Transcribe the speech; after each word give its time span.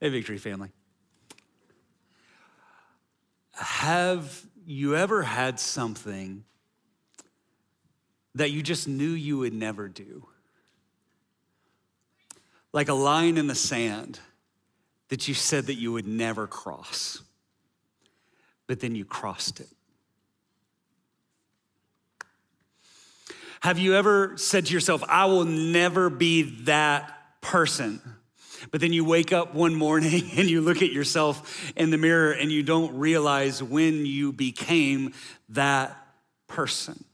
Hey, 0.00 0.08
Victory 0.08 0.38
family. 0.38 0.70
Have 3.52 4.46
you 4.64 4.96
ever 4.96 5.22
had 5.22 5.60
something 5.60 6.44
that 8.34 8.50
you 8.50 8.62
just 8.62 8.88
knew 8.88 9.10
you 9.10 9.36
would 9.38 9.52
never 9.52 9.88
do? 9.88 10.26
Like 12.72 12.88
a 12.88 12.94
line 12.94 13.36
in 13.36 13.46
the 13.46 13.54
sand 13.54 14.20
that 15.08 15.28
you 15.28 15.34
said 15.34 15.66
that 15.66 15.74
you 15.74 15.92
would 15.92 16.06
never 16.06 16.46
cross, 16.46 17.20
but 18.66 18.80
then 18.80 18.94
you 18.94 19.04
crossed 19.04 19.60
it. 19.60 19.68
Have 23.60 23.78
you 23.78 23.94
ever 23.96 24.38
said 24.38 24.64
to 24.66 24.72
yourself, 24.72 25.02
I 25.06 25.26
will 25.26 25.44
never 25.44 26.08
be 26.08 26.62
that 26.64 27.42
person? 27.42 28.00
But 28.70 28.80
then 28.80 28.92
you 28.92 29.04
wake 29.04 29.32
up 29.32 29.54
one 29.54 29.74
morning 29.74 30.30
and 30.36 30.48
you 30.48 30.60
look 30.60 30.82
at 30.82 30.92
yourself 30.92 31.72
in 31.76 31.90
the 31.90 31.98
mirror 31.98 32.32
and 32.32 32.50
you 32.52 32.62
don't 32.62 32.98
realize 32.98 33.62
when 33.62 34.06
you 34.06 34.32
became 34.32 35.14
that 35.50 35.96
person. 36.46 37.04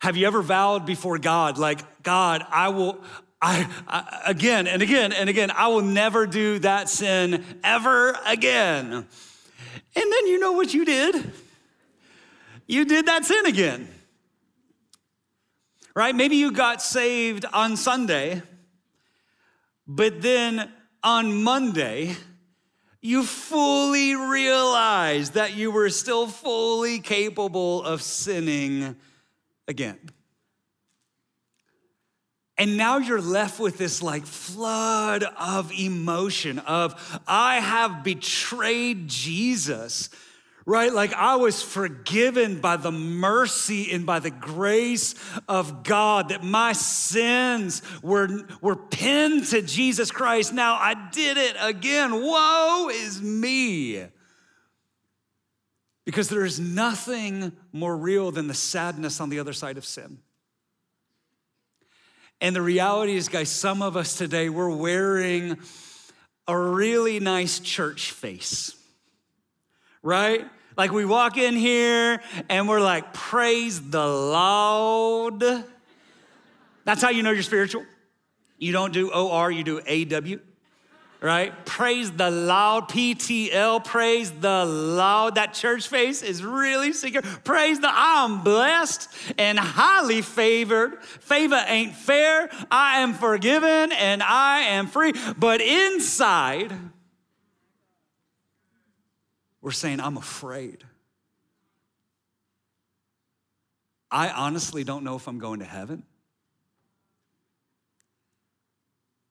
Have 0.00 0.16
you 0.16 0.26
ever 0.26 0.42
vowed 0.42 0.84
before 0.84 1.18
God, 1.18 1.56
like, 1.56 2.02
God, 2.02 2.44
I 2.50 2.68
will, 2.68 3.02
I, 3.40 3.66
I, 3.88 4.22
again 4.26 4.66
and 4.66 4.82
again 4.82 5.12
and 5.12 5.30
again, 5.30 5.50
I 5.50 5.68
will 5.68 5.82
never 5.82 6.26
do 6.26 6.58
that 6.58 6.90
sin 6.90 7.42
ever 7.64 8.14
again. 8.26 8.92
And 8.92 10.12
then 10.12 10.26
you 10.26 10.38
know 10.38 10.52
what 10.52 10.74
you 10.74 10.84
did? 10.84 11.32
You 12.66 12.84
did 12.84 13.06
that 13.06 13.24
sin 13.24 13.46
again. 13.46 13.88
Right? 15.94 16.14
Maybe 16.14 16.36
you 16.36 16.52
got 16.52 16.82
saved 16.82 17.44
on 17.52 17.76
Sunday 17.76 18.42
but 19.86 20.22
then 20.22 20.72
on 21.02 21.42
Monday, 21.42 22.16
you 23.00 23.24
fully 23.24 24.14
realized 24.14 25.34
that 25.34 25.54
you 25.54 25.70
were 25.70 25.90
still 25.90 26.26
fully 26.26 27.00
capable 27.00 27.82
of 27.82 28.00
sinning 28.00 28.96
again. 29.68 29.98
And 32.56 32.76
now 32.76 32.98
you're 32.98 33.20
left 33.20 33.58
with 33.58 33.78
this 33.78 34.00
like 34.00 34.24
flood 34.24 35.24
of 35.24 35.72
emotion 35.72 36.60
of 36.60 37.20
I 37.26 37.60
have 37.60 38.04
betrayed 38.04 39.08
Jesus 39.08 40.08
right? 40.66 40.92
Like 40.92 41.12
I 41.12 41.36
was 41.36 41.62
forgiven 41.62 42.60
by 42.60 42.76
the 42.76 42.92
mercy 42.92 43.92
and 43.92 44.06
by 44.06 44.18
the 44.18 44.30
grace 44.30 45.14
of 45.48 45.82
God, 45.82 46.30
that 46.30 46.42
my 46.42 46.72
sins 46.72 47.82
were, 48.02 48.46
were 48.60 48.76
pinned 48.76 49.46
to 49.48 49.62
Jesus 49.62 50.10
Christ. 50.10 50.52
Now 50.52 50.74
I 50.74 51.10
did 51.12 51.36
it 51.36 51.56
again. 51.60 52.12
Woe 52.12 52.90
is 52.92 53.20
me. 53.20 54.06
Because 56.04 56.28
there 56.28 56.44
is 56.44 56.60
nothing 56.60 57.52
more 57.72 57.96
real 57.96 58.30
than 58.30 58.46
the 58.46 58.54
sadness 58.54 59.20
on 59.20 59.30
the 59.30 59.38
other 59.38 59.54
side 59.54 59.78
of 59.78 59.84
sin. 59.84 60.18
And 62.40 62.54
the 62.54 62.60
reality 62.60 63.14
is, 63.16 63.28
guys, 63.28 63.48
some 63.48 63.80
of 63.80 63.96
us 63.96 64.18
today, 64.18 64.50
we're 64.50 64.74
wearing 64.74 65.56
a 66.46 66.58
really 66.58 67.20
nice 67.20 67.58
church 67.58 68.10
face 68.10 68.76
right? 70.04 70.44
Like 70.76 70.90
we 70.92 71.04
walk 71.04 71.36
in 71.36 71.54
here 71.54 72.20
and 72.48 72.68
we're 72.68 72.80
like, 72.80 73.12
praise 73.12 73.80
the 73.80 74.06
Lord. 74.06 75.44
That's 76.84 77.00
how 77.00 77.10
you 77.10 77.22
know 77.22 77.30
you're 77.30 77.42
spiritual. 77.42 77.84
You 78.58 78.72
don't 78.72 78.92
do 78.92 79.10
OR, 79.10 79.50
you 79.50 79.62
do 79.62 79.80
AW, 79.80 80.36
right? 81.20 81.64
Praise 81.64 82.10
the 82.12 82.30
Lord, 82.30 82.84
PTL, 82.84 83.84
praise 83.84 84.32
the 84.32 84.64
Lord. 84.64 85.36
That 85.36 85.54
church 85.54 85.88
face 85.88 86.22
is 86.22 86.42
really 86.42 86.92
secure. 86.92 87.22
Praise 87.22 87.80
the, 87.80 87.90
I'm 87.90 88.42
blessed 88.42 89.08
and 89.38 89.58
highly 89.58 90.22
favored. 90.22 91.02
Favor 91.02 91.62
ain't 91.66 91.94
fair. 91.94 92.48
I 92.70 93.00
am 93.00 93.14
forgiven 93.14 93.92
and 93.92 94.22
I 94.22 94.60
am 94.60 94.86
free. 94.86 95.12
But 95.36 95.60
inside, 95.60 96.72
we're 99.64 99.70
saying, 99.70 99.98
I'm 99.98 100.18
afraid. 100.18 100.84
I 104.10 104.28
honestly 104.28 104.84
don't 104.84 105.04
know 105.04 105.16
if 105.16 105.26
I'm 105.26 105.38
going 105.38 105.60
to 105.60 105.64
heaven. 105.64 106.02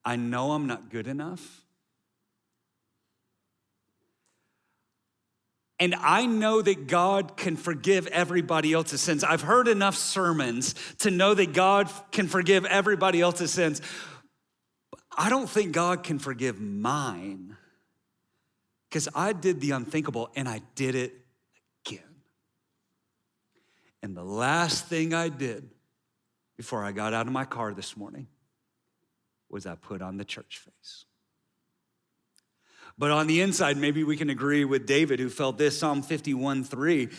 I 0.03 0.15
know 0.15 0.53
I'm 0.53 0.65
not 0.65 0.89
good 0.89 1.07
enough. 1.07 1.63
And 5.79 5.93
I 5.93 6.25
know 6.25 6.63
that 6.63 6.87
God 6.87 7.37
can 7.37 7.55
forgive 7.55 8.07
everybody 8.07 8.73
else's 8.73 9.01
sins. 9.01 9.23
I've 9.23 9.41
heard 9.41 9.67
enough 9.67 9.95
sermons 9.95 10.73
to 10.99 11.11
know 11.11 11.35
that 11.35 11.53
God 11.53 11.91
can 12.11 12.27
forgive 12.27 12.65
everybody 12.65 13.21
else's 13.21 13.51
sins. 13.51 13.83
I 15.15 15.29
don't 15.29 15.47
think 15.47 15.73
God 15.73 16.01
can 16.01 16.17
forgive 16.17 16.59
mine 16.59 17.55
because 18.93 19.09
I 19.15 19.33
did 19.33 19.59
the 19.59 19.71
unthinkable 19.71 20.29
and 20.35 20.47
I 20.47 20.61
did 20.75 20.93
it 20.93 21.15
again. 21.83 22.03
And 24.03 24.15
the 24.15 24.23
last 24.23 24.85
thing 24.85 25.15
I 25.15 25.29
did 25.29 25.67
before 26.57 26.83
I 26.83 26.91
got 26.91 27.11
out 27.11 27.25
of 27.25 27.33
my 27.33 27.43
car 27.43 27.73
this 27.73 27.97
morning 27.97 28.27
was 29.49 29.65
I 29.65 29.73
put 29.73 30.03
on 30.03 30.17
the 30.17 30.23
church 30.23 30.59
face. 30.59 31.05
But 32.95 33.09
on 33.09 33.25
the 33.25 33.41
inside, 33.41 33.77
maybe 33.77 34.03
we 34.03 34.15
can 34.15 34.29
agree 34.29 34.63
with 34.63 34.85
David, 34.85 35.19
who 35.19 35.29
felt 35.29 35.57
this 35.57 35.79
Psalm 35.79 36.03
51 36.03 36.63
3. 36.63 37.09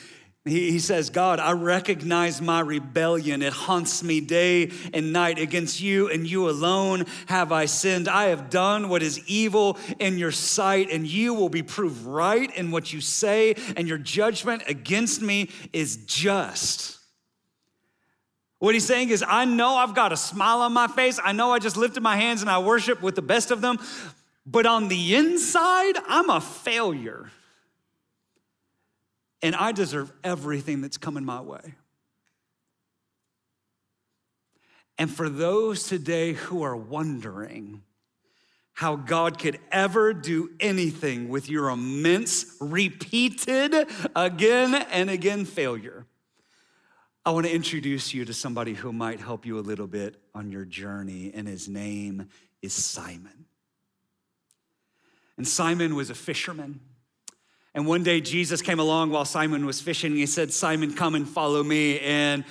He, 0.44 0.72
he 0.72 0.78
says, 0.78 1.08
God, 1.08 1.40
I 1.40 1.52
recognize 1.52 2.42
my 2.42 2.60
rebellion. 2.60 3.40
It 3.40 3.54
haunts 3.54 4.02
me 4.02 4.20
day 4.20 4.70
and 4.92 5.12
night. 5.12 5.38
Against 5.38 5.80
you 5.80 6.10
and 6.10 6.28
you 6.28 6.50
alone 6.50 7.06
have 7.26 7.50
I 7.50 7.64
sinned. 7.64 8.08
I 8.08 8.24
have 8.24 8.50
done 8.50 8.90
what 8.90 9.02
is 9.02 9.26
evil 9.26 9.78
in 9.98 10.18
your 10.18 10.32
sight, 10.32 10.90
and 10.90 11.06
you 11.06 11.32
will 11.32 11.48
be 11.48 11.62
proved 11.62 12.04
right 12.04 12.54
in 12.54 12.70
what 12.70 12.92
you 12.92 13.00
say, 13.00 13.54
and 13.76 13.88
your 13.88 13.98
judgment 13.98 14.62
against 14.66 15.22
me 15.22 15.48
is 15.72 15.96
just. 16.04 16.98
What 18.58 18.74
he's 18.74 18.86
saying 18.86 19.10
is, 19.10 19.24
I 19.26 19.46
know 19.46 19.76
I've 19.76 19.94
got 19.94 20.12
a 20.12 20.16
smile 20.16 20.60
on 20.60 20.72
my 20.72 20.88
face. 20.88 21.18
I 21.22 21.32
know 21.32 21.52
I 21.52 21.58
just 21.58 21.76
lifted 21.76 22.02
my 22.02 22.16
hands 22.16 22.40
and 22.42 22.50
I 22.50 22.58
worship 22.58 23.02
with 23.02 23.14
the 23.14 23.22
best 23.22 23.50
of 23.50 23.60
them, 23.60 23.78
but 24.46 24.66
on 24.66 24.88
the 24.88 25.14
inside, 25.14 25.96
I'm 26.06 26.28
a 26.28 26.40
failure 26.40 27.30
and 29.44 29.54
I 29.54 29.72
deserve 29.72 30.10
everything 30.24 30.80
that's 30.80 30.96
coming 30.96 31.22
my 31.22 31.42
way. 31.42 31.74
And 34.96 35.10
for 35.10 35.28
those 35.28 35.86
today 35.86 36.32
who 36.32 36.62
are 36.62 36.74
wondering 36.74 37.82
how 38.72 38.96
God 38.96 39.38
could 39.38 39.60
ever 39.70 40.14
do 40.14 40.48
anything 40.60 41.28
with 41.28 41.50
your 41.50 41.68
immense, 41.68 42.56
repeated 42.58 43.86
again 44.16 44.74
and 44.74 45.10
again 45.10 45.44
failure, 45.44 46.06
I 47.26 47.30
want 47.32 47.44
to 47.44 47.52
introduce 47.52 48.14
you 48.14 48.24
to 48.24 48.32
somebody 48.32 48.72
who 48.72 48.94
might 48.94 49.20
help 49.20 49.44
you 49.44 49.58
a 49.58 49.60
little 49.60 49.86
bit 49.86 50.16
on 50.34 50.50
your 50.52 50.64
journey, 50.64 51.32
and 51.34 51.46
his 51.46 51.68
name 51.68 52.30
is 52.62 52.72
Simon. 52.72 53.44
And 55.36 55.46
Simon 55.46 55.94
was 55.94 56.08
a 56.08 56.14
fisherman. 56.14 56.80
And 57.74 57.86
one 57.86 58.04
day 58.04 58.20
Jesus 58.20 58.62
came 58.62 58.78
along 58.78 59.10
while 59.10 59.24
Simon 59.24 59.66
was 59.66 59.80
fishing. 59.80 60.14
He 60.14 60.26
said, 60.26 60.52
Simon, 60.52 60.94
come 60.94 61.14
and 61.14 61.28
follow 61.28 61.62
me. 61.62 61.98
And 62.00 62.44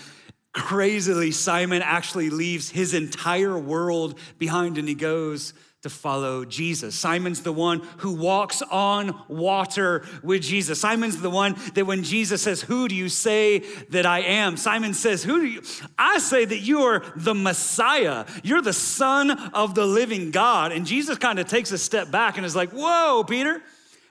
crazily, 0.51 1.31
Simon 1.31 1.81
actually 1.81 2.29
leaves 2.29 2.69
his 2.69 2.93
entire 2.93 3.57
world 3.57 4.19
behind 4.37 4.77
and 4.77 4.87
he 4.87 4.95
goes 4.95 5.53
to 5.83 5.89
follow 5.89 6.45
Jesus. 6.45 6.95
Simon's 6.95 7.41
the 7.41 7.51
one 7.51 7.81
who 7.97 8.13
walks 8.13 8.61
on 8.61 9.21
water 9.27 10.05
with 10.23 10.41
Jesus. 10.41 10.79
Simon's 10.79 11.21
the 11.21 11.29
one 11.29 11.57
that 11.73 11.85
when 11.85 12.03
Jesus 12.03 12.41
says, 12.41 12.61
Who 12.61 12.87
do 12.87 12.95
you 12.95 13.09
say 13.09 13.59
that 13.89 14.05
I 14.05 14.21
am? 14.21 14.55
Simon 14.55 14.93
says, 14.93 15.23
Who 15.23 15.41
do 15.41 15.47
you? 15.47 15.61
I 15.97 16.19
say 16.19 16.45
that 16.45 16.59
you 16.59 16.83
are 16.83 17.03
the 17.17 17.35
Messiah. 17.35 18.25
You're 18.43 18.61
the 18.61 18.71
Son 18.71 19.31
of 19.31 19.75
the 19.75 19.85
living 19.85 20.31
God. 20.31 20.71
And 20.71 20.85
Jesus 20.85 21.17
kind 21.17 21.37
of 21.37 21.47
takes 21.47 21.71
a 21.73 21.77
step 21.77 22.09
back 22.09 22.37
and 22.37 22.45
is 22.45 22.55
like, 22.55 22.71
Whoa, 22.71 23.25
Peter. 23.25 23.61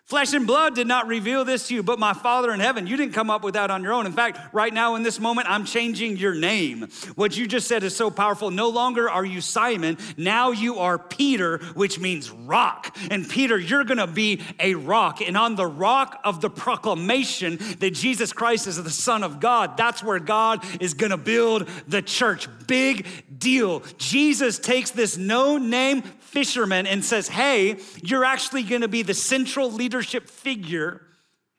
Flesh 0.05 0.35
and 0.35 0.47
blood 0.47 0.75
did 0.75 0.87
not 0.87 1.07
reveal 1.07 1.45
this 1.45 1.69
to 1.69 1.75
you, 1.75 1.83
but 1.83 1.99
my 1.99 2.13
Father 2.13 2.53
in 2.53 2.61
heaven. 2.61 2.87
You 2.87 2.97
didn't 2.97 3.15
come 3.15 3.31
up 3.31 3.43
with 3.43 3.55
that 3.55 3.71
on 3.71 3.83
your 3.83 3.93
own. 3.93 4.05
In 4.05 4.13
fact, 4.13 4.53
right 4.53 4.75
now 4.75 4.97
in 4.97 5.03
this 5.03 5.21
moment, 5.21 5.49
I'm 5.49 5.65
changing 5.65 6.17
your 6.17 6.35
name. 6.35 6.89
What 7.15 7.37
you 7.37 7.47
just 7.47 7.69
said 7.69 7.83
is 7.83 7.97
so 7.97 8.11
powerful. 8.11 8.51
No 8.51 8.69
longer 8.69 9.09
are 9.09 9.25
you 9.25 9.41
Simon, 9.41 9.97
now 10.17 10.51
you 10.51 10.79
are 10.81 10.99
Peter, 10.99 11.59
which 11.75 11.99
means 11.99 12.31
rock. 12.31 12.95
And 13.11 13.29
Peter, 13.29 13.57
you're 13.57 13.85
gonna 13.85 14.07
be 14.07 14.43
a 14.59 14.75
rock. 14.75 15.21
And 15.23 15.37
on 15.37 15.55
the 15.55 15.67
rock 15.67 16.21
of 16.25 16.41
the 16.41 16.51
proclamation 16.51 17.57
that 17.79 17.95
Jesus 17.95 18.33
Christ 18.33 18.67
is 18.67 18.83
the 18.83 18.91
Son 18.91 19.23
of 19.23 19.41
God, 19.41 19.77
that's 19.77 20.03
where 20.03 20.19
God 20.19 20.65
is 20.81 20.95
gonna 20.95 21.17
build 21.17 21.69
the 21.87 22.03
church. 22.03 22.49
Big 22.67 23.07
deal. 23.39 23.83
Jesus 23.99 24.59
takes 24.59 24.91
this 24.91 25.17
no 25.17 25.57
name 25.57 26.03
fisherman 26.33 26.87
and 26.87 27.05
says, 27.05 27.29
Hey, 27.29 27.77
you're 28.03 28.25
actually 28.25 28.63
gonna 28.63 28.89
be 28.89 29.03
the 29.03 29.15
central 29.15 29.71
leadership 29.71 30.29
figure 30.29 31.03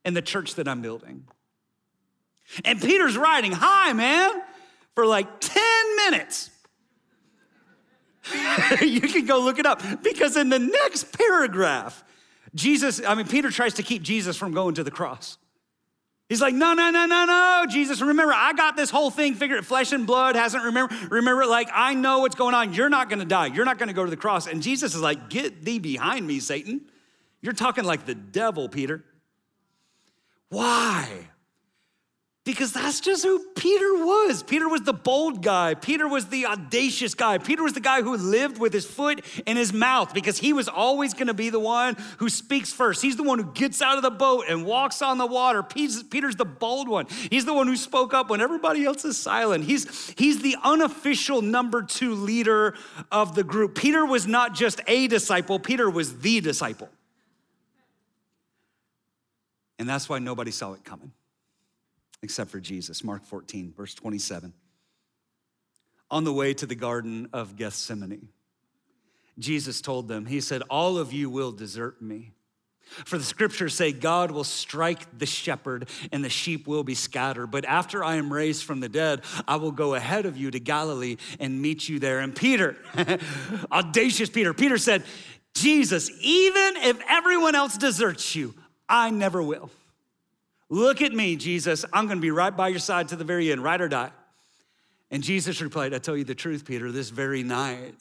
in 0.04 0.14
the 0.14 0.22
church 0.22 0.56
that 0.56 0.68
I'm 0.68 0.82
building. 0.82 1.26
And 2.66 2.82
Peter's 2.82 3.18
writing, 3.18 3.52
high, 3.52 3.94
man, 3.94 4.32
for 4.96 5.06
like 5.06 5.28
10 5.40 5.64
minutes. 5.96 6.50
you 8.82 9.02
can 9.02 9.26
go 9.26 9.40
look 9.40 9.60
it 9.60 9.66
up 9.66 9.82
because 10.02 10.38
in 10.38 10.50
the 10.50 10.60
next 10.60 11.18
paragraph, 11.18 12.04
Jesus, 12.56 13.02
I 13.06 13.16
mean, 13.16 13.28
Peter 13.28 13.50
tries 13.50 13.74
to 13.76 13.84
keep 13.84 14.02
Jesus 14.02 14.38
from 14.38 14.54
going 14.54 14.76
to 14.76 14.84
the 14.84 14.92
cross. 14.92 15.38
He's 16.34 16.42
like, 16.42 16.56
no, 16.56 16.74
no, 16.74 16.90
no, 16.90 17.06
no, 17.06 17.26
no, 17.26 17.66
Jesus, 17.70 18.02
remember, 18.02 18.34
I 18.34 18.54
got 18.54 18.76
this 18.76 18.90
whole 18.90 19.12
thing 19.12 19.36
figured. 19.36 19.64
Flesh 19.68 19.92
and 19.92 20.08
blood 20.08 20.36
hasn't 20.36 20.64
remember. 20.64 20.92
Remember, 21.12 21.46
like, 21.46 21.70
I 21.72 21.94
know 21.94 22.22
what's 22.22 22.34
going 22.34 22.56
on. 22.56 22.74
You're 22.74 22.90
not 22.90 23.08
gonna 23.08 23.24
die. 23.24 23.46
You're 23.46 23.66
not 23.66 23.78
gonna 23.78 23.94
go 23.94 24.04
to 24.04 24.10
the 24.10 24.18
cross. 24.18 24.48
And 24.48 24.64
Jesus 24.64 24.96
is 24.96 25.02
like, 25.02 25.30
get 25.30 25.64
thee 25.64 25.78
behind 25.78 26.26
me, 26.26 26.40
Satan. 26.40 26.90
You're 27.42 27.54
talking 27.54 27.84
like 27.84 28.08
the 28.08 28.16
devil, 28.16 28.68
Peter. 28.68 29.04
Why? 30.50 31.30
Because 32.46 32.74
that's 32.74 33.00
just 33.00 33.24
who 33.24 33.40
Peter 33.56 34.04
was. 34.04 34.44
Peter 34.44 34.68
was 34.68 34.82
the 34.82 34.92
bold 34.92 35.42
guy. 35.42 35.76
Peter 35.76 36.10
was 36.10 36.26
the 36.26 36.46
audacious 36.46 37.14
guy. 37.14 37.38
Peter 37.38 37.64
was 37.64 37.72
the 37.72 37.80
guy 37.80 38.02
who 38.02 38.18
lived 38.18 38.58
with 38.58 38.74
his 38.74 38.86
foot 38.86 39.24
in 39.46 39.56
his 39.56 39.72
mouth 39.72 40.14
because 40.14 40.40
he 40.40 40.52
was 40.52 40.68
always 40.68 41.14
going 41.14 41.28
to 41.28 41.34
be 41.34 41.50
the 41.50 41.60
one 41.60 41.96
who 42.18 42.28
speaks 42.28 42.74
first. 42.74 43.02
He's 43.02 43.16
the 43.16 43.24
one 43.24 43.40
who 43.40 43.50
gets 43.54 43.82
out 43.82 43.96
of 43.96 44.04
the 44.04 44.12
boat 44.12 44.44
and 44.50 44.66
walks 44.66 45.02
on 45.02 45.18
the 45.18 45.26
water. 45.26 45.64
Peter's 45.64 46.36
the 46.36 46.44
bold 46.44 46.90
one. 46.90 47.06
He's 47.32 47.46
the 47.46 47.54
one 47.54 47.68
who 47.68 47.78
spoke 47.78 48.14
up 48.14 48.30
when 48.30 48.42
everybody 48.42 48.84
else 48.84 49.06
is 49.06 49.18
silent. 49.18 49.64
He's, 49.64 50.14
he's 50.18 50.42
the 50.42 50.58
unofficial 50.66 51.42
number 51.42 51.82
two 51.82 52.14
leader 52.14 52.76
of 53.10 53.36
the 53.36 53.46
group. 53.46 53.74
Peter 53.74 54.06
was 54.06 54.28
not 54.28 54.54
just 54.54 54.82
a 54.86 55.08
disciple, 55.08 55.60
Peter 55.60 55.90
was 55.90 56.20
the 56.20 56.42
disciple. 56.42 56.90
And 59.80 59.88
that's 59.88 60.10
why 60.10 60.20
nobody 60.20 60.52
saw 60.52 60.74
it 60.74 60.84
coming 60.84 61.14
except 62.24 62.50
for 62.50 62.60
Jesus. 62.60 63.04
Mark 63.04 63.24
14, 63.26 63.74
verse 63.76 63.94
27. 63.94 64.54
On 66.10 66.24
the 66.24 66.34
way 66.34 66.54
to 66.54 66.66
the 66.66 66.76
Garden 66.76 67.30
of 67.34 67.56
Gethsemane, 67.56 68.30
Jesus 69.38 69.82
told 69.82 70.08
them, 70.08 70.26
He 70.26 70.42
said, 70.42 70.64
All 70.70 70.98
of 70.98 71.12
you 71.12 71.30
will 71.30 71.52
desert 71.52 72.02
me. 72.02 72.32
For 73.06 73.18
the 73.18 73.24
scriptures 73.24 73.74
say, 73.74 73.92
God 73.92 74.30
will 74.30 74.44
strike 74.44 75.18
the 75.18 75.26
shepherd 75.26 75.90
and 76.12 76.24
the 76.24 76.30
sheep 76.30 76.68
will 76.68 76.84
be 76.84 76.96
scattered. 76.96 77.48
But 77.48 77.66
after 77.66 78.04
I 78.04 78.16
am 78.16 78.32
raised 78.32 78.64
from 78.66 78.82
the 78.82 78.90
dead, 78.90 79.22
I 79.48 79.56
will 79.56 79.72
go 79.72 79.96
ahead 79.96 80.26
of 80.26 80.38
you 80.38 80.52
to 80.52 80.60
Galilee 80.60 81.18
and 81.40 81.62
meet 81.62 81.90
you 81.90 81.98
there. 81.98 82.20
And 82.20 82.36
Peter, 82.36 82.76
audacious 83.72 84.30
Peter, 84.30 84.54
Peter 84.54 84.78
said, 84.78 85.04
Jesus, 85.56 86.12
even 86.22 86.76
if 86.78 87.00
everyone 87.10 87.56
else 87.56 87.78
deserts 87.78 88.36
you, 88.36 88.54
I 88.88 89.10
never 89.10 89.42
will. 89.42 89.72
Look 90.70 91.02
at 91.02 91.12
me, 91.12 91.36
Jesus. 91.36 91.86
I'm 91.94 92.08
going 92.08 92.18
to 92.18 92.22
be 92.22 92.32
right 92.32 92.56
by 92.56 92.70
your 92.70 92.80
side 92.80 93.10
to 93.10 93.16
the 93.16 93.24
very 93.24 93.52
end, 93.52 93.64
right 93.64 93.80
or 93.80 93.88
die. 93.88 94.12
And 95.12 95.22
Jesus 95.22 95.62
replied, 95.62 95.94
I 95.94 96.00
tell 96.00 96.18
you 96.18 96.24
the 96.24 96.34
truth, 96.34 96.66
Peter, 96.66 96.92
this 96.92 97.10
very 97.10 97.44
night, 97.44 97.96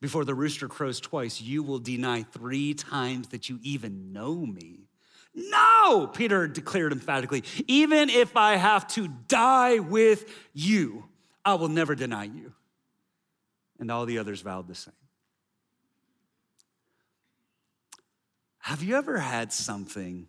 before 0.00 0.24
the 0.24 0.34
rooster 0.34 0.68
crows 0.68 1.00
twice, 1.00 1.40
you 1.40 1.62
will 1.62 1.78
deny 1.78 2.24
three 2.24 2.74
times 2.74 3.28
that 3.28 3.48
you 3.48 3.58
even 3.62 4.12
know 4.12 4.34
me. 4.44 4.88
No, 5.34 6.10
Peter 6.12 6.46
declared 6.46 6.92
emphatically, 6.92 7.44
even 7.66 8.10
if 8.10 8.36
I 8.36 8.56
have 8.56 8.86
to 8.88 9.08
die 9.28 9.78
with 9.78 10.30
you, 10.52 11.04
I 11.44 11.54
will 11.54 11.68
never 11.68 11.94
deny 11.94 12.24
you. 12.24 12.52
And 13.78 13.90
all 13.90 14.04
the 14.04 14.18
others 14.18 14.42
vowed 14.42 14.68
the 14.68 14.74
same. 14.74 14.92
Have 18.58 18.82
you 18.82 18.96
ever 18.96 19.18
had 19.18 19.52
something 19.52 20.28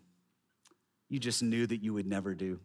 you 1.14 1.20
just 1.20 1.44
knew 1.44 1.64
that 1.64 1.80
you 1.80 1.94
would 1.94 2.08
never 2.08 2.34
do. 2.34 2.58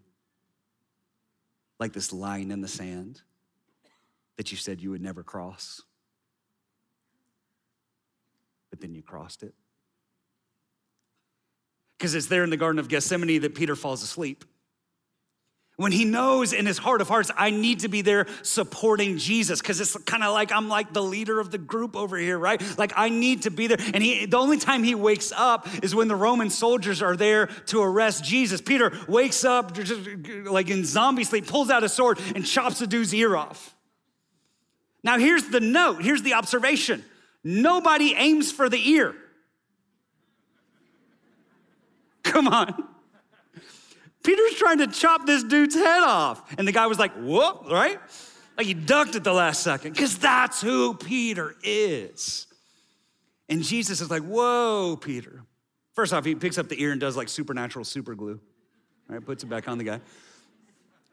Like 1.80 1.94
this 1.94 2.12
line 2.12 2.50
in 2.50 2.62
the 2.62 2.68
sand 2.68 3.22
that 4.38 4.51
you 4.51 4.57
said 4.57 4.81
you 4.81 4.90
would 4.90 5.04
never 5.04 5.22
cross. 5.22 5.84
But 8.72 8.81
then 8.81 8.96
you 8.96 9.04
crossed 9.04 9.44
it. 9.44 9.54
Because 11.98 12.16
it's 12.16 12.25
there 12.25 12.44
in 12.44 12.50
the 12.50 12.57
Garden 12.57 12.80
of 12.80 12.88
Gethsemane 12.88 13.40
that 13.42 13.54
Peter 13.54 13.75
falls 13.75 14.01
asleep 14.01 14.44
when 15.79 15.93
he 15.93 16.03
knows 16.03 16.51
in 16.51 16.65
his 16.65 16.77
heart 16.77 16.99
of 16.99 17.07
hearts, 17.07 17.31
I 17.37 17.51
need 17.51 17.79
to 17.79 17.87
be 17.87 18.01
there 18.01 18.25
supporting 18.41 19.17
Jesus, 19.17 19.61
because 19.61 19.79
it's 19.79 19.95
kind 20.03 20.25
of 20.25 20.33
like 20.33 20.51
I'm 20.51 20.67
like 20.67 20.91
the 20.91 21.01
leader 21.01 21.39
of 21.39 21.51
the 21.51 21.57
group 21.57 21.95
over 21.95 22.17
here, 22.17 22.37
right? 22.37 22.61
Like 22.77 22.91
I 22.97 23.07
need 23.07 23.43
to 23.43 23.49
be 23.49 23.67
there. 23.67 23.77
And 23.93 24.03
he, 24.03 24.25
the 24.25 24.35
only 24.35 24.57
time 24.57 24.83
he 24.83 24.93
wakes 24.93 25.31
up 25.33 25.69
is 25.81 25.95
when 25.95 26.09
the 26.09 26.17
Roman 26.17 26.49
soldiers 26.49 27.01
are 27.01 27.15
there 27.15 27.47
to 27.67 27.81
arrest 27.81 28.25
Jesus. 28.25 28.59
Peter 28.59 28.91
wakes 29.07 29.45
up 29.45 29.77
like 30.47 30.69
in 30.69 30.83
zombie 30.83 31.23
sleep, 31.23 31.47
pulls 31.47 31.69
out 31.69 31.81
a 31.85 31.87
sword, 31.87 32.19
and 32.35 32.45
chops 32.45 32.81
a 32.81 32.87
dude's 32.87 33.13
ear 33.13 33.37
off. 33.37 33.73
Now, 35.01 35.17
here's 35.17 35.47
the 35.47 35.61
note, 35.61 36.01
here's 36.01 36.23
the 36.23 36.33
observation 36.33 37.05
nobody 37.41 38.15
aims 38.17 38.51
for 38.51 38.67
the 38.67 38.89
ear. 38.89 39.15
Come 42.23 42.49
on. 42.49 42.88
Peter's 44.29 44.53
trying 44.59 44.77
to 44.77 44.85
chop 44.85 45.25
this 45.25 45.43
dude's 45.43 45.73
head 45.73 46.03
off. 46.03 46.55
And 46.59 46.67
the 46.67 46.71
guy 46.71 46.85
was 46.85 46.99
like, 46.99 47.11
whoop, 47.15 47.65
right? 47.71 47.99
Like 48.55 48.67
he 48.67 48.75
ducked 48.75 49.15
at 49.15 49.23
the 49.23 49.33
last 49.33 49.63
second, 49.63 49.93
because 49.93 50.19
that's 50.19 50.61
who 50.61 50.93
Peter 50.93 51.55
is. 51.63 52.45
And 53.47 53.63
Jesus 53.63 54.01
is 54.01 54.11
like, 54.11 54.21
whoa, 54.21 54.99
Peter. 55.01 55.41
First 55.93 56.13
off, 56.13 56.25
he 56.25 56.35
picks 56.35 56.59
up 56.59 56.69
the 56.69 56.79
ear 56.79 56.91
and 56.91 57.01
does 57.01 57.17
like 57.17 57.27
supernatural 57.27 57.83
super 57.83 58.13
glue, 58.13 58.39
right? 59.07 59.25
Puts 59.25 59.43
it 59.43 59.47
back 59.47 59.67
on 59.67 59.79
the 59.79 59.83
guy. 59.83 59.95
And 59.95 60.01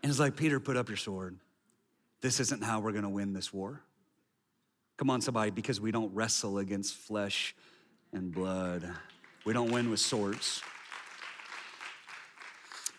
he's 0.02 0.20
like, 0.20 0.36
Peter, 0.36 0.60
put 0.60 0.76
up 0.76 0.90
your 0.90 0.98
sword. 0.98 1.38
This 2.20 2.38
isn't 2.38 2.62
how 2.62 2.80
we're 2.80 2.92
gonna 2.92 3.08
win 3.08 3.32
this 3.32 3.50
war. 3.50 3.80
Come 4.98 5.08
on, 5.08 5.22
somebody, 5.22 5.50
because 5.50 5.80
we 5.80 5.90
don't 5.90 6.14
wrestle 6.14 6.58
against 6.58 6.94
flesh 6.94 7.56
and 8.12 8.30
blood. 8.30 8.86
We 9.46 9.54
don't 9.54 9.72
win 9.72 9.88
with 9.88 10.00
swords. 10.00 10.60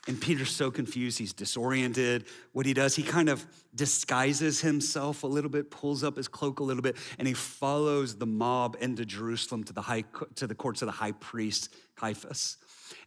And 0.07 0.19
Peter's 0.19 0.51
so 0.51 0.71
confused, 0.71 1.19
he's 1.19 1.33
disoriented. 1.33 2.25
What 2.53 2.65
he 2.65 2.73
does, 2.73 2.95
he 2.95 3.03
kind 3.03 3.27
of 3.27 3.45
disguises 3.75 4.61
himself 4.61 5.23
a 5.23 5.27
little 5.27 5.49
bit, 5.49 5.69
pulls 5.69 6.01
up 6.01 6.15
his 6.15 6.29
cloak 6.29 6.61
a 6.61 6.63
little 6.63 6.81
bit, 6.81 6.95
and 7.19 7.27
he 7.27 7.33
follows 7.33 8.15
the 8.15 8.25
mob 8.25 8.77
into 8.79 9.05
Jerusalem 9.05 9.65
to 9.65 9.73
the, 9.73 9.81
high, 9.81 10.05
to 10.35 10.47
the 10.47 10.55
courts 10.55 10.81
of 10.81 10.85
the 10.85 10.93
high 10.93 11.11
priest 11.11 11.75
Caiaphas. 11.97 12.57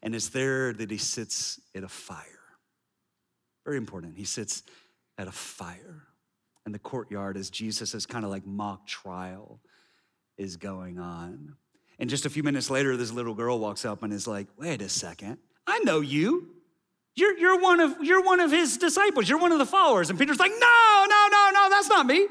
And 0.02 0.14
it's 0.14 0.28
there 0.28 0.74
that 0.74 0.90
he 0.90 0.98
sits 0.98 1.58
at 1.74 1.84
a 1.84 1.88
fire. 1.88 2.26
Very 3.64 3.78
important. 3.78 4.18
He 4.18 4.24
sits 4.24 4.62
at 5.16 5.26
a 5.26 5.32
fire 5.32 6.02
in 6.66 6.72
the 6.72 6.78
courtyard 6.78 7.38
as 7.38 7.48
Jesus' 7.48 8.04
kind 8.04 8.26
of 8.26 8.30
like 8.30 8.46
mock 8.46 8.86
trial 8.86 9.60
is 10.36 10.56
going 10.56 10.98
on. 10.98 11.56
And 11.98 12.10
just 12.10 12.26
a 12.26 12.30
few 12.30 12.42
minutes 12.42 12.70
later, 12.70 12.96
this 12.96 13.12
little 13.12 13.34
girl 13.34 13.58
walks 13.58 13.84
up 13.84 14.02
and 14.02 14.12
is 14.12 14.26
like, 14.26 14.48
wait 14.58 14.82
a 14.82 14.88
second, 14.88 15.38
I 15.66 15.78
know 15.80 16.00
you. 16.00 16.59
You're, 17.20 17.38
you're, 17.38 17.60
one 17.60 17.80
of, 17.80 17.96
you're 18.02 18.22
one 18.22 18.40
of 18.40 18.50
his 18.50 18.78
disciples. 18.78 19.28
You're 19.28 19.38
one 19.38 19.52
of 19.52 19.58
the 19.58 19.66
followers. 19.66 20.08
And 20.08 20.18
Peter's 20.18 20.38
like, 20.38 20.52
no, 20.52 21.06
no, 21.08 21.28
no, 21.30 21.50
no, 21.52 21.68
that's 21.68 21.88
not 21.88 22.06
me. 22.06 22.26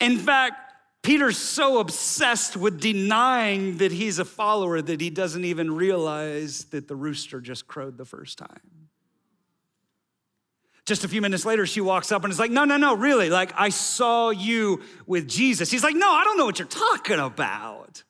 In 0.00 0.18
fact, 0.18 0.72
Peter's 1.02 1.38
so 1.38 1.78
obsessed 1.78 2.56
with 2.56 2.80
denying 2.80 3.78
that 3.78 3.92
he's 3.92 4.18
a 4.18 4.24
follower 4.24 4.82
that 4.82 5.00
he 5.00 5.10
doesn't 5.10 5.44
even 5.44 5.74
realize 5.74 6.64
that 6.66 6.88
the 6.88 6.96
rooster 6.96 7.40
just 7.40 7.68
crowed 7.68 7.96
the 7.96 8.04
first 8.04 8.36
time. 8.36 8.88
Just 10.84 11.04
a 11.04 11.08
few 11.08 11.22
minutes 11.22 11.44
later, 11.44 11.66
she 11.66 11.80
walks 11.80 12.10
up 12.10 12.24
and 12.24 12.32
is 12.32 12.38
like, 12.38 12.50
No, 12.50 12.64
no, 12.64 12.76
no, 12.76 12.96
really. 12.96 13.30
Like, 13.30 13.52
I 13.56 13.68
saw 13.68 14.30
you 14.30 14.82
with 15.06 15.28
Jesus. 15.28 15.70
He's 15.70 15.84
like, 15.84 15.94
No, 15.94 16.10
I 16.10 16.24
don't 16.24 16.36
know 16.36 16.46
what 16.46 16.58
you're 16.58 16.66
talking 16.66 17.20
about. 17.20 18.02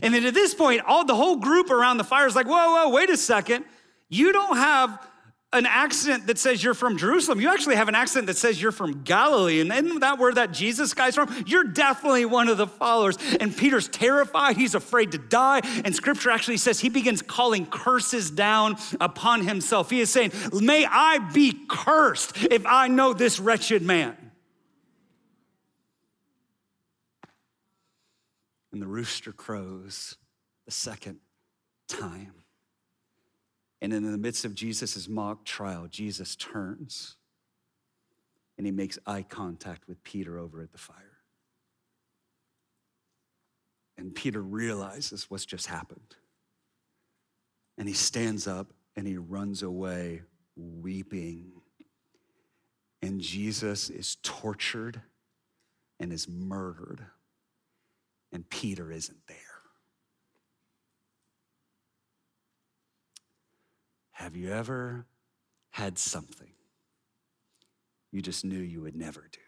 And 0.00 0.14
then 0.14 0.24
at 0.24 0.32
this 0.32 0.54
point, 0.54 0.80
all 0.86 1.04
the 1.04 1.14
whole 1.14 1.36
group 1.36 1.70
around 1.70 1.98
the 1.98 2.04
fire 2.04 2.26
is 2.26 2.34
like, 2.34 2.46
Whoa, 2.46 2.54
whoa, 2.54 2.88
wait 2.88 3.10
a 3.10 3.18
second. 3.18 3.66
You 4.12 4.30
don't 4.34 4.58
have 4.58 5.08
an 5.54 5.64
accent 5.64 6.26
that 6.26 6.36
says 6.36 6.62
you're 6.62 6.74
from 6.74 6.98
Jerusalem. 6.98 7.40
You 7.40 7.48
actually 7.48 7.76
have 7.76 7.88
an 7.88 7.94
accent 7.94 8.26
that 8.26 8.36
says 8.36 8.60
you're 8.60 8.70
from 8.70 9.04
Galilee. 9.04 9.62
And 9.62 9.72
isn't 9.72 10.00
that 10.00 10.18
where 10.18 10.34
that 10.34 10.52
Jesus 10.52 10.92
guy's 10.92 11.14
from? 11.14 11.34
You're 11.46 11.64
definitely 11.64 12.26
one 12.26 12.50
of 12.50 12.58
the 12.58 12.66
followers. 12.66 13.16
And 13.40 13.56
Peter's 13.56 13.88
terrified. 13.88 14.58
He's 14.58 14.74
afraid 14.74 15.12
to 15.12 15.18
die. 15.18 15.62
And 15.86 15.96
scripture 15.96 16.30
actually 16.30 16.58
says 16.58 16.78
he 16.78 16.90
begins 16.90 17.22
calling 17.22 17.64
curses 17.64 18.30
down 18.30 18.76
upon 19.00 19.46
himself. 19.46 19.88
He 19.88 20.02
is 20.02 20.10
saying, 20.10 20.32
May 20.52 20.84
I 20.84 21.30
be 21.32 21.58
cursed 21.70 22.36
if 22.50 22.66
I 22.66 22.88
know 22.88 23.14
this 23.14 23.40
wretched 23.40 23.80
man. 23.80 24.14
And 28.72 28.82
the 28.82 28.86
rooster 28.86 29.32
crows 29.32 30.18
the 30.66 30.70
second 30.70 31.20
time. 31.88 32.41
And 33.82 33.92
in 33.92 34.10
the 34.10 34.16
midst 34.16 34.46
of 34.46 34.54
Jesus' 34.54 35.08
mock 35.08 35.44
trial, 35.44 35.88
Jesus 35.90 36.34
turns 36.36 37.16
and 38.56 38.66
he 38.66 38.70
makes 38.70 38.98
eye 39.06 39.24
contact 39.28 39.88
with 39.88 40.02
Peter 40.04 40.38
over 40.38 40.62
at 40.62 40.72
the 40.72 40.78
fire. 40.78 41.18
And 43.98 44.14
Peter 44.14 44.40
realizes 44.40 45.28
what's 45.28 45.44
just 45.44 45.66
happened. 45.66 46.16
And 47.76 47.86
he 47.86 47.94
stands 47.94 48.46
up 48.46 48.72
and 48.96 49.06
he 49.06 49.16
runs 49.16 49.62
away 49.62 50.22
weeping. 50.56 51.50
And 53.02 53.20
Jesus 53.20 53.90
is 53.90 54.16
tortured 54.22 55.02
and 56.02 56.12
is 56.12 56.28
murdered, 56.28 57.06
and 58.32 58.48
Peter 58.50 58.90
isn't 58.90 59.26
there. 59.28 59.36
Have 64.22 64.36
you 64.36 64.52
ever 64.52 65.04
had 65.70 65.98
something 65.98 66.52
you 68.12 68.22
just 68.22 68.44
knew 68.44 68.60
you 68.60 68.80
would 68.80 68.94
never 68.94 69.28
do? 69.32 69.40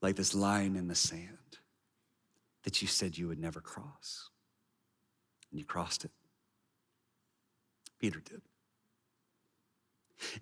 Like 0.00 0.16
this 0.16 0.34
line 0.34 0.74
in 0.74 0.88
the 0.88 0.96
sand 0.96 1.28
that 2.64 2.82
you 2.82 2.88
said 2.88 3.16
you 3.16 3.28
would 3.28 3.38
never 3.38 3.60
cross. 3.60 4.28
And 5.52 5.60
you 5.60 5.64
crossed 5.64 6.04
it. 6.04 6.10
Peter 8.00 8.18
did. 8.18 8.42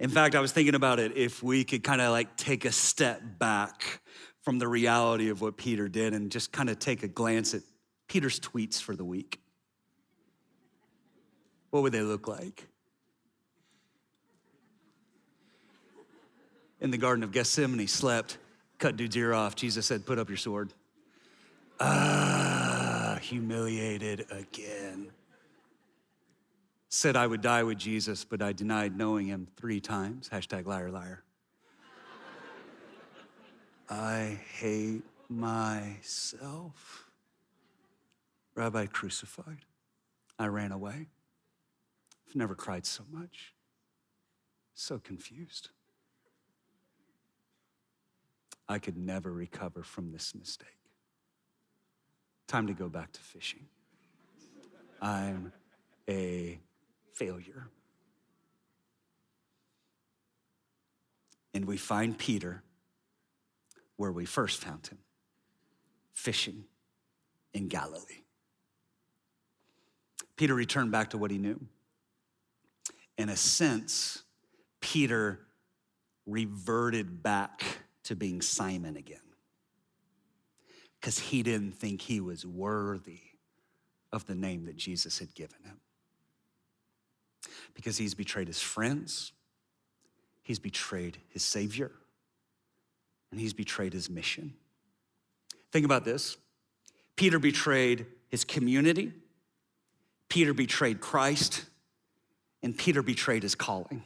In 0.00 0.08
fact, 0.08 0.34
I 0.34 0.40
was 0.40 0.52
thinking 0.52 0.74
about 0.74 1.00
it 1.00 1.18
if 1.18 1.42
we 1.42 1.64
could 1.64 1.84
kind 1.84 2.00
of 2.00 2.12
like 2.12 2.34
take 2.38 2.64
a 2.64 2.72
step 2.72 3.20
back 3.38 4.00
from 4.40 4.58
the 4.58 4.68
reality 4.68 5.28
of 5.28 5.42
what 5.42 5.58
Peter 5.58 5.86
did 5.86 6.14
and 6.14 6.32
just 6.32 6.50
kind 6.50 6.70
of 6.70 6.78
take 6.78 7.02
a 7.02 7.08
glance 7.08 7.52
at 7.52 7.60
Peter's 8.08 8.40
tweets 8.40 8.80
for 8.80 8.96
the 8.96 9.04
week 9.04 9.42
what 11.70 11.82
would 11.82 11.92
they 11.92 12.02
look 12.02 12.28
like? 12.28 12.66
In 16.80 16.90
the 16.90 16.98
Garden 16.98 17.22
of 17.22 17.32
Gethsemane, 17.32 17.86
slept, 17.86 18.38
cut 18.78 18.96
dude's 18.96 19.16
ear 19.16 19.34
off. 19.34 19.54
Jesus 19.54 19.86
said, 19.86 20.06
Put 20.06 20.18
up 20.18 20.28
your 20.28 20.38
sword. 20.38 20.72
Ah, 21.78 23.18
humiliated 23.20 24.26
again. 24.30 25.10
Said 26.88 27.16
I 27.16 27.26
would 27.26 27.40
die 27.40 27.62
with 27.62 27.78
Jesus, 27.78 28.24
but 28.24 28.42
I 28.42 28.52
denied 28.52 28.96
knowing 28.96 29.26
him 29.26 29.46
three 29.56 29.80
times. 29.80 30.28
Hashtag 30.28 30.66
liar, 30.66 30.90
liar. 30.90 31.22
I 33.88 34.40
hate 34.58 35.02
myself. 35.28 37.10
Rabbi 38.54 38.86
crucified. 38.86 39.58
I 40.38 40.46
ran 40.46 40.72
away. 40.72 41.06
I've 42.30 42.36
never 42.36 42.54
cried 42.54 42.86
so 42.86 43.02
much. 43.10 43.54
So 44.72 45.00
confused. 45.00 45.70
I 48.68 48.78
could 48.78 48.96
never 48.96 49.32
recover 49.32 49.82
from 49.82 50.12
this 50.12 50.32
mistake. 50.32 50.68
Time 52.46 52.68
to 52.68 52.72
go 52.72 52.88
back 52.88 53.10
to 53.12 53.20
fishing. 53.20 53.66
I'm 55.02 55.52
a 56.08 56.60
failure. 57.14 57.68
And 61.52 61.64
we 61.64 61.76
find 61.76 62.16
Peter 62.16 62.62
where 63.96 64.12
we 64.12 64.24
first 64.24 64.60
found 64.62 64.86
him 64.86 64.98
fishing 66.12 66.64
in 67.52 67.66
Galilee. 67.66 68.22
Peter 70.36 70.54
returned 70.54 70.92
back 70.92 71.10
to 71.10 71.18
what 71.18 71.32
he 71.32 71.38
knew 71.38 71.60
in 73.20 73.28
a 73.28 73.36
sense, 73.36 74.22
Peter 74.80 75.40
reverted 76.26 77.22
back 77.22 77.62
to 78.04 78.16
being 78.16 78.40
Simon 78.40 78.96
again 78.96 79.18
because 80.98 81.18
he 81.18 81.42
didn't 81.42 81.72
think 81.72 82.00
he 82.00 82.20
was 82.20 82.46
worthy 82.46 83.20
of 84.12 84.26
the 84.26 84.34
name 84.34 84.64
that 84.64 84.76
Jesus 84.76 85.18
had 85.18 85.34
given 85.34 85.58
him. 85.64 85.80
Because 87.74 87.96
he's 87.96 88.14
betrayed 88.14 88.48
his 88.48 88.60
friends, 88.60 89.32
he's 90.42 90.58
betrayed 90.58 91.18
his 91.28 91.42
Savior, 91.42 91.92
and 93.30 93.40
he's 93.40 93.52
betrayed 93.52 93.92
his 93.92 94.10
mission. 94.10 94.54
Think 95.72 95.84
about 95.84 96.04
this 96.04 96.36
Peter 97.16 97.38
betrayed 97.38 98.06
his 98.28 98.44
community, 98.44 99.12
Peter 100.28 100.54
betrayed 100.54 101.00
Christ, 101.00 101.66
and 102.62 102.76
Peter 102.76 103.02
betrayed 103.02 103.42
his 103.42 103.54
calling. 103.54 104.02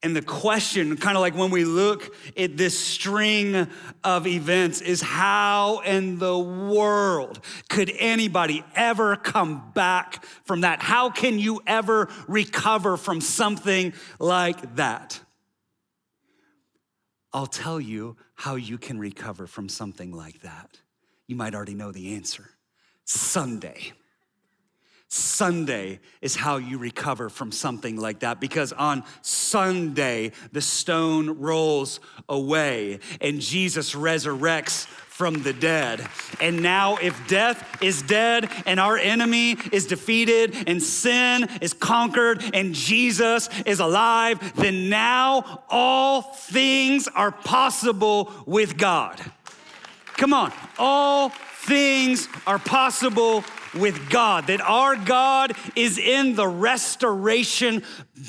And 0.00 0.14
the 0.14 0.22
question, 0.22 0.96
kind 0.96 1.16
of 1.16 1.22
like 1.22 1.34
when 1.34 1.50
we 1.50 1.64
look 1.64 2.14
at 2.36 2.56
this 2.56 2.78
string 2.78 3.66
of 4.04 4.26
events, 4.28 4.80
is 4.80 5.02
how 5.02 5.80
in 5.80 6.18
the 6.18 6.38
world 6.38 7.40
could 7.68 7.90
anybody 7.98 8.64
ever 8.76 9.16
come 9.16 9.72
back 9.74 10.24
from 10.44 10.60
that? 10.60 10.80
How 10.80 11.10
can 11.10 11.40
you 11.40 11.60
ever 11.66 12.08
recover 12.28 12.96
from 12.96 13.20
something 13.20 13.92
like 14.20 14.76
that? 14.76 15.18
I'll 17.32 17.46
tell 17.46 17.80
you 17.80 18.16
how 18.34 18.54
you 18.54 18.78
can 18.78 19.00
recover 19.00 19.48
from 19.48 19.68
something 19.68 20.12
like 20.12 20.42
that. 20.42 20.80
You 21.26 21.34
might 21.34 21.56
already 21.56 21.74
know 21.74 21.90
the 21.90 22.14
answer 22.14 22.48
Sunday. 23.04 23.92
Sunday 25.08 26.00
is 26.20 26.36
how 26.36 26.58
you 26.58 26.76
recover 26.76 27.30
from 27.30 27.50
something 27.50 27.96
like 27.96 28.20
that 28.20 28.40
because 28.40 28.74
on 28.74 29.04
Sunday, 29.22 30.32
the 30.52 30.60
stone 30.60 31.38
rolls 31.38 31.98
away 32.28 33.00
and 33.20 33.40
Jesus 33.40 33.94
resurrects 33.94 34.86
from 35.18 35.42
the 35.42 35.52
dead. 35.52 36.06
And 36.40 36.62
now, 36.62 36.96
if 36.98 37.26
death 37.26 37.82
is 37.82 38.02
dead 38.02 38.48
and 38.66 38.78
our 38.78 38.96
enemy 38.96 39.56
is 39.72 39.86
defeated 39.86 40.54
and 40.68 40.80
sin 40.80 41.48
is 41.60 41.72
conquered 41.72 42.44
and 42.54 42.74
Jesus 42.74 43.48
is 43.64 43.80
alive, 43.80 44.52
then 44.56 44.88
now 44.90 45.64
all 45.70 46.22
things 46.22 47.08
are 47.08 47.32
possible 47.32 48.30
with 48.46 48.76
God. 48.76 49.18
Come 50.18 50.32
on, 50.32 50.52
all 50.78 51.30
things 51.30 52.28
are 52.46 52.58
possible 52.58 53.42
with 53.74 54.10
God, 54.10 54.46
that 54.48 54.60
our 54.60 54.96
God 54.96 55.52
is 55.76 55.98
in 55.98 56.34
the 56.34 56.48
restoration 56.48 57.82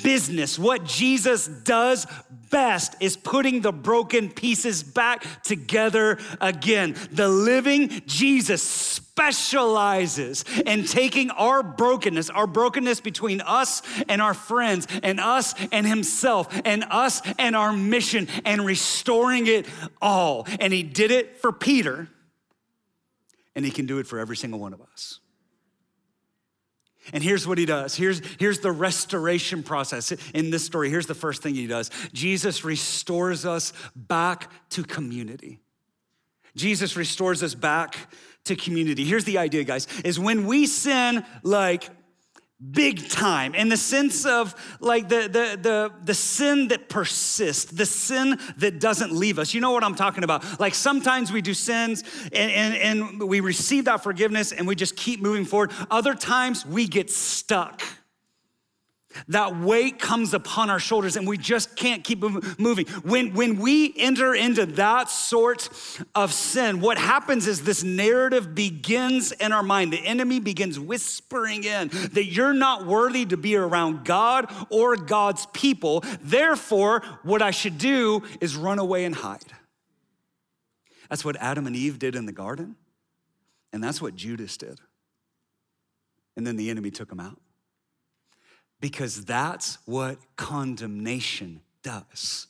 business. 0.04 0.60
What 0.60 0.86
Jesus 0.86 1.48
does 1.48 2.06
best 2.50 2.96
is 3.00 3.16
putting 3.16 3.62
the 3.62 3.72
broken 3.72 4.30
pieces 4.30 4.84
back 4.84 5.44
together 5.44 6.18
again. 6.42 6.96
The 7.12 7.28
living 7.30 8.02
Jesus 8.06 8.64
specializes 8.64 10.46
in 10.66 10.86
taking 10.86 11.30
our 11.32 11.62
brokenness, 11.62 12.30
our 12.30 12.48
brokenness 12.48 13.02
between 13.02 13.42
us 13.42 13.82
and 14.08 14.22
our 14.22 14.34
friends, 14.34 14.88
and 15.04 15.20
us 15.20 15.54
and 15.72 15.86
Himself, 15.86 16.48
and 16.66 16.86
us 16.90 17.22
and 17.38 17.56
our 17.56 17.74
mission, 17.74 18.28
and 18.46 18.66
restoring 18.66 19.48
it 19.48 19.68
all. 20.02 20.48
And 20.60 20.74
He 20.74 20.84
did 20.84 21.12
it 21.12 21.38
for 21.38 21.52
Peter, 21.52 22.08
and 23.56 23.66
He 23.66 23.72
can 23.72 23.86
do 23.86 24.00
it 24.00 24.08
for 24.08 24.20
every 24.20 24.38
single 24.38 24.60
one 24.60 24.74
of 24.74 24.82
us. 24.82 25.20
And 27.14 27.24
here's 27.24 27.48
what 27.48 27.58
he 27.58 27.66
does. 27.66 27.96
Here's, 27.96 28.22
here's 28.40 28.60
the 28.60 28.72
restoration 28.72 29.64
process 29.64 30.12
in 30.34 30.50
this 30.50 30.66
story. 30.66 30.90
Here's 30.90 31.08
the 31.08 31.16
first 31.16 31.42
thing 31.42 31.56
he 31.56 31.68
does 31.68 31.90
Jesus 32.14 32.64
restores 32.64 33.46
us 33.46 33.74
back 33.96 34.52
to 34.72 34.84
community. 34.84 35.60
Jesus 36.56 36.96
restores 36.96 37.44
us 37.44 37.56
back 37.56 37.96
to 38.46 38.56
community. 38.56 39.06
Here's 39.06 39.26
the 39.26 39.38
idea, 39.38 39.64
guys, 39.64 39.88
is 40.04 40.20
when 40.20 40.46
we 40.46 40.66
sin 40.66 41.24
like 41.44 41.90
big 42.72 43.08
time. 43.08 43.56
In 43.56 43.70
the 43.70 43.78
sense 43.78 44.26
of 44.26 44.54
like 44.82 45.08
the, 45.08 45.22
the 45.22 45.58
the 45.62 45.92
the 46.04 46.14
sin 46.14 46.68
that 46.70 46.90
persists 46.90 47.72
the 47.72 47.86
sin 47.86 48.38
that 48.58 48.80
doesn't 48.80 49.14
leave 49.14 49.40
us. 49.40 49.54
You 49.54 49.62
know 49.62 49.72
what 49.72 49.84
i'm 49.84 49.96
talking 49.96 50.24
about. 50.26 50.60
Like 50.60 50.76
sometimes 50.76 51.32
we 51.32 51.42
do 51.42 51.54
sins 51.54 52.04
and, 52.34 52.52
and, 52.52 52.74
and 52.76 53.22
we 53.30 53.40
receive 53.40 53.86
that 53.86 54.04
forgiveness 54.04 54.52
and 54.52 54.68
we 54.68 54.76
just 54.76 54.98
keep 54.98 55.22
moving 55.22 55.46
forward. 55.46 55.72
Other 55.90 56.14
times 56.14 56.66
we 56.66 56.88
get 56.88 57.10
stuck 57.10 57.82
That 59.28 59.60
weight 59.60 59.98
comes 59.98 60.36
upon 60.36 60.70
our 60.70 60.80
shoulders 60.80 61.16
and 61.16 61.28
we 61.28 61.38
just 61.38 61.76
can't 61.76 62.04
keep 62.04 62.22
moving. 62.60 62.86
When, 63.04 63.34
when 63.34 63.58
we 63.58 63.94
enter 63.98 64.36
into 64.36 64.68
that 64.68 65.10
sort 65.10 65.68
of 66.14 66.32
sin, 66.32 66.80
what 66.80 67.00
happens 67.00 67.48
is 67.48 67.64
this 67.64 67.84
narrative 67.84 68.54
begins 68.54 69.32
in 69.32 69.52
our 69.52 69.64
mind. 69.64 69.94
The 69.94 70.06
enemy 70.06 70.40
begins 70.40 70.80
whispering 70.80 71.64
in 71.64 71.90
that 71.90 72.26
you're 72.26 72.54
not 72.54 72.86
worthy 72.86 73.26
to 73.26 73.38
be 73.38 73.56
around 73.56 74.06
God 74.06 74.52
or 74.70 74.96
God's 74.96 75.48
people. 75.54 76.04
Therefore, 76.22 77.02
what 77.24 77.42
I 77.42 77.52
should 77.52 77.80
do 77.80 78.22
is 78.40 78.56
run 78.56 78.78
away 78.78 79.06
and 79.06 79.16
hide. 79.16 79.44
That's 81.10 81.26
what 81.26 81.36
Adam 81.38 81.66
and 81.66 81.76
Eve 81.76 81.98
did 81.98 82.16
in 82.16 82.28
the 82.28 82.32
garden, 82.32 82.76
and 83.74 83.84
that's 83.84 84.00
what 84.00 84.14
Judas 84.14 84.56
did. 84.58 84.80
And 86.38 86.46
then 86.46 86.56
the 86.56 86.70
enemy 86.70 86.92
took 86.92 87.12
him 87.12 87.20
out 87.20 87.42
because 88.82 89.26
that's 89.26 89.78
what 89.86 90.18
condemnation 90.36 91.62
does. 91.84 92.48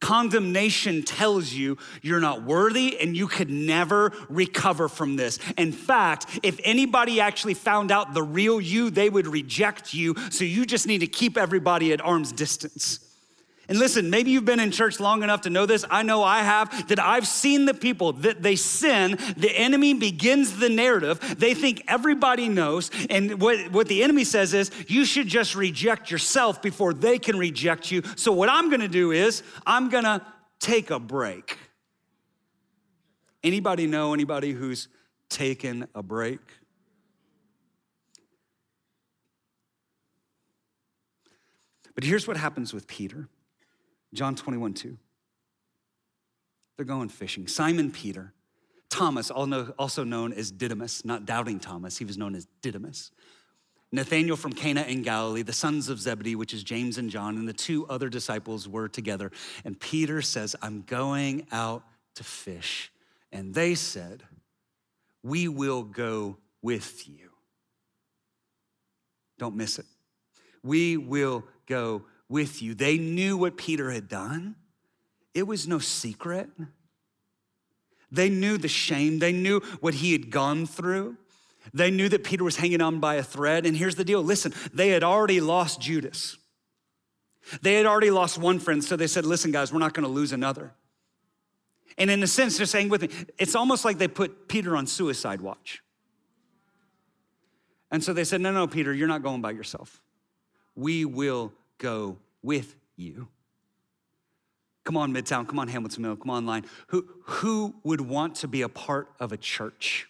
Condemnation 0.00 1.02
tells 1.02 1.52
you 1.52 1.78
you're 2.02 2.20
not 2.20 2.42
worthy 2.42 2.98
and 3.00 3.16
you 3.16 3.26
could 3.26 3.50
never 3.50 4.12
recover 4.28 4.88
from 4.88 5.16
this. 5.16 5.38
In 5.56 5.72
fact, 5.72 6.38
if 6.42 6.60
anybody 6.64 7.20
actually 7.20 7.54
found 7.54 7.90
out 7.90 8.12
the 8.12 8.22
real 8.22 8.60
you, 8.60 8.90
they 8.90 9.08
would 9.08 9.26
reject 9.26 9.94
you. 9.94 10.14
So 10.30 10.44
you 10.44 10.66
just 10.66 10.86
need 10.86 10.98
to 10.98 11.06
keep 11.06 11.38
everybody 11.38 11.92
at 11.92 12.02
arm's 12.02 12.30
distance. 12.30 13.00
And 13.68 13.78
listen, 13.78 14.10
maybe 14.10 14.30
you've 14.30 14.44
been 14.44 14.60
in 14.60 14.70
church 14.70 15.00
long 15.00 15.24
enough 15.24 15.40
to 15.42 15.50
know 15.50 15.66
this. 15.66 15.84
I 15.90 16.04
know 16.04 16.22
I 16.22 16.38
have, 16.38 16.88
that 16.88 17.00
I've 17.00 17.26
seen 17.26 17.64
the 17.64 17.74
people 17.74 18.12
that 18.12 18.42
they 18.42 18.54
sin, 18.54 19.18
the 19.36 19.50
enemy 19.50 19.92
begins 19.94 20.58
the 20.58 20.68
narrative. 20.68 21.36
They 21.38 21.52
think 21.54 21.82
everybody 21.88 22.48
knows. 22.48 22.90
And 23.10 23.40
what, 23.40 23.72
what 23.72 23.88
the 23.88 24.04
enemy 24.04 24.22
says 24.22 24.54
is, 24.54 24.70
you 24.86 25.04
should 25.04 25.26
just 25.26 25.56
reject 25.56 26.12
yourself 26.12 26.62
before 26.62 26.94
they 26.94 27.18
can 27.18 27.36
reject 27.38 27.90
you. 27.90 28.02
So 28.14 28.30
what 28.30 28.48
I'm 28.48 28.70
gonna 28.70 28.86
do 28.86 29.10
is, 29.10 29.42
I'm 29.66 29.88
gonna 29.88 30.24
take 30.60 30.90
a 30.90 31.00
break. 31.00 31.58
Anybody 33.42 33.86
know 33.86 34.14
anybody 34.14 34.52
who's 34.52 34.88
taken 35.28 35.88
a 35.94 36.02
break? 36.02 36.40
But 41.96 42.04
here's 42.04 42.28
what 42.28 42.36
happens 42.36 42.74
with 42.74 42.86
Peter. 42.86 43.28
John 44.16 44.34
21, 44.34 44.74
2. 44.74 44.98
They're 46.76 46.84
going 46.84 47.08
fishing. 47.08 47.46
Simon 47.46 47.90
Peter, 47.90 48.32
Thomas, 48.90 49.30
also 49.30 50.04
known 50.04 50.32
as 50.32 50.50
Didymus, 50.50 51.04
not 51.04 51.24
doubting 51.26 51.60
Thomas, 51.60 51.96
he 51.98 52.04
was 52.04 52.18
known 52.18 52.34
as 52.34 52.46
Didymus. 52.62 53.10
Nathanael 53.92 54.36
from 54.36 54.52
Cana 54.52 54.82
in 54.82 55.02
Galilee, 55.02 55.42
the 55.42 55.52
sons 55.52 55.88
of 55.88 56.00
Zebedee, 56.00 56.34
which 56.34 56.52
is 56.52 56.64
James 56.64 56.98
and 56.98 57.08
John, 57.08 57.36
and 57.36 57.48
the 57.48 57.52
two 57.52 57.86
other 57.86 58.08
disciples 58.08 58.68
were 58.68 58.88
together. 58.88 59.30
And 59.64 59.78
Peter 59.78 60.20
says, 60.22 60.56
I'm 60.60 60.82
going 60.82 61.46
out 61.52 61.84
to 62.16 62.24
fish. 62.24 62.90
And 63.32 63.54
they 63.54 63.74
said, 63.74 64.24
We 65.22 65.46
will 65.48 65.82
go 65.82 66.38
with 66.62 67.08
you. 67.08 67.30
Don't 69.38 69.56
miss 69.56 69.78
it. 69.78 69.86
We 70.62 70.96
will 70.96 71.44
go 71.66 72.06
with 72.28 72.62
you. 72.62 72.74
They 72.74 72.98
knew 72.98 73.36
what 73.36 73.56
Peter 73.56 73.90
had 73.90 74.08
done, 74.08 74.56
it 75.34 75.46
was 75.46 75.66
no 75.66 75.78
secret. 75.78 76.48
They 78.12 78.28
knew 78.28 78.56
the 78.56 78.68
shame, 78.68 79.18
they 79.18 79.32
knew 79.32 79.60
what 79.80 79.94
he 79.94 80.12
had 80.12 80.30
gone 80.30 80.66
through. 80.66 81.16
They 81.74 81.90
knew 81.90 82.08
that 82.08 82.22
Peter 82.22 82.44
was 82.44 82.56
hanging 82.56 82.80
on 82.80 83.00
by 83.00 83.16
a 83.16 83.22
thread. 83.24 83.66
And 83.66 83.76
here's 83.76 83.96
the 83.96 84.04
deal 84.04 84.22
listen, 84.22 84.54
they 84.72 84.90
had 84.90 85.02
already 85.02 85.40
lost 85.40 85.80
Judas. 85.80 86.36
They 87.62 87.74
had 87.74 87.86
already 87.86 88.10
lost 88.10 88.38
one 88.38 88.58
friend, 88.58 88.82
so 88.82 88.96
they 88.96 89.06
said, 89.06 89.24
Listen, 89.24 89.52
guys, 89.52 89.72
we're 89.72 89.78
not 89.78 89.94
gonna 89.94 90.08
lose 90.08 90.32
another. 90.32 90.72
And 91.98 92.10
in 92.10 92.22
a 92.22 92.26
sense, 92.26 92.56
they're 92.56 92.66
saying 92.66 92.88
with 92.88 93.02
me, 93.02 93.08
it's 93.38 93.54
almost 93.54 93.84
like 93.84 93.98
they 93.98 94.08
put 94.08 94.48
Peter 94.48 94.76
on 94.76 94.86
suicide 94.86 95.40
watch. 95.40 95.82
And 97.90 98.02
so 98.02 98.12
they 98.12 98.24
said, 98.24 98.40
No, 98.40 98.52
no, 98.52 98.66
Peter, 98.66 98.92
you're 98.92 99.08
not 99.08 99.22
going 99.22 99.42
by 99.42 99.52
yourself. 99.52 100.02
We 100.74 101.04
will 101.04 101.52
go 101.78 102.18
with 102.42 102.74
you. 102.96 103.28
Come 104.84 104.96
on, 104.96 105.12
Midtown. 105.12 105.48
Come 105.48 105.58
on, 105.58 105.68
Hamilton 105.68 106.02
Mill. 106.02 106.16
Come 106.16 106.30
online. 106.30 106.64
Who, 106.88 107.06
who 107.22 107.74
would 107.82 108.00
want 108.00 108.36
to 108.36 108.48
be 108.48 108.62
a 108.62 108.68
part 108.68 109.08
of 109.18 109.32
a 109.32 109.36
church 109.36 110.08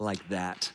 like 0.00 0.28
that? 0.30 0.72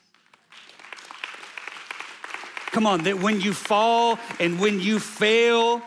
Come 2.72 2.88
on, 2.88 3.04
that 3.04 3.20
when 3.20 3.42
you 3.42 3.54
fall 3.54 4.18
and 4.40 4.58
when 4.58 4.80
you 4.80 5.00
fail, 5.00 5.82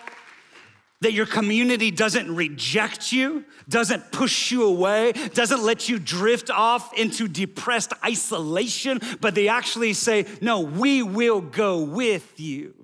that 1.00 1.14
your 1.14 1.24
community 1.24 1.90
doesn't 1.90 2.34
reject 2.34 3.10
you, 3.12 3.44
doesn't 3.68 4.12
push 4.12 4.50
you 4.50 4.64
away, 4.64 5.12
doesn't 5.32 5.62
let 5.62 5.88
you 5.88 5.98
drift 5.98 6.50
off 6.50 6.92
into 6.98 7.28
depressed 7.28 7.94
isolation, 8.04 9.00
but 9.22 9.34
they 9.34 9.48
actually 9.48 9.94
say, 9.94 10.26
No, 10.42 10.60
we 10.60 11.02
will 11.02 11.40
go 11.40 11.82
with 11.82 12.38
you. 12.38 12.83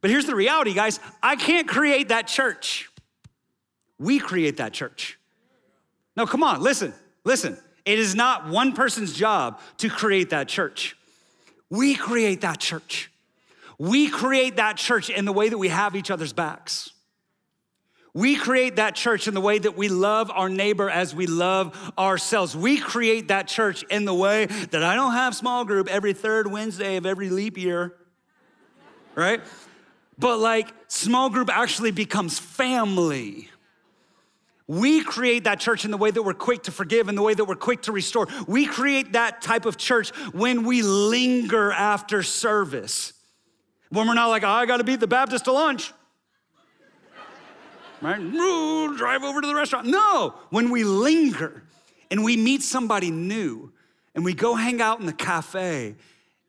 But 0.00 0.10
here's 0.10 0.26
the 0.26 0.34
reality, 0.34 0.74
guys 0.74 1.00
I 1.22 1.36
can't 1.36 1.68
create 1.68 2.08
that 2.08 2.26
church. 2.26 2.90
We 3.98 4.18
create 4.18 4.56
that 4.56 4.72
church. 4.72 5.18
No, 6.16 6.26
come 6.26 6.42
on, 6.42 6.62
listen, 6.62 6.94
listen. 7.24 7.58
It 7.84 7.98
is 7.98 8.14
not 8.14 8.48
one 8.48 8.72
person's 8.72 9.12
job 9.12 9.60
to 9.78 9.88
create 9.88 10.30
that 10.30 10.48
church. 10.48 10.96
We 11.70 11.94
create 11.94 12.42
that 12.42 12.60
church. 12.60 13.10
We 13.78 14.10
create 14.10 14.56
that 14.56 14.76
church 14.76 15.08
in 15.08 15.24
the 15.24 15.32
way 15.32 15.48
that 15.48 15.56
we 15.56 15.68
have 15.68 15.96
each 15.96 16.10
other's 16.10 16.32
backs. 16.32 16.90
We 18.12 18.34
create 18.34 18.76
that 18.76 18.96
church 18.96 19.28
in 19.28 19.34
the 19.34 19.40
way 19.40 19.58
that 19.58 19.76
we 19.76 19.88
love 19.88 20.30
our 20.34 20.48
neighbor 20.48 20.90
as 20.90 21.14
we 21.14 21.26
love 21.26 21.92
ourselves. 21.96 22.56
We 22.56 22.78
create 22.78 23.28
that 23.28 23.46
church 23.46 23.84
in 23.84 24.04
the 24.04 24.14
way 24.14 24.46
that 24.46 24.82
I 24.82 24.96
don't 24.96 25.12
have 25.12 25.34
small 25.34 25.64
group 25.64 25.88
every 25.88 26.12
third 26.12 26.50
Wednesday 26.50 26.96
of 26.96 27.06
every 27.06 27.30
leap 27.30 27.56
year, 27.56 27.94
right? 29.14 29.40
But 30.20 30.38
like 30.38 30.72
small 30.88 31.30
group 31.30 31.48
actually 31.50 31.90
becomes 31.90 32.38
family. 32.38 33.48
We 34.66 35.02
create 35.02 35.44
that 35.44 35.58
church 35.58 35.84
in 35.84 35.90
the 35.90 35.96
way 35.96 36.12
that 36.12 36.22
we're 36.22 36.34
quick 36.34 36.64
to 36.64 36.70
forgive, 36.70 37.08
in 37.08 37.16
the 37.16 37.22
way 37.22 37.34
that 37.34 37.44
we're 37.44 37.56
quick 37.56 37.82
to 37.82 37.92
restore. 37.92 38.28
We 38.46 38.66
create 38.66 39.14
that 39.14 39.42
type 39.42 39.64
of 39.64 39.76
church 39.76 40.10
when 40.32 40.64
we 40.64 40.82
linger 40.82 41.72
after 41.72 42.22
service. 42.22 43.14
When 43.88 44.06
we're 44.06 44.14
not 44.14 44.28
like, 44.28 44.44
oh, 44.44 44.48
I 44.48 44.66
gotta 44.66 44.84
beat 44.84 45.00
the 45.00 45.08
Baptist 45.08 45.46
to 45.46 45.52
lunch. 45.52 45.92
right? 48.00 48.20
Drive 48.96 49.24
over 49.24 49.40
to 49.40 49.46
the 49.46 49.54
restaurant. 49.54 49.86
No, 49.88 50.34
when 50.50 50.70
we 50.70 50.84
linger 50.84 51.64
and 52.10 52.22
we 52.22 52.36
meet 52.36 52.62
somebody 52.62 53.10
new 53.10 53.72
and 54.14 54.24
we 54.24 54.34
go 54.34 54.54
hang 54.54 54.80
out 54.80 55.00
in 55.00 55.06
the 55.06 55.12
cafe 55.12 55.96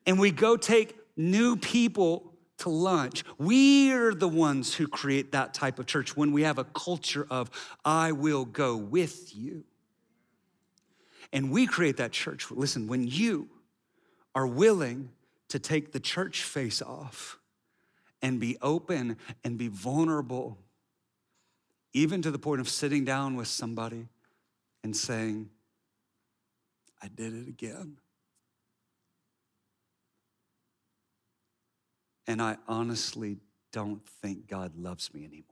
and 0.06 0.20
we 0.20 0.30
go 0.30 0.58
take 0.58 0.96
new 1.18 1.56
people 1.56 2.31
to 2.62 2.70
lunch. 2.70 3.24
We're 3.38 4.14
the 4.14 4.28
ones 4.28 4.74
who 4.74 4.88
create 4.88 5.32
that 5.34 5.54
type 5.54 5.80
of 5.80 5.86
church 5.86 6.16
when 6.16 6.32
we 6.32 6.44
have 6.44 6.58
a 6.58 6.64
culture 6.64 7.28
of, 7.30 7.52
I 7.84 8.12
will 8.12 8.46
go 8.46 8.76
with 8.76 9.36
you. 9.36 9.64
And 11.34 11.52
we 11.52 11.68
create 11.68 11.98
that 11.98 12.12
church. 12.12 12.50
Listen, 12.52 12.88
when 12.88 13.08
you 13.08 13.50
are 14.36 14.48
willing 14.48 15.10
to 15.50 15.60
take 15.60 15.92
the 15.92 16.00
church 16.00 16.44
face 16.44 16.82
off 16.82 17.38
and 18.22 18.40
be 18.40 18.58
open 18.62 19.18
and 19.44 19.58
be 19.58 19.68
vulnerable, 19.68 20.58
even 21.94 22.22
to 22.22 22.32
the 22.32 22.40
point 22.40 22.62
of 22.62 22.70
sitting 22.70 23.04
down 23.04 23.36
with 23.36 23.48
somebody 23.48 24.08
and 24.84 24.96
saying, 24.96 25.50
I 27.02 27.08
did 27.08 27.34
it 27.34 27.48
again. 27.48 27.98
And 32.32 32.42
I 32.42 32.56
honestly 32.66 33.40
don't 33.74 34.02
think 34.22 34.48
God 34.48 34.78
loves 34.78 35.14
me 35.14 35.26
anymore. 35.26 35.44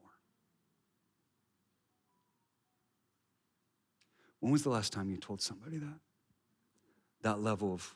When 4.40 4.54
was 4.54 4.64
the 4.64 4.70
last 4.70 4.94
time 4.94 5.10
you 5.10 5.18
told 5.18 5.42
somebody 5.42 5.76
that? 5.76 6.00
That 7.22 7.42
level 7.42 7.74
of 7.74 7.94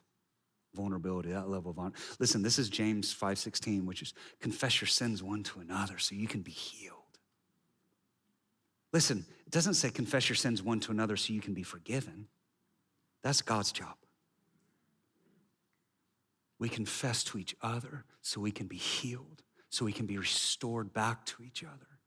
vulnerability, 0.75 1.29
that 1.29 1.47
level 1.47 1.71
of 1.71 1.79
honor. 1.79 1.93
Listen, 2.19 2.41
this 2.41 2.59
is 2.59 2.67
James 2.67 3.13
5:16, 3.13 3.85
which 3.85 4.01
is 4.01 4.13
confess 4.41 4.81
your 4.81 4.89
sins 4.89 5.23
one 5.23 5.43
to 5.43 5.61
another 5.61 5.97
so 5.97 6.13
you 6.13 6.27
can 6.27 6.41
be 6.41 6.51
healed. 6.51 7.19
Listen, 8.91 9.25
it 9.45 9.51
doesn't 9.51 9.75
say 9.75 9.91
confess 9.91 10.27
your 10.27 10.35
sins 10.35 10.61
one 10.61 10.81
to 10.81 10.91
another 10.91 11.15
so 11.15 11.31
you 11.31 11.39
can 11.39 11.53
be 11.53 11.63
forgiven. 11.63 12.27
That's 13.21 13.41
God's 13.41 13.71
job. 13.71 13.95
We 16.63 16.69
confess 16.69 17.25
to 17.25 17.37
each 17.37 17.57
other 17.61 18.05
so 18.21 18.39
we 18.39 18.53
can 18.53 18.67
be 18.67 18.77
healed, 18.77 19.43
so 19.69 19.83
we 19.83 19.91
can 19.91 20.05
be 20.05 20.17
restored 20.17 20.93
back 20.93 21.25
to 21.25 21.43
each 21.43 21.61
other. 21.61 21.99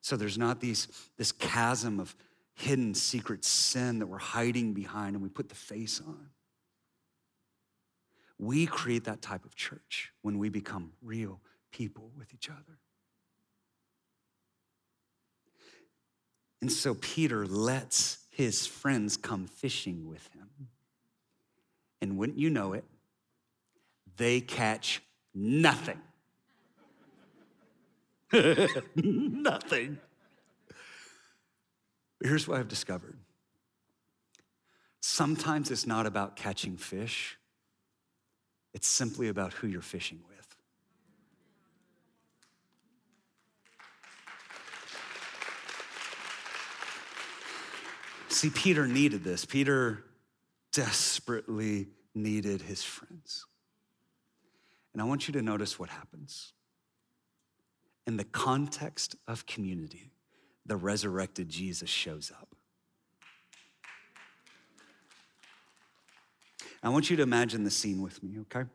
So 0.00 0.16
there's 0.16 0.38
not 0.38 0.58
these, 0.58 0.88
this 1.18 1.32
chasm 1.32 2.00
of 2.00 2.16
hidden 2.54 2.94
secret 2.94 3.44
sin 3.44 3.98
that 3.98 4.06
we're 4.06 4.16
hiding 4.16 4.72
behind 4.72 5.16
and 5.16 5.22
we 5.22 5.28
put 5.28 5.50
the 5.50 5.54
face 5.54 6.00
on. 6.00 6.30
We 8.38 8.64
create 8.64 9.04
that 9.04 9.20
type 9.20 9.44
of 9.44 9.54
church 9.54 10.12
when 10.22 10.38
we 10.38 10.48
become 10.48 10.92
real 11.02 11.42
people 11.70 12.10
with 12.16 12.32
each 12.32 12.48
other. 12.48 12.78
And 16.62 16.72
so 16.72 16.94
Peter 16.94 17.46
lets 17.46 18.24
his 18.30 18.66
friends 18.66 19.18
come 19.18 19.46
fishing 19.46 20.08
with 20.08 20.26
him. 20.28 20.68
And 22.00 22.16
wouldn't 22.16 22.38
you 22.38 22.48
know 22.48 22.72
it, 22.72 22.84
they 24.16 24.40
catch 24.40 25.02
nothing. 25.34 26.00
nothing. 28.94 29.98
Here's 32.22 32.48
what 32.48 32.58
I've 32.58 32.68
discovered 32.68 33.18
sometimes 35.00 35.70
it's 35.70 35.86
not 35.86 36.06
about 36.06 36.34
catching 36.34 36.76
fish, 36.76 37.38
it's 38.72 38.88
simply 38.88 39.28
about 39.28 39.52
who 39.52 39.66
you're 39.68 39.82
fishing 39.82 40.20
with. 40.26 40.34
See, 48.34 48.50
Peter 48.50 48.88
needed 48.88 49.22
this. 49.22 49.44
Peter 49.44 50.04
desperately 50.72 51.86
needed 52.14 52.62
his 52.62 52.82
friends. 52.82 53.46
And 54.94 55.02
I 55.02 55.04
want 55.04 55.28
you 55.28 55.32
to 55.32 55.42
notice 55.42 55.78
what 55.78 55.90
happens. 55.90 56.54
In 58.06 58.16
the 58.16 58.24
context 58.24 59.16
of 59.26 59.44
community, 59.44 60.12
the 60.64 60.76
resurrected 60.76 61.48
Jesus 61.48 61.90
shows 61.90 62.30
up. 62.30 62.54
I 66.82 66.90
want 66.90 67.10
you 67.10 67.16
to 67.16 67.22
imagine 67.22 67.64
the 67.64 67.70
scene 67.70 68.00
with 68.02 68.22
me, 68.22 68.38
okay? 68.40 68.68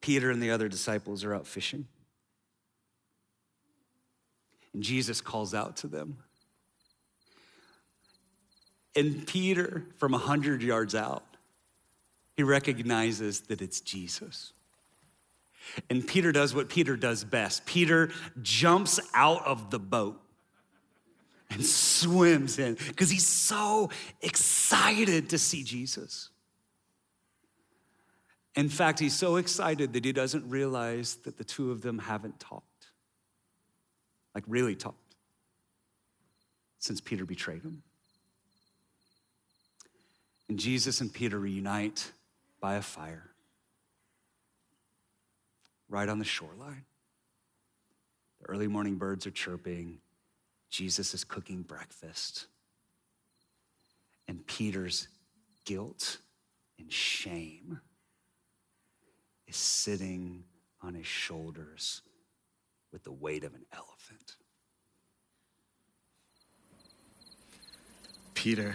Peter 0.00 0.30
and 0.30 0.42
the 0.42 0.50
other 0.50 0.68
disciples 0.68 1.24
are 1.24 1.34
out 1.34 1.46
fishing. 1.46 1.86
And 4.74 4.82
Jesus 4.82 5.22
calls 5.22 5.54
out 5.54 5.78
to 5.78 5.88
them. 5.88 6.18
And 8.94 9.26
Peter, 9.26 9.86
from 9.96 10.12
100 10.12 10.62
yards 10.62 10.94
out, 10.94 11.24
he 12.36 12.42
recognizes 12.42 13.40
that 13.42 13.62
it's 13.62 13.80
Jesus. 13.80 14.52
And 15.88 16.06
Peter 16.06 16.32
does 16.32 16.54
what 16.54 16.68
Peter 16.68 16.96
does 16.96 17.24
best 17.24 17.64
Peter 17.64 18.10
jumps 18.42 19.00
out 19.14 19.46
of 19.46 19.70
the 19.70 19.78
boat 19.78 20.20
and 21.50 21.64
swims 21.64 22.58
in 22.58 22.74
because 22.88 23.10
he's 23.10 23.26
so 23.26 23.90
excited 24.20 25.30
to 25.30 25.38
see 25.38 25.62
Jesus. 25.62 26.30
In 28.56 28.68
fact, 28.68 29.00
he's 29.00 29.16
so 29.16 29.36
excited 29.36 29.92
that 29.94 30.04
he 30.04 30.12
doesn't 30.12 30.48
realize 30.48 31.16
that 31.24 31.38
the 31.38 31.44
two 31.44 31.72
of 31.72 31.82
them 31.82 31.98
haven't 31.98 32.38
talked, 32.38 32.90
like 34.34 34.44
really 34.46 34.76
talked, 34.76 35.16
since 36.78 37.00
Peter 37.00 37.24
betrayed 37.24 37.62
him. 37.62 37.82
And 40.48 40.58
Jesus 40.58 41.00
and 41.00 41.12
Peter 41.12 41.38
reunite 41.38 42.12
by 42.64 42.76
a 42.76 42.80
fire 42.80 43.28
right 45.90 46.08
on 46.08 46.18
the 46.18 46.24
shoreline. 46.24 46.86
The 48.40 48.48
early 48.48 48.68
morning 48.68 48.94
birds 48.94 49.26
are 49.26 49.30
chirping. 49.30 49.98
Jesus 50.70 51.12
is 51.12 51.24
cooking 51.24 51.60
breakfast. 51.60 52.46
And 54.28 54.46
Peter's 54.46 55.08
guilt 55.66 56.16
and 56.78 56.90
shame 56.90 57.82
is 59.46 59.56
sitting 59.56 60.44
on 60.80 60.94
his 60.94 61.06
shoulders 61.06 62.00
with 62.94 63.04
the 63.04 63.12
weight 63.12 63.44
of 63.44 63.52
an 63.52 63.66
elephant. 63.74 64.36
Peter, 68.32 68.74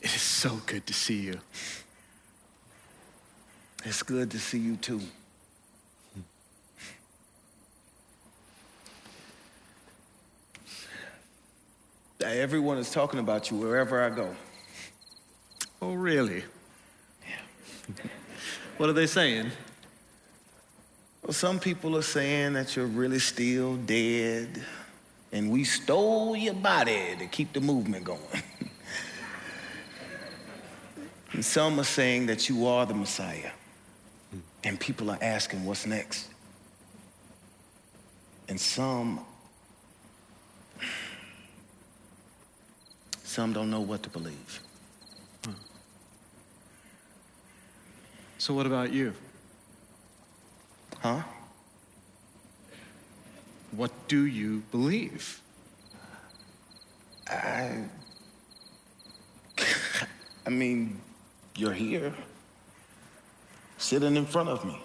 it 0.00 0.14
is 0.14 0.22
so 0.22 0.60
good 0.64 0.86
to 0.86 0.92
see 0.92 1.22
you. 1.22 1.40
It's 3.84 4.02
good 4.02 4.30
to 4.30 4.38
see 4.38 4.58
you 4.58 4.76
too. 4.76 5.00
Everyone 12.20 12.78
is 12.78 12.90
talking 12.90 13.20
about 13.20 13.50
you 13.50 13.58
wherever 13.58 14.02
I 14.02 14.08
go. 14.08 14.34
Oh, 15.82 15.92
really? 15.92 16.42
Yeah. 17.28 18.04
what 18.78 18.88
are 18.88 18.94
they 18.94 19.06
saying? 19.06 19.50
Well, 21.22 21.34
some 21.34 21.60
people 21.60 21.94
are 21.96 22.02
saying 22.02 22.54
that 22.54 22.76
you're 22.76 22.86
really 22.86 23.18
still 23.18 23.76
dead, 23.76 24.62
and 25.32 25.50
we 25.50 25.64
stole 25.64 26.34
your 26.34 26.54
body 26.54 27.16
to 27.18 27.26
keep 27.26 27.52
the 27.52 27.60
movement 27.60 28.04
going. 28.04 28.20
And 31.34 31.44
some 31.44 31.80
are 31.80 31.84
saying 31.84 32.26
that 32.26 32.48
you 32.48 32.64
are 32.64 32.86
the 32.86 32.94
Messiah. 32.94 33.50
And 34.64 34.80
people 34.80 35.10
are 35.10 35.18
asking, 35.20 35.64
what's 35.64 35.86
next? 35.86 36.28
And 38.48 38.58
some, 38.58 39.20
some 43.22 43.52
don't 43.52 43.70
know 43.70 43.80
what 43.80 44.02
to 44.04 44.10
believe. 44.10 44.60
So, 48.38 48.52
what 48.52 48.66
about 48.66 48.92
you? 48.92 49.14
Huh? 51.00 51.22
What 53.70 53.90
do 54.06 54.26
you 54.26 54.62
believe? 54.70 55.40
I, 57.26 57.84
I 60.46 60.50
mean, 60.50 61.00
you're 61.56 61.72
here, 61.72 62.14
sitting 63.84 64.16
in 64.16 64.24
front 64.24 64.48
of 64.48 64.64
me. 64.64 64.80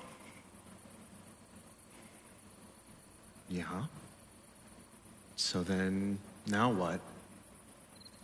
Yeah. 3.48 3.86
So 5.38 5.64
then, 5.64 6.20
now 6.46 6.70
what? 6.70 7.00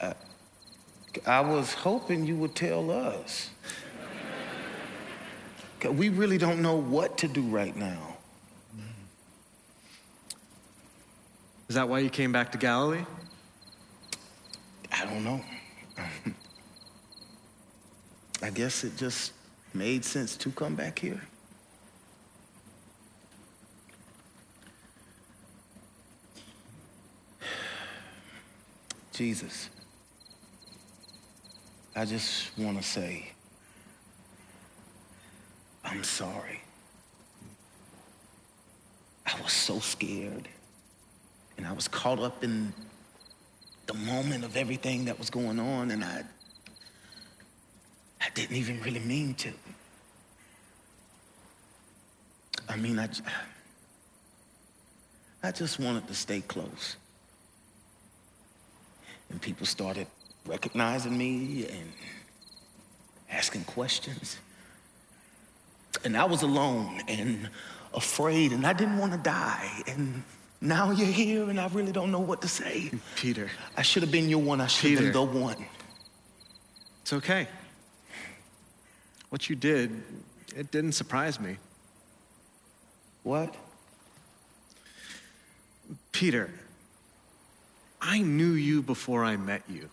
Uh, 0.02 0.14
I 1.26 1.40
was 1.40 1.74
hoping 1.74 2.26
you 2.26 2.36
would 2.36 2.56
tell 2.56 2.92
us. 2.92 3.52
we 5.92 6.10
really 6.10 6.38
don't 6.38 6.62
know 6.62 6.76
what 6.76 7.18
to 7.20 7.30
do 7.30 7.44
right 7.44 7.76
now. 7.76 8.18
Is 11.70 11.76
that 11.76 11.88
why 11.88 12.00
you 12.00 12.10
came 12.10 12.34
back 12.34 12.52
to 12.52 12.58
Galilee? 12.58 13.06
I 14.92 15.06
don't 15.06 15.24
know. 15.24 15.42
I 18.44 18.50
guess 18.50 18.84
it 18.84 18.98
just 18.98 19.32
made 19.76 20.06
sense 20.06 20.38
to 20.38 20.50
come 20.52 20.76
back 20.76 21.00
here. 21.00 21.22
Jesus, 29.12 29.70
I 31.96 32.04
just 32.04 32.58
want 32.58 32.78
to 32.78 32.84
say, 32.84 33.32
I'm 35.84 36.04
sorry. 36.04 36.62
I 39.26 39.42
was 39.42 39.54
so 39.54 39.80
scared. 39.80 40.50
And 41.58 41.66
I 41.66 41.72
was 41.72 41.88
caught 41.88 42.20
up 42.20 42.44
in 42.44 42.74
the 43.88 43.94
moment 43.94 44.44
of 44.44 44.58
everything 44.58 45.06
that 45.06 45.18
was 45.18 45.30
going 45.30 45.60
on, 45.60 45.92
and 45.92 46.04
I 46.04 46.24
I 48.26 48.30
didn't 48.34 48.56
even 48.56 48.82
really 48.82 49.00
mean 49.00 49.36
to. 49.36 49.52
I 52.68 52.76
mean, 52.76 52.98
I, 52.98 53.08
I 55.44 55.52
just 55.52 55.80
wanted 55.80 56.08
to 56.08 56.16
stay 56.16 56.42
close. 56.42 56.96
And 59.30 59.40
people 59.40 59.68
started 59.68 60.08
recognizing 60.46 61.16
me 61.16 61.68
and 61.68 61.92
asking 63.30 63.66
questions. 63.66 64.40
And 66.04 66.18
I 66.18 66.26
was 66.26 66.42
alone 66.42 67.02
and 67.08 67.50
afraid, 67.94 68.54
and 68.54 68.66
I 68.66 68.74
didn't 68.74 68.98
want 68.98 69.12
to 69.12 69.20
die. 69.20 69.84
And 69.88 70.24
now 70.62 70.90
you're 70.90 71.08
here, 71.08 71.48
and 71.50 71.60
I 71.60 71.68
really 71.68 71.92
don't 71.92 72.12
know 72.12 72.20
what 72.20 72.42
to 72.42 72.48
say. 72.48 72.90
Peter. 73.16 73.52
I 73.78 73.84
should 73.84 74.02
have 74.02 74.12
been 74.12 74.30
your 74.30 74.42
one. 74.42 74.62
I 74.62 74.68
should 74.68 74.92
have 74.92 75.00
been 75.00 75.12
the 75.14 75.22
one. 75.24 75.64
It's 77.04 77.14
okay. 77.14 77.48
What 79.30 79.50
you 79.50 79.56
did, 79.56 80.04
it 80.56 80.72
didn't 80.72 80.94
surprise 80.94 81.40
me. 81.40 81.58
What? 83.24 83.56
Peter, 86.12 86.50
I 88.02 88.22
knew 88.22 88.54
you 88.54 88.82
before 88.82 89.24
I 89.24 89.36
met 89.36 89.64
you. 89.68 89.90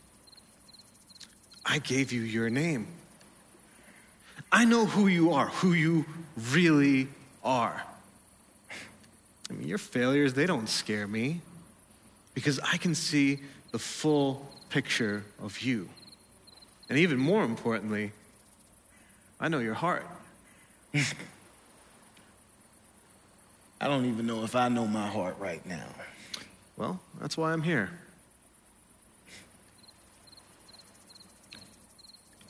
I 1.65 1.79
gave 1.79 2.13
you 2.13 2.23
your 2.23 2.51
name. 2.51 2.87
I 4.51 4.65
know 4.65 4.85
who 4.85 5.07
you 5.07 5.33
are, 5.33 5.47
who 5.47 5.73
you 5.73 6.05
really 6.51 7.09
are. 7.43 7.83
I 9.49 9.55
mean, 9.55 9.67
your 9.67 9.79
failures, 9.79 10.35
they 10.35 10.47
don't 10.47 10.69
scare 10.69 11.07
me 11.07 11.41
because 12.35 12.61
I 12.61 12.77
can 12.77 12.95
see 12.95 13.41
the 13.71 13.79
full 13.79 14.47
picture 14.69 15.25
of 15.43 15.61
you. 15.61 15.89
And 16.89 16.99
even 16.99 17.19
more 17.19 17.45
importantly, 17.45 18.13
I 19.43 19.49
know 19.49 19.59
your 19.59 19.75
heart. 19.75 20.07
I 20.95 21.05
don't 23.89 24.07
even 24.07 24.25
know 24.25 24.45
if 24.45 24.55
I 24.55 24.69
know 24.69 24.87
my 24.87 25.09
heart 25.09 25.37
right 25.41 25.67
now. 25.67 25.89
Well, 26.77 27.01
that's 27.21 27.37
why 27.37 27.53
I'm 27.53 27.63
here. 27.63 27.91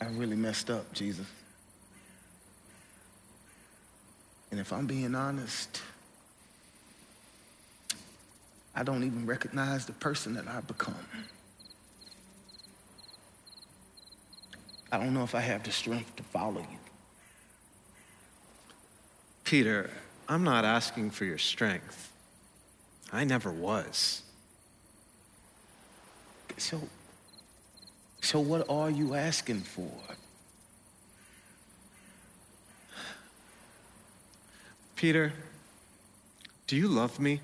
I 0.02 0.06
really 0.08 0.36
messed 0.36 0.68
up, 0.68 0.92
Jesus. 0.92 1.26
And 4.50 4.60
if 4.60 4.70
I'm 4.70 4.86
being 4.86 5.14
honest, 5.14 5.80
I 8.74 8.82
don't 8.82 9.02
even 9.02 9.24
recognize 9.24 9.86
the 9.86 9.92
person 9.92 10.34
that 10.34 10.46
I've 10.46 10.66
become. 10.66 10.94
I 14.90 14.98
don't 14.98 15.14
know 15.14 15.24
if 15.24 15.34
I 15.34 15.40
have 15.40 15.62
the 15.62 15.72
strength 15.72 16.16
to 16.16 16.22
follow 16.22 16.60
you. 16.60 16.81
Peter, 19.52 19.90
I'm 20.30 20.44
not 20.44 20.64
asking 20.64 21.10
for 21.10 21.26
your 21.26 21.36
strength. 21.36 22.10
I 23.12 23.24
never 23.24 23.52
was. 23.52 24.22
So, 26.56 26.80
so 28.22 28.40
what 28.40 28.64
are 28.70 28.88
you 28.88 29.12
asking 29.12 29.60
for? 29.60 29.92
Peter, 34.96 35.34
do 36.66 36.74
you 36.74 36.88
love 36.88 37.20
me? 37.20 37.42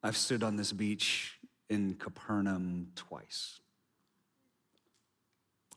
I've 0.00 0.16
stood 0.16 0.44
on 0.44 0.54
this 0.54 0.70
beach 0.70 1.37
in 1.68 1.94
Capernaum 1.94 2.88
twice, 2.96 3.60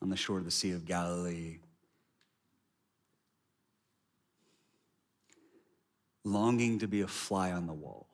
on 0.00 0.08
the 0.08 0.16
shore 0.16 0.38
of 0.38 0.44
the 0.44 0.50
Sea 0.50 0.72
of 0.72 0.84
Galilee, 0.84 1.58
longing 6.24 6.78
to 6.78 6.86
be 6.86 7.00
a 7.00 7.08
fly 7.08 7.52
on 7.52 7.66
the 7.66 7.72
wall 7.72 8.06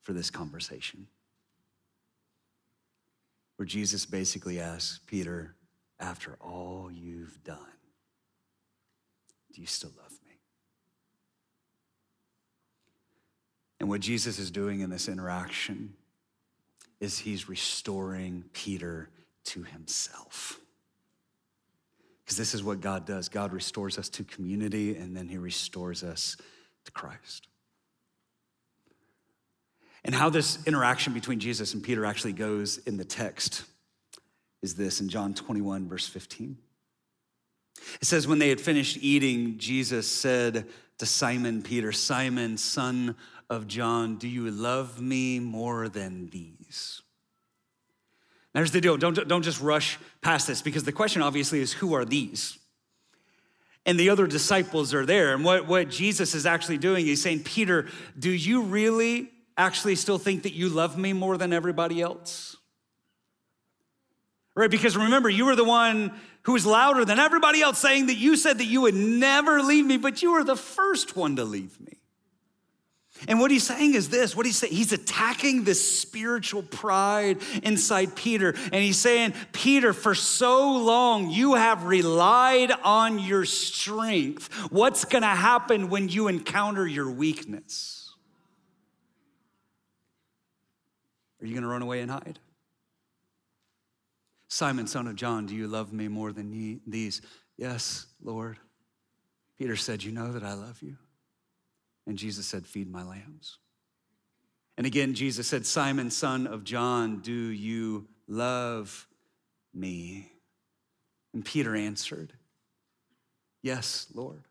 for 0.00 0.12
this 0.12 0.30
conversation. 0.30 1.06
Where 3.56 3.66
Jesus 3.66 4.06
basically 4.06 4.60
asks 4.60 5.00
Peter, 5.06 5.56
after 5.98 6.36
all 6.40 6.90
you've 6.92 7.42
done, 7.42 7.58
do 9.52 9.60
you 9.60 9.66
still 9.66 9.90
love 10.00 10.12
me? 10.24 10.38
And 13.80 13.88
what 13.88 14.00
Jesus 14.00 14.38
is 14.38 14.50
doing 14.50 14.80
in 14.80 14.90
this 14.90 15.08
interaction 15.08 15.94
is 17.00 17.18
he's 17.18 17.48
restoring 17.48 18.44
Peter 18.52 19.08
to 19.44 19.62
himself. 19.62 20.58
Because 22.24 22.36
this 22.36 22.54
is 22.54 22.62
what 22.62 22.80
God 22.80 23.06
does 23.06 23.28
God 23.28 23.52
restores 23.52 23.98
us 23.98 24.08
to 24.10 24.24
community, 24.24 24.96
and 24.96 25.16
then 25.16 25.28
he 25.28 25.38
restores 25.38 26.02
us 26.02 26.36
to 26.84 26.92
Christ. 26.92 27.46
And 30.04 30.14
how 30.14 30.30
this 30.30 30.58
interaction 30.66 31.12
between 31.12 31.40
Jesus 31.40 31.74
and 31.74 31.82
Peter 31.82 32.04
actually 32.04 32.32
goes 32.32 32.78
in 32.78 32.96
the 32.96 33.04
text 33.04 33.64
is 34.62 34.74
this 34.74 35.00
in 35.00 35.08
John 35.08 35.34
21, 35.34 35.88
verse 35.88 36.06
15. 36.06 36.56
It 38.00 38.04
says, 38.04 38.26
When 38.26 38.38
they 38.38 38.48
had 38.48 38.60
finished 38.60 38.98
eating, 39.00 39.58
Jesus 39.58 40.08
said 40.08 40.66
to 40.98 41.06
Simon 41.06 41.62
Peter, 41.62 41.92
Simon, 41.92 42.56
son 42.56 43.16
of 43.50 43.66
John, 43.66 44.16
do 44.16 44.28
you 44.28 44.50
love 44.50 45.00
me 45.00 45.40
more 45.40 45.88
than 45.88 46.28
these? 46.30 47.02
Now, 48.54 48.60
here's 48.60 48.72
the 48.72 48.80
deal 48.80 48.96
don't, 48.96 49.28
don't 49.28 49.42
just 49.42 49.60
rush 49.60 49.98
past 50.20 50.46
this 50.46 50.62
because 50.62 50.84
the 50.84 50.92
question 50.92 51.22
obviously 51.22 51.60
is 51.60 51.72
who 51.72 51.94
are 51.94 52.04
these? 52.04 52.58
And 53.86 53.98
the 53.98 54.10
other 54.10 54.26
disciples 54.26 54.92
are 54.92 55.06
there. 55.06 55.34
And 55.34 55.44
what, 55.44 55.66
what 55.66 55.88
Jesus 55.88 56.34
is 56.34 56.44
actually 56.44 56.78
doing, 56.78 57.06
he's 57.06 57.22
saying, 57.22 57.44
Peter, 57.44 57.86
do 58.18 58.30
you 58.30 58.62
really 58.62 59.30
actually 59.56 59.94
still 59.94 60.18
think 60.18 60.42
that 60.42 60.52
you 60.52 60.68
love 60.68 60.98
me 60.98 61.14
more 61.14 61.38
than 61.38 61.52
everybody 61.52 62.02
else? 62.02 62.56
Right? 64.54 64.70
Because 64.70 64.96
remember, 64.96 65.30
you 65.30 65.46
were 65.46 65.56
the 65.56 65.64
one 65.64 66.12
who 66.42 66.52
was 66.52 66.66
louder 66.66 67.04
than 67.04 67.18
everybody 67.18 67.62
else 67.62 67.78
saying 67.78 68.06
that 68.06 68.16
you 68.16 68.36
said 68.36 68.58
that 68.58 68.64
you 68.64 68.80
would 68.82 68.94
never 68.94 69.62
leave 69.62 69.86
me, 69.86 69.96
but 69.96 70.20
you 70.22 70.32
were 70.32 70.44
the 70.44 70.56
first 70.56 71.16
one 71.16 71.36
to 71.36 71.44
leave 71.44 71.80
me. 71.80 71.97
And 73.26 73.40
what 73.40 73.50
he's 73.50 73.66
saying 73.66 73.94
is 73.94 74.08
this 74.08 74.36
what 74.36 74.46
he's 74.46 74.58
saying, 74.58 74.72
he's 74.72 74.92
attacking 74.92 75.64
this 75.64 75.98
spiritual 75.98 76.62
pride 76.62 77.38
inside 77.62 78.14
Peter. 78.14 78.54
And 78.72 78.76
he's 78.76 78.98
saying, 78.98 79.34
Peter, 79.52 79.92
for 79.92 80.14
so 80.14 80.76
long 80.78 81.30
you 81.30 81.54
have 81.54 81.84
relied 81.84 82.70
on 82.70 83.18
your 83.18 83.44
strength. 83.44 84.52
What's 84.70 85.04
gonna 85.04 85.34
happen 85.34 85.88
when 85.88 86.08
you 86.08 86.28
encounter 86.28 86.86
your 86.86 87.10
weakness? 87.10 88.14
Are 91.40 91.46
you 91.46 91.54
gonna 91.54 91.68
run 91.68 91.82
away 91.82 92.00
and 92.00 92.10
hide? 92.10 92.38
Simon, 94.48 94.86
son 94.86 95.06
of 95.06 95.14
John, 95.14 95.46
do 95.46 95.54
you 95.54 95.68
love 95.68 95.92
me 95.92 96.08
more 96.08 96.32
than 96.32 96.80
these? 96.86 97.20
Yes, 97.56 98.06
Lord. 98.22 98.58
Peter 99.58 99.76
said, 99.76 100.02
You 100.02 100.12
know 100.12 100.32
that 100.32 100.42
I 100.42 100.54
love 100.54 100.80
you. 100.82 100.96
And 102.08 102.16
Jesus 102.16 102.46
said, 102.46 102.66
Feed 102.66 102.90
my 102.90 103.04
lambs. 103.04 103.58
And 104.78 104.86
again, 104.86 105.12
Jesus 105.12 105.46
said, 105.46 105.66
Simon, 105.66 106.10
son 106.10 106.46
of 106.46 106.64
John, 106.64 107.20
do 107.20 107.32
you 107.32 108.08
love 108.26 109.06
me? 109.74 110.32
And 111.34 111.44
Peter 111.44 111.76
answered, 111.76 112.32
Yes, 113.62 114.06
Lord. 114.14 114.44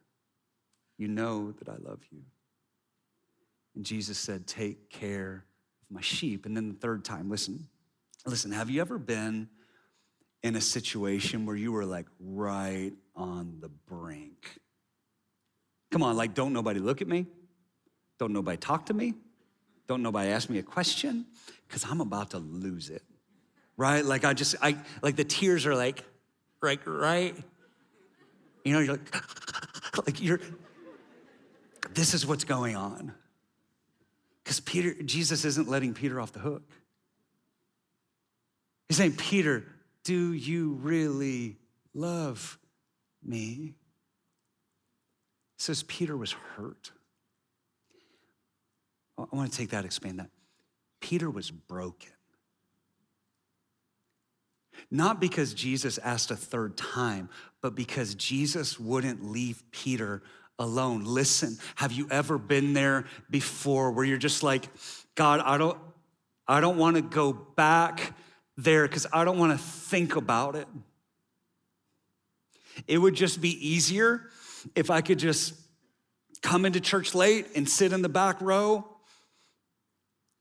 You 1.00 1.08
know 1.08 1.52
that 1.54 1.68
I 1.68 1.78
love 1.78 2.02
you. 2.12 2.22
And 3.76 3.84
Jesus 3.84 4.20
said, 4.20 4.46
Take 4.46 4.92
care 4.92 5.44
of 5.82 5.96
my 5.96 6.02
sheep. 6.02 6.46
And 6.46 6.56
then 6.56 6.70
the 6.70 6.76
third 6.76 7.04
time, 7.04 7.28
listen, 7.28 7.68
listen, 8.24 8.52
have 8.52 8.70
you 8.70 8.82
ever 8.82 9.00
been 9.00 9.50
in 10.44 10.56
a 10.56 10.62
situation 10.62 11.48
where 11.48 11.56
you 11.56 11.72
were 11.72 11.86
like 11.86 12.06
right 12.20 12.92
on 13.16 13.58
the 13.62 13.70
brink? 13.70 14.60
Come 15.90 16.04
on, 16.04 16.16
like, 16.16 16.36
don't 16.36 16.54
nobody 16.54 16.80
look 16.80 17.02
at 17.02 17.08
me. 17.08 17.26
Don't 18.20 18.34
nobody 18.34 18.58
talk 18.58 18.88
to 18.88 18.94
me. 18.94 19.14
Don't 19.88 20.02
nobody 20.02 20.30
ask 20.30 20.50
me 20.50 20.60
a 20.60 20.64
question 20.64 21.26
because 21.68 21.86
I'm 21.90 22.02
about 22.02 22.32
to 22.32 22.40
lose 22.40 22.90
it. 22.90 23.04
Right? 23.78 24.04
Like 24.04 24.26
I 24.26 24.34
just, 24.34 24.56
I 24.62 24.78
like 25.02 25.16
the 25.16 25.24
tears 25.24 25.66
are 25.66 25.76
like, 25.76 26.04
right, 26.62 26.80
right. 26.86 27.36
You 28.66 28.74
know, 28.74 28.80
you're 28.80 28.94
like, 28.94 29.16
like 30.08 30.22
you're, 30.22 30.40
this 31.92 32.14
is 32.14 32.26
what's 32.26 32.44
going 32.44 32.76
on. 32.76 33.14
Because 34.44 34.60
Peter, 34.60 34.94
Jesus 35.04 35.46
isn't 35.46 35.68
letting 35.68 35.94
Peter 35.94 36.20
off 36.20 36.32
the 36.32 36.40
hook. 36.40 36.64
He's 38.88 38.98
saying, 38.98 39.16
Peter, 39.18 39.66
do 40.04 40.34
you 40.34 40.74
really 40.82 41.58
love 41.94 42.58
me? 43.24 43.76
He 45.58 45.64
says 45.64 45.84
Peter 45.84 46.16
was 46.16 46.32
hurt. 46.32 46.92
I 49.18 49.36
want 49.36 49.52
to 49.52 49.58
take 49.58 49.70
that, 49.70 49.86
expand 49.86 50.20
that. 50.20 50.30
Peter 51.00 51.30
was 51.30 51.52
broken. 51.52 52.12
Not 54.92 55.20
because 55.20 55.54
Jesus 55.54 55.98
asked 55.98 56.32
a 56.32 56.36
third 56.36 56.78
time, 56.78 57.30
but 57.62 57.76
because 57.76 58.16
Jesus 58.16 58.80
wouldn't 58.80 59.24
leave 59.24 59.64
Peter 59.72 60.22
alone. 60.60 61.04
Listen, 61.04 61.58
have 61.76 61.92
you 61.92 62.08
ever 62.10 62.38
been 62.38 62.74
there 62.74 63.06
before 63.30 63.92
where 63.92 64.06
you're 64.06 64.18
just 64.18 64.44
like, 64.44 64.70
God, 65.16 65.42
I 65.44 65.58
don't, 65.58 65.78
I 66.48 66.62
don't 66.62 66.78
want 66.78 66.96
to 66.96 67.02
go 67.02 67.34
back 67.34 68.14
there 68.56 68.88
because 68.88 69.08
I 69.12 69.26
don't 69.26 69.38
want 69.38 69.52
to 69.52 69.58
think 69.58 70.16
about 70.16 70.56
it. 70.56 70.68
It 72.88 72.98
would 72.98 73.16
just 73.16 73.42
be 73.42 73.68
easier 73.68 74.30
if 74.76 74.90
I 74.90 75.02
could 75.02 75.20
just 75.20 75.54
come 76.42 76.66
into 76.66 76.80
church 76.80 77.16
late 77.16 77.48
and 77.56 77.68
sit 77.68 77.92
in 77.92 78.02
the 78.02 78.10
back 78.10 78.40
row 78.42 78.88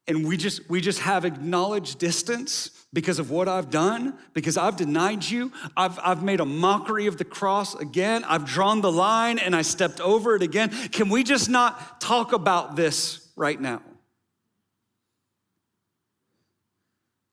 and 0.09 0.27
we 0.27 0.37
just 0.37 0.69
we 0.71 0.81
just 0.81 1.01
have 1.01 1.25
acknowledged 1.25 1.99
distance 1.99 2.71
because 2.92 3.19
of 3.19 3.31
what 3.31 3.49
I've 3.49 3.71
done, 3.71 4.16
because 4.33 4.57
I've 4.57 4.77
denied 4.77 5.23
you. 5.23 5.53
I've, 5.77 5.99
I've 6.03 6.23
made 6.23 6.40
a 6.40 6.47
mockery 6.47 7.07
of 7.09 7.19
the 7.19 7.27
cross 7.27 7.75
again. 7.75 8.25
I've 8.25 8.47
drawn 8.47 8.81
the 8.81 8.90
line 8.90 9.38
and 9.38 9.55
I 9.55 9.61
stepped 9.62 10.01
over 10.01 10.35
it 10.35 10.42
again. 10.42 10.71
Can 10.71 11.11
we 11.11 11.23
just 11.23 11.51
not 11.51 12.01
talk 12.01 12.33
about 12.33 12.75
this 12.75 13.29
right 13.37 13.61
now? 13.61 13.83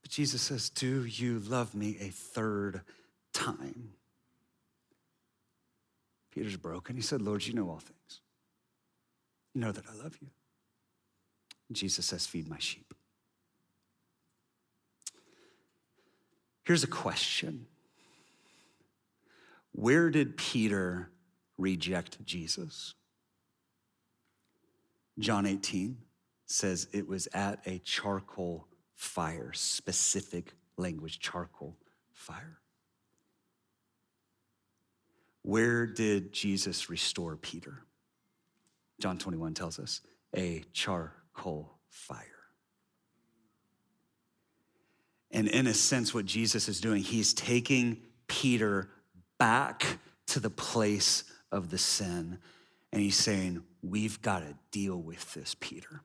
But 0.02 0.12
Jesus 0.12 0.42
says, 0.42 0.70
Do 0.70 1.06
you 1.06 1.40
love 1.40 1.74
me 1.74 1.98
a 2.02 2.10
third 2.10 2.82
time? 3.34 3.92
Peter's 6.34 6.58
broken. 6.58 6.96
He 6.96 7.02
said, 7.02 7.22
Lord, 7.22 7.46
you 7.46 7.54
know 7.54 7.70
all 7.70 7.80
things. 7.80 8.22
You 9.54 9.62
know 9.62 9.72
that 9.72 9.86
I 9.88 10.04
love 10.04 10.18
you. 10.20 10.28
Jesus 11.74 12.06
says, 12.06 12.26
Feed 12.26 12.48
my 12.48 12.60
sheep. 12.60 12.94
Here's 16.64 16.84
a 16.84 16.88
question 16.88 17.68
Where 19.72 20.10
did 20.10 20.38
Peter 20.38 21.10
reject 21.58 22.24
Jesus? 22.26 22.94
John 25.20 25.46
18 25.46 25.98
says 26.46 26.88
it 26.92 27.08
was 27.08 27.28
at 27.34 27.60
a 27.68 27.80
charcoal 27.80 28.68
fire, 28.96 29.52
specific 29.54 30.54
language, 30.78 31.20
charcoal 31.20 31.78
fire. 32.12 32.60
Where 35.44 35.86
did 35.86 36.32
Jesus 36.32 36.90
restore 36.90 37.36
Peter? 37.36 37.84
John 39.00 39.18
21 39.18 39.54
tells 39.54 39.78
us 39.78 40.02
a 40.36 40.64
charcoal 41.34 41.72
fire. 41.90 42.20
And 45.32 45.48
in 45.48 45.68
a 45.68 45.74
sense, 45.74 46.14
what 46.14 46.26
Jesus 46.26 46.70
is 46.70 46.80
doing, 46.80 47.02
he's 47.02 47.34
taking 47.34 47.98
Peter 48.28 48.90
back 49.40 50.00
to 50.28 50.40
the 50.40 50.50
place 50.50 51.24
of 51.52 51.70
the 51.72 51.78
sin. 51.78 52.38
And 52.92 53.02
he's 53.02 53.18
saying, 53.18 53.64
We've 53.82 54.22
got 54.22 54.40
to 54.40 54.56
deal 54.72 54.96
with 54.98 55.34
this, 55.34 55.56
Peter. 55.60 56.02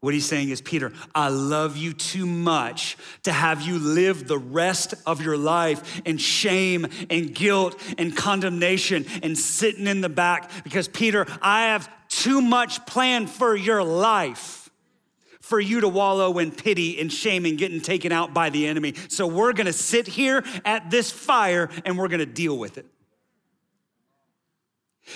What 0.00 0.14
he's 0.14 0.26
saying 0.26 0.50
is, 0.50 0.60
Peter, 0.60 0.92
I 1.14 1.28
love 1.28 1.76
you 1.76 1.92
too 1.92 2.26
much 2.26 2.96
to 3.22 3.32
have 3.32 3.62
you 3.62 3.78
live 3.78 4.26
the 4.26 4.38
rest 4.38 4.94
of 5.06 5.20
your 5.22 5.36
life 5.36 6.00
in 6.04 6.18
shame 6.18 6.86
and 7.08 7.32
guilt 7.34 7.80
and 7.98 8.16
condemnation 8.16 9.06
and 9.22 9.38
sitting 9.38 9.86
in 9.86 10.00
the 10.00 10.08
back 10.08 10.50
because, 10.64 10.88
Peter, 10.88 11.24
I 11.40 11.66
have 11.66 11.88
too 12.22 12.40
much 12.40 12.86
planned 12.86 13.28
for 13.28 13.56
your 13.56 13.82
life 13.82 14.70
for 15.40 15.58
you 15.58 15.80
to 15.80 15.88
wallow 15.88 16.38
in 16.38 16.52
pity 16.52 17.00
and 17.00 17.12
shame 17.12 17.44
and 17.44 17.58
getting 17.58 17.80
taken 17.80 18.12
out 18.12 18.32
by 18.32 18.48
the 18.48 18.66
enemy. 18.66 18.94
So 19.08 19.26
we're 19.26 19.52
gonna 19.52 19.72
sit 19.72 20.06
here 20.06 20.44
at 20.64 20.88
this 20.88 21.10
fire 21.10 21.68
and 21.84 21.98
we're 21.98 22.06
gonna 22.08 22.24
deal 22.24 22.56
with 22.56 22.78
it. 22.78 22.86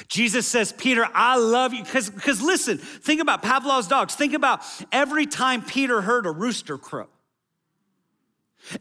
Jesus 0.08 0.48
says, 0.48 0.72
Peter, 0.72 1.08
I 1.14 1.38
love 1.38 1.72
you. 1.72 1.84
Because 1.84 2.42
listen, 2.42 2.78
think 2.78 3.20
about 3.20 3.40
Pavlov's 3.40 3.86
dogs. 3.86 4.16
Think 4.16 4.34
about 4.34 4.62
every 4.90 5.26
time 5.26 5.62
Peter 5.62 6.00
heard 6.00 6.26
a 6.26 6.32
rooster 6.32 6.76
crow. 6.76 7.06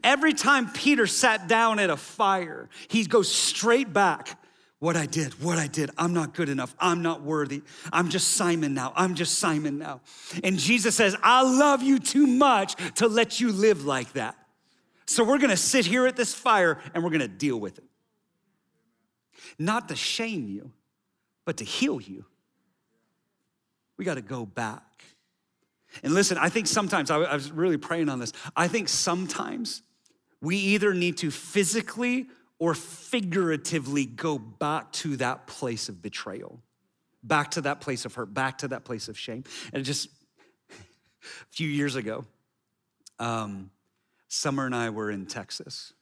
Every 0.03 0.33
time 0.33 0.71
Peter 0.71 1.05
sat 1.05 1.47
down 1.47 1.77
at 1.77 1.91
a 1.91 1.97
fire, 1.97 2.69
he 2.87 3.05
goes 3.05 3.31
straight 3.31 3.93
back. 3.93 4.39
What 4.85 4.95
I 4.95 5.07
did, 5.07 5.41
what 5.41 5.57
I 5.57 5.65
did, 5.65 5.89
I'm 5.97 6.13
not 6.13 6.35
good 6.35 6.47
enough. 6.47 6.75
I'm 6.77 7.01
not 7.01 7.23
worthy. 7.23 7.63
I'm 7.91 8.07
just 8.07 8.33
Simon 8.33 8.75
now. 8.75 8.93
I'm 8.95 9.15
just 9.15 9.39
Simon 9.39 9.79
now. 9.79 10.01
And 10.43 10.59
Jesus 10.59 10.93
says, 10.93 11.15
I 11.23 11.41
love 11.41 11.81
you 11.81 11.97
too 11.97 12.27
much 12.27 12.75
to 12.97 13.07
let 13.07 13.41
you 13.41 13.51
live 13.51 13.83
like 13.83 14.13
that. 14.13 14.35
So 15.07 15.23
we're 15.23 15.39
gonna 15.39 15.57
sit 15.57 15.87
here 15.87 16.05
at 16.05 16.15
this 16.15 16.35
fire 16.35 16.79
and 16.93 17.03
we're 17.03 17.09
gonna 17.09 17.27
deal 17.27 17.59
with 17.59 17.79
it. 17.79 17.83
Not 19.57 19.89
to 19.89 19.95
shame 19.95 20.47
you, 20.49 20.71
but 21.45 21.57
to 21.57 21.63
heal 21.63 21.99
you. 21.99 22.23
We 23.97 24.05
got 24.05 24.15
to 24.15 24.21
go 24.21 24.45
back. 24.45 25.03
And 26.03 26.13
listen, 26.13 26.37
I 26.37 26.49
think 26.49 26.67
sometimes, 26.67 27.09
I 27.09 27.33
was 27.33 27.51
really 27.51 27.77
praying 27.77 28.07
on 28.07 28.19
this. 28.19 28.33
I 28.55 28.67
think 28.67 28.89
sometimes 28.89 29.81
we 30.41 30.57
either 30.57 30.93
need 30.93 31.17
to 31.17 31.31
physically 31.31 32.27
or 32.59 32.73
figuratively 32.73 34.05
go 34.05 34.37
back 34.37 34.91
to 34.93 35.17
that 35.17 35.47
place 35.47 35.89
of 35.89 36.01
betrayal, 36.01 36.61
back 37.23 37.51
to 37.51 37.61
that 37.61 37.81
place 37.81 38.05
of 38.05 38.13
hurt, 38.13 38.33
back 38.33 38.59
to 38.59 38.67
that 38.69 38.85
place 38.85 39.07
of 39.07 39.17
shame. 39.17 39.43
And 39.73 39.83
just 39.83 40.09
a 40.71 40.75
few 41.51 41.67
years 41.67 41.95
ago, 41.95 42.25
um, 43.19 43.71
Summer 44.27 44.65
and 44.65 44.75
I 44.75 44.89
were 44.89 45.11
in 45.11 45.25
Texas 45.25 45.93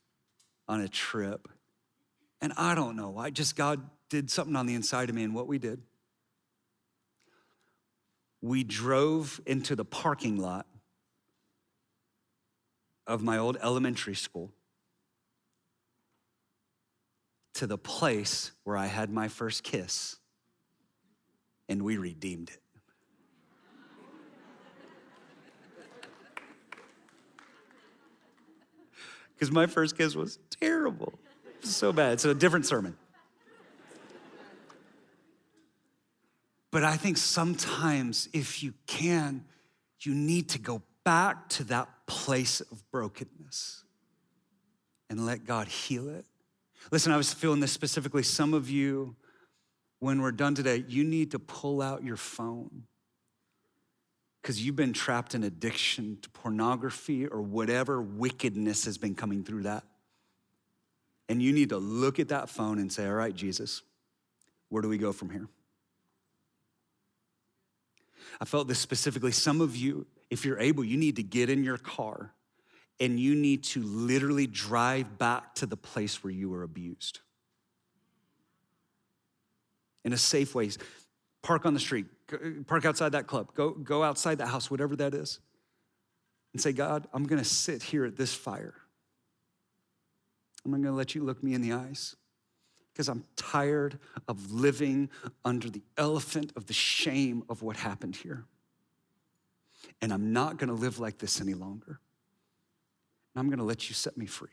on 0.68 0.82
a 0.82 0.88
trip. 0.88 1.48
And 2.42 2.54
I 2.58 2.76
don't 2.76 2.96
know, 2.96 3.18
I 3.18 3.30
just, 3.30 3.56
God 3.56 3.82
did 4.10 4.30
something 4.30 4.56
on 4.56 4.66
the 4.66 4.76
inside 4.76 5.10
of 5.10 5.16
me 5.16 5.24
and 5.24 5.34
what 5.34 5.48
we 5.48 5.58
did. 5.58 5.82
We 8.42 8.64
drove 8.64 9.40
into 9.46 9.76
the 9.76 9.86
parking 9.86 10.38
lot 10.38 10.68
of 13.08 13.24
my 13.24 13.38
old 13.38 13.58
elementary 13.62 14.16
school 14.16 14.52
to 17.54 17.68
the 17.68 17.78
place 17.78 18.52
where 18.64 18.76
I 18.78 18.88
had 18.88 19.10
my 19.10 19.28
first 19.28 19.64
kiss, 19.64 20.18
and 21.70 21.84
we 21.84 21.98
redeemed 21.98 22.50
it. 22.50 22.60
Because 29.36 29.52
my 29.52 29.66
first 29.66 29.98
kiss 29.98 30.16
was 30.16 30.40
terrible, 30.62 31.14
so 31.62 31.92
bad. 31.92 32.22
So, 32.22 32.30
a 32.30 32.34
different 32.34 32.66
sermon. 32.66 32.96
But 36.72 36.84
I 36.84 36.98
think 36.98 37.18
sometimes, 37.18 38.30
if 38.34 38.64
you 38.64 38.74
can, 38.88 39.46
you 40.00 40.16
need 40.16 40.50
to 40.50 40.60
go 40.60 40.82
back 41.04 41.50
to 41.50 41.64
that 41.66 41.90
place 42.08 42.62
of 42.62 42.90
brokenness 42.90 43.84
and 45.10 45.26
let 45.26 45.46
God 45.46 45.68
heal 45.68 46.10
it. 46.10 46.26
Listen, 46.92 47.12
I 47.12 47.18
was 47.18 47.34
feeling 47.34 47.60
this 47.60 47.72
specifically. 47.72 48.24
Some 48.24 48.54
of 48.54 48.70
you, 48.70 49.16
when 50.00 50.22
we're 50.22 50.32
done 50.32 50.56
today, 50.56 50.84
you 50.88 51.04
need 51.04 51.32
to 51.32 51.40
pull 51.40 51.82
out 51.82 52.04
your 52.04 52.18
phone 52.18 52.84
because 54.42 54.64
you've 54.64 54.76
been 54.76 54.94
trapped 54.94 55.34
in 55.36 55.44
addiction 55.44 56.18
to 56.22 56.30
pornography 56.30 57.26
or 57.26 57.42
whatever 57.42 58.02
wickedness 58.02 58.86
has 58.86 58.98
been 58.98 59.16
coming 59.16 59.44
through 59.44 59.64
that. 59.64 59.84
And 61.30 61.42
you 61.42 61.54
need 61.54 61.70
to 61.70 61.78
look 61.78 62.20
at 62.20 62.28
that 62.28 62.50
phone 62.50 62.80
and 62.80 62.92
say, 62.92 63.08
All 63.08 63.14
right, 63.14 63.34
Jesus, 63.34 63.82
where 64.70 64.82
do 64.82 64.90
we 64.90 64.98
go 64.98 65.14
from 65.14 65.30
here? 65.30 65.48
I 68.42 68.46
felt 68.46 68.68
this 68.68 68.80
specifically. 68.80 69.32
Some 69.32 69.62
of 69.62 69.76
you, 69.76 70.06
if 70.30 70.44
you're 70.44 70.60
able, 70.60 70.84
you 70.84 70.98
need 70.98 71.16
to 71.16 71.24
get 71.24 71.50
in 71.50 71.64
your 71.64 71.78
car 71.78 72.34
and 73.00 73.20
you 73.20 73.36
need 73.36 73.64
to 73.64 73.82
literally 73.82 74.48
drive 74.48 75.18
back 75.18 75.56
to 75.56 75.66
the 75.66 75.78
place 75.78 76.24
where 76.24 76.32
you 76.32 76.50
were 76.50 76.64
abused. 76.64 77.20
In 80.06 80.14
a 80.14 80.18
safe 80.18 80.54
way, 80.54 80.70
park 81.42 81.66
on 81.66 81.74
the 81.74 81.80
street, 81.80 82.06
park 82.68 82.86
outside 82.86 83.14
that 83.14 83.28
club, 83.28 83.54
go, 83.54 83.72
go 83.72 84.04
outside 84.04 84.38
that 84.40 84.48
house, 84.48 84.70
whatever 84.70 84.96
that 84.98 85.14
is, 85.14 85.40
and 86.54 86.62
say, 86.62 86.72
God, 86.72 87.08
I'm 87.14 87.26
gonna 87.26 87.44
sit 87.44 87.82
here 87.82 88.06
at 88.06 88.16
this 88.16 88.34
fire. 88.34 88.76
I'm 90.66 90.72
not 90.72 90.82
gonna 90.82 90.96
let 90.96 91.16
you 91.16 91.24
look 91.24 91.44
me 91.44 91.54
in 91.54 91.62
the 91.62 91.74
eyes 91.74 92.16
because 92.94 93.10
I'm 93.10 93.24
tired 93.36 93.98
of 94.28 94.52
living 94.52 95.10
under 95.44 95.70
the 95.70 95.82
elephant 95.98 96.54
of 96.56 96.68
the 96.68 96.74
shame 96.74 97.44
of 97.50 97.64
what 97.64 97.76
happened 97.76 98.16
here. 98.16 98.46
And 100.02 100.14
I'm 100.14 100.32
not 100.32 100.58
gonna 100.58 100.74
live 100.74 101.00
like 101.00 101.18
this 101.18 101.42
any 101.42 101.54
longer. 101.54 102.00
And 103.34 103.42
I'm 103.42 103.50
gonna 103.50 103.64
let 103.64 103.90
you 103.90 103.96
set 103.96 104.18
me 104.18 104.26
free. 104.26 104.50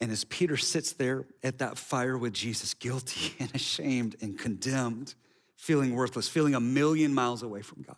And 0.00 0.12
as 0.12 0.24
Peter 0.24 0.56
sits 0.56 0.92
there 0.92 1.26
at 1.42 1.58
that 1.58 1.76
fire 1.76 2.16
with 2.16 2.32
Jesus, 2.32 2.74
guilty 2.74 3.34
and 3.40 3.52
ashamed 3.54 4.16
and 4.20 4.38
condemned, 4.38 5.14
feeling 5.56 5.94
worthless, 5.94 6.28
feeling 6.28 6.54
a 6.54 6.60
million 6.60 7.12
miles 7.12 7.42
away 7.42 7.62
from 7.62 7.82
God, 7.82 7.96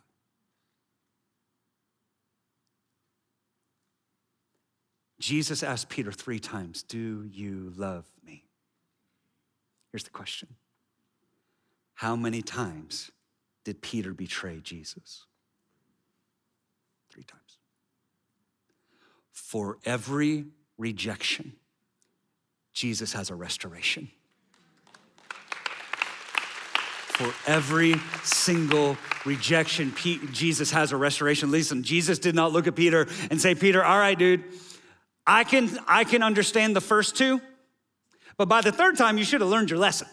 Jesus 5.19 5.61
asked 5.61 5.89
Peter 5.89 6.11
three 6.11 6.39
times, 6.39 6.81
Do 6.81 7.23
you 7.31 7.71
love 7.77 8.05
me? 8.25 8.43
Here's 9.91 10.03
the 10.03 10.09
question 10.09 10.49
How 11.93 12.15
many 12.15 12.41
times 12.41 13.11
did 13.63 13.81
Peter 13.81 14.13
betray 14.13 14.59
Jesus? 14.61 15.27
Three 17.11 17.23
times. 17.23 17.59
For 19.41 19.79
every 19.83 20.45
rejection, 20.77 21.53
Jesus 22.71 23.11
has 23.11 23.29
a 23.29 23.35
restoration. 23.35 24.09
For 27.09 27.33
every 27.45 27.95
single 28.23 28.97
rejection, 29.25 29.93
Jesus 30.31 30.71
has 30.71 30.93
a 30.93 30.97
restoration. 30.97 31.51
Listen, 31.51 31.83
Jesus 31.83 32.17
did 32.17 32.33
not 32.33 32.53
look 32.53 32.65
at 32.65 32.75
Peter 32.75 33.07
and 33.29 33.41
say, 33.41 33.53
Peter, 33.53 33.83
all 33.83 33.99
right, 33.99 34.17
dude, 34.17 34.43
I 35.27 35.43
can, 35.43 35.77
I 35.85 36.05
can 36.05 36.23
understand 36.23 36.73
the 36.73 36.81
first 36.81 37.17
two, 37.17 37.41
but 38.37 38.47
by 38.47 38.61
the 38.61 38.71
third 38.71 38.97
time, 38.97 39.17
you 39.17 39.25
should 39.25 39.41
have 39.41 39.49
learned 39.49 39.69
your 39.69 39.79
lesson. 39.79 40.07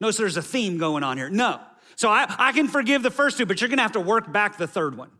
Notice 0.00 0.16
there's 0.16 0.36
a 0.38 0.42
theme 0.42 0.78
going 0.78 1.04
on 1.04 1.18
here. 1.18 1.28
No. 1.28 1.60
So 1.94 2.08
I, 2.08 2.26
I 2.38 2.52
can 2.52 2.68
forgive 2.68 3.02
the 3.02 3.10
first 3.10 3.36
two, 3.36 3.44
but 3.44 3.60
you're 3.60 3.68
gonna 3.68 3.82
have 3.82 3.92
to 3.92 4.00
work 4.00 4.32
back 4.32 4.56
the 4.56 4.66
third 4.66 4.96
one. 4.96 5.10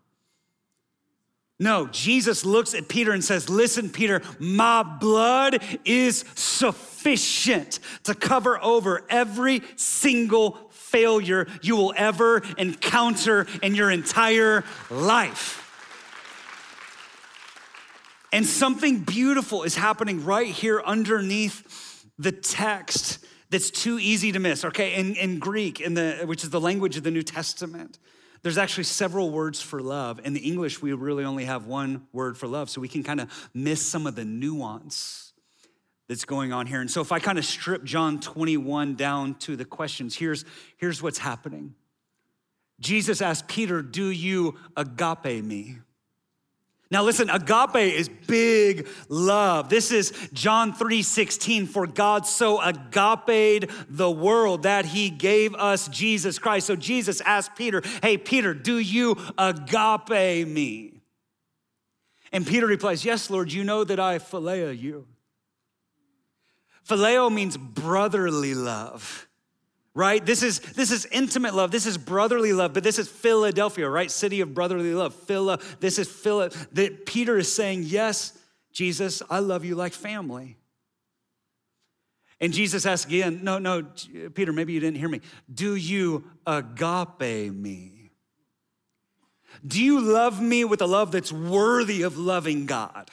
No, 1.63 1.87
Jesus 1.87 2.45
looks 2.45 2.75
at 2.75 2.89
Peter 2.89 3.13
and 3.13 3.25
says, 3.25 3.49
Listen, 3.49 3.89
Peter, 3.89 4.21
my 4.41 4.83
blood 4.83 5.63
is 5.85 6.25
sufficient 6.35 7.79
to 8.03 8.17
cover 8.17 8.61
over 8.61 9.05
every 9.09 9.63
single 9.77 10.59
failure 10.71 11.47
you 11.63 11.77
will 11.77 11.95
ever 11.97 12.43
encounter 12.59 13.47
in 13.63 13.77
your 13.77 13.93
entire 13.93 14.65
life. 14.91 15.61
And 18.33 18.45
something 18.45 18.99
beautiful 18.99 19.63
is 19.63 19.77
happening 19.77 20.25
right 20.25 20.49
here 20.49 20.83
underneath 20.85 22.05
the 22.19 22.33
text 22.33 23.25
that's 23.51 23.71
too 23.71 24.01
easy 24.01 24.33
to 24.33 24.41
miss. 24.41 24.65
Okay, 24.65 24.95
in, 24.95 25.15
in 25.15 25.39
Greek, 25.39 25.81
in 25.81 25.95
the, 25.95 26.25
which 26.25 26.43
is 26.43 26.51
the 26.51 26.61
language 26.61 26.97
of 26.97 27.05
the 27.05 27.13
New 27.13 27.23
Testament, 27.23 28.01
there's 28.43 28.59
actually 28.59 28.84
several 28.84 29.30
words 29.30 29.61
for 29.61 29.80
love. 29.80 30.20
In 30.24 30.32
the 30.32 30.40
English, 30.40 30.82
we 30.82 30.93
really 30.93 31.24
only 31.24 31.45
have 31.45 31.66
one 31.66 32.07
word 32.12 32.36
for 32.36 32.47
love, 32.47 32.70
so 32.70 32.80
we 32.80 32.88
can 32.88 33.03
kind 33.03 33.20
of 33.20 33.51
miss 33.55 33.84
some 33.84 34.07
of 34.07 34.16
the 34.16 34.24
nuance 34.24 35.32
that's 36.09 36.24
going 36.24 36.53
on 36.53 36.66
here. 36.66 36.80
And 36.80 36.90
so 36.90 37.01
if 37.01 37.12
I 37.12 37.20
kind 37.20 37.38
of 37.38 37.45
strip 37.45 37.84
John 37.84 38.20
21 38.20 38.97
down 38.97 39.36
to 39.36 39.57
the 39.57 39.64
questions, 39.64 40.16
here's, 40.16 40.45
here's 40.76 41.03
what's 41.03 41.18
happening. 41.18 41.74
Jesus 42.80 43.22
asked 43.22 43.47
Peter, 43.47 43.80
Do 43.80 44.11
you 44.11 44.59
agape 44.76 45.45
me? 45.45 45.78
Now 46.93 47.03
listen, 47.03 47.30
agape 47.30 47.74
is 47.74 48.11
big 48.11 48.86
love. 49.09 49.70
This 49.70 49.90
is 49.90 50.12
John 50.34 50.74
3:16 50.74 51.66
for 51.66 51.86
God 51.86 52.26
so 52.26 52.61
agape 52.61 53.70
the 53.88 54.11
world 54.11 54.64
that 54.64 54.84
he 54.84 55.09
gave 55.09 55.55
us 55.55 55.88
Jesus 55.88 56.38
Christ. 56.38 56.66
So 56.66 56.76
Jesus 56.76 57.22
asked 57.22 57.57
Peter, 57.57 57.80
"Hey 58.03 58.18
Peter, 58.18 58.53
do 58.53 58.76
you 58.78 59.16
agape 59.38 60.47
me?" 60.47 61.01
And 62.30 62.47
Peter 62.47 62.66
replies, 62.66 63.07
"Yes, 63.07 63.30
Lord, 63.30 63.51
you 63.51 63.64
know 63.64 63.84
that 63.84 63.99
I 63.99 64.18
phileo 64.18 64.78
you." 64.78 65.07
Phileo 66.86 67.32
means 67.32 67.57
brotherly 67.57 68.55
love 68.55 69.28
right? 69.95 70.24
This 70.24 70.43
is 70.43 70.61
this 70.61 70.90
is 70.90 71.07
intimate 71.07 71.55
love. 71.55 71.70
This 71.70 71.86
is 71.86 71.99
brotherly 71.99 72.53
love. 72.53 72.72
But 72.72 72.84
this 72.84 72.99
is 72.99 73.09
philadelphia 73.09 73.88
right? 73.88 74.11
City 74.11 74.40
of 74.40 74.55
brotherly 74.55 74.95
love. 74.95 75.14
Phila 75.14 75.59
this 75.80 75.99
is 75.99 76.09
phila 76.09 76.51
that 76.72 77.07
peter 77.07 77.38
is 77.38 77.53
saying 77.53 77.82
yes 77.84 78.38
jesus 78.72 79.22
i 79.28 79.38
love 79.38 79.64
you 79.64 79.74
like 79.74 79.93
family. 79.93 80.57
And 82.40 82.53
jesus 82.53 82.86
asks 82.86 83.07
again 83.07 83.40
no 83.43 83.59
no 83.59 83.86
peter 84.34 84.53
maybe 84.53 84.72
you 84.72 84.80
didn't 84.80 84.99
hear 84.99 85.09
me. 85.09 85.20
Do 85.53 85.74
you 85.74 86.24
agape 86.47 87.53
me? 87.53 88.11
Do 89.64 89.82
you 89.84 90.01
love 90.01 90.40
me 90.40 90.64
with 90.64 90.80
a 90.80 90.86
love 90.86 91.12
that's 91.12 91.30
worthy 91.30 92.03
of 92.03 92.16
loving 92.16 92.66
god? 92.66 93.11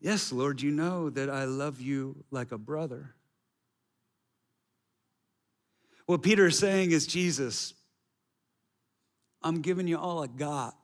Yes 0.00 0.32
lord 0.32 0.60
you 0.60 0.70
know 0.70 1.08
that 1.10 1.30
i 1.30 1.44
love 1.44 1.80
you 1.80 2.24
like 2.30 2.52
a 2.52 2.58
brother 2.58 3.14
what 6.06 6.22
Peter 6.22 6.46
is 6.46 6.58
saying 6.58 6.90
is, 6.90 7.06
Jesus, 7.06 7.74
I'm 9.42 9.60
giving 9.60 9.86
you 9.86 9.98
all 9.98 10.22
I 10.22 10.26
got. 10.26 10.74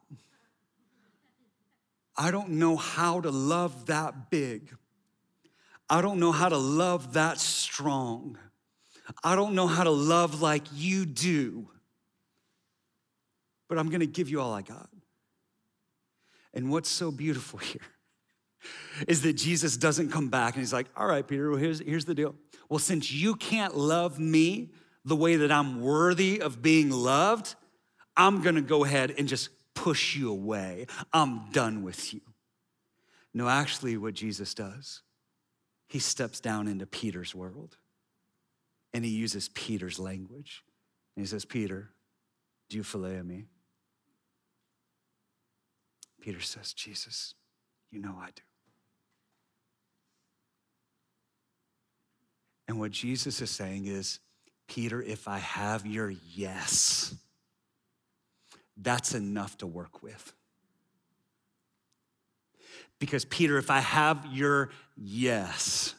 I 2.17 2.31
don't 2.31 2.51
know 2.51 2.77
how 2.77 3.21
to 3.21 3.31
love 3.31 3.87
that 3.87 4.31
big. 4.31 4.75
I 5.89 6.03
don't 6.03 6.21
know 6.21 6.33
how 6.33 6.49
to 6.49 6.57
love 6.57 7.15
that 7.15 7.41
strong. 7.41 8.39
I 9.25 9.35
don't 9.35 9.55
know 9.55 9.67
how 9.67 9.85
to 9.85 9.91
love 9.91 10.41
like 10.41 10.65
you 10.75 11.05
do. 11.07 11.69
But 13.69 13.79
I'm 13.79 13.89
gonna 13.89 14.07
give 14.07 14.29
you 14.29 14.41
all 14.41 14.53
I 14.53 14.63
got. 14.63 14.91
And 16.53 16.71
what's 16.71 16.89
so 16.89 17.11
beautiful 17.11 17.59
here 17.59 17.81
is 19.09 19.23
that 19.23 19.35
Jesus 19.35 19.77
doesn't 19.77 20.11
come 20.11 20.29
back 20.29 20.55
and 20.55 20.63
he's 20.63 20.73
like, 20.73 20.87
all 20.97 21.07
right, 21.07 21.27
Peter, 21.27 21.51
well, 21.51 21.59
here's, 21.59 21.81
here's 21.81 22.05
the 22.05 22.15
deal. 22.15 22.35
Well, 22.69 22.79
since 22.79 23.11
you 23.11 23.35
can't 23.35 23.77
love 23.77 24.19
me 24.19 24.71
the 25.05 25.17
way 25.17 25.37
that 25.37 25.51
I'm 25.51 25.81
worthy 25.81 26.41
of 26.41 26.63
being 26.63 26.91
loved, 26.91 27.55
I'm 28.17 28.43
gonna 28.43 28.61
go 28.61 28.85
ahead 28.85 29.15
and 29.17 29.27
just 29.27 29.51
push 29.75 30.17
you 30.17 30.31
away. 30.31 30.87
I'm 31.13 31.51
done 31.53 31.83
with 31.83 32.13
you. 32.13 32.21
No, 33.33 33.49
actually, 33.49 33.97
what 33.97 34.15
Jesus 34.15 34.55
does, 34.55 35.03
he 35.87 35.99
steps 35.99 36.41
down 36.41 36.69
into 36.69 36.87
Peter's 36.87 37.35
world 37.35 37.77
and 38.93 39.05
he 39.05 39.11
uses 39.11 39.49
Peter's 39.51 39.99
language. 39.99 40.65
And 41.17 41.25
he 41.25 41.29
says, 41.29 41.45
Peter, 41.45 41.91
do 42.69 42.77
you 42.77 42.83
phileo 42.83 43.25
me? 43.25 43.47
Peter 46.21 46.41
says, 46.41 46.73
Jesus, 46.73 47.35
you 47.91 48.01
know 48.01 48.17
I 48.21 48.27
do. 48.27 48.43
And 52.69 52.79
what 52.79 52.93
Jesus 52.93 53.41
is 53.41 53.51
saying 53.51 53.87
is, 53.87 54.21
Peter, 54.71 55.03
if 55.03 55.27
I 55.27 55.39
have 55.39 55.85
your 55.85 56.13
yes, 56.33 57.13
that's 58.77 59.17
enough 59.17 59.59
to 59.59 59.67
work 59.67 60.01
with. 60.01 60.33
Because, 63.01 63.25
Peter, 63.25 63.59
if 63.59 63.69
I 63.69 63.81
have 63.81 64.25
your 64.31 64.71
yes, 64.97 65.97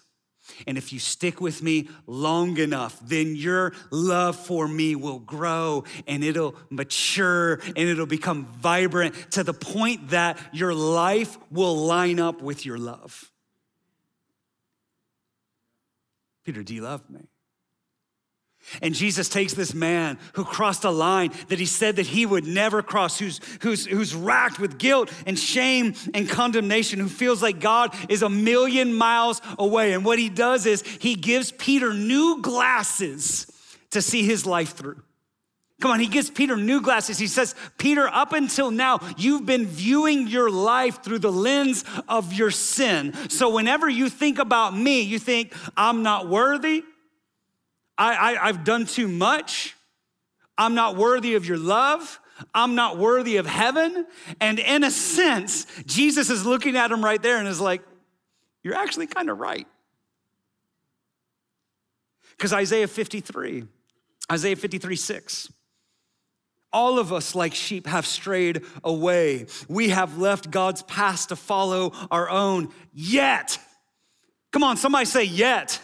and 0.66 0.78
if 0.78 0.94
you 0.94 1.00
stick 1.00 1.42
with 1.42 1.62
me 1.62 1.90
long 2.08 2.58
enough, 2.60 2.98
then 3.02 3.36
your 3.36 3.74
love 3.90 4.38
for 4.38 4.70
me 4.70 4.96
will 4.96 5.20
grow 5.20 5.84
and 6.08 6.24
it'll 6.24 6.56
mature 6.70 7.60
and 7.76 7.90
it'll 7.90 8.06
become 8.06 8.46
vibrant 8.46 9.16
to 9.32 9.44
the 9.44 9.54
point 9.54 10.12
that 10.12 10.40
your 10.54 10.74
life 10.74 11.38
will 11.52 11.76
line 11.76 12.22
up 12.22 12.42
with 12.42 12.66
your 12.66 12.78
love. 12.78 13.32
Peter, 16.46 16.64
do 16.64 16.74
you 16.74 16.84
love 16.84 17.10
me? 17.10 17.28
And 18.82 18.96
Jesus 18.96 19.28
takes 19.28 19.54
this 19.54 19.74
man 19.74 20.18
who 20.34 20.46
crossed 20.46 20.84
a 20.84 20.92
line 20.92 21.32
that 21.50 21.60
he 21.60 21.66
said 21.66 21.98
that 21.98 22.08
he 22.08 22.26
would 22.26 22.46
never 22.46 22.82
cross, 22.82 23.20
who's, 23.20 23.40
who's, 23.62 23.86
who's 23.86 24.16
racked 24.16 24.60
with 24.60 24.78
guilt 24.78 25.12
and 25.26 25.38
shame 25.38 25.94
and 26.14 26.30
condemnation, 26.30 27.00
who 27.00 27.10
feels 27.10 27.42
like 27.42 27.60
God 27.60 27.94
is 28.10 28.22
a 28.22 28.30
million 28.30 28.94
miles 28.94 29.42
away. 29.60 29.94
And 29.94 30.06
what 30.06 30.20
he 30.20 30.30
does 30.30 30.66
is 30.66 30.84
he 30.84 31.16
gives 31.16 31.52
Peter 31.52 31.94
new 31.94 32.42
glasses 32.42 33.48
to 33.92 34.02
see 34.02 34.24
his 34.24 34.46
life 34.46 34.74
through. 34.74 35.02
Come 35.82 35.92
on, 35.92 36.00
he 36.00 36.08
gives 36.08 36.30
Peter 36.30 36.56
new 36.56 36.80
glasses. 36.80 37.18
He 37.18 37.26
says, 37.26 37.56
Peter, 37.80 38.08
up 38.08 38.34
until 38.34 38.70
now, 38.70 39.00
you've 39.18 39.48
been 39.48 39.66
viewing 39.66 40.28
your 40.28 40.52
life 40.52 41.04
through 41.04 41.20
the 41.20 41.32
lens 41.32 41.84
of 42.08 42.34
your 42.34 42.52
sin. 42.52 43.14
So 43.30 43.50
whenever 43.50 43.90
you 43.90 44.08
think 44.08 44.38
about 44.38 44.78
me, 44.78 45.02
you 45.02 45.18
think, 45.18 45.54
I'm 45.76 46.04
not 46.04 46.30
worthy. 46.30 46.84
I, 48.02 48.14
I, 48.34 48.48
I've 48.48 48.64
done 48.64 48.88
too 48.88 49.08
much. 49.08 49.76
I'm 50.58 50.74
not 50.74 50.96
worthy 50.96 51.36
of 51.36 51.46
your 51.46 51.60
love. 51.60 52.20
I'm 52.52 52.74
not 52.74 52.98
worthy 52.98 53.38
of 53.38 53.46
heaven. 53.46 54.08
And 54.40 54.58
in 54.58 54.84
a 54.84 54.90
sense, 54.90 55.68
Jesus 55.86 56.32
is 56.32 56.44
looking 56.44 56.76
at 56.76 56.92
him 56.92 57.06
right 57.06 57.22
there 57.22 57.38
and 57.38 57.48
is 57.48 57.62
like, 57.62 57.84
You're 58.64 58.74
actually 58.74 59.06
kind 59.06 59.30
of 59.30 59.40
right. 59.40 59.68
Because 62.32 62.54
Isaiah 62.54 62.88
53, 62.88 63.66
Isaiah 64.32 64.56
53, 64.56 64.96
6. 64.96 65.54
All 66.74 66.98
of 66.98 67.14
us, 67.14 67.36
like 67.36 67.54
sheep, 67.54 67.86
have 67.86 68.08
strayed 68.08 68.64
away. 68.84 69.46
We 69.68 69.90
have 69.90 70.18
left 70.18 70.50
God's 70.50 70.82
path 70.82 71.28
to 71.28 71.36
follow 71.36 71.92
our 72.10 72.32
own. 72.32 72.70
Yet, 72.94 73.60
come 74.52 74.64
on, 74.64 74.78
somebody 74.78 75.06
say, 75.06 75.24
yet. 75.26 75.80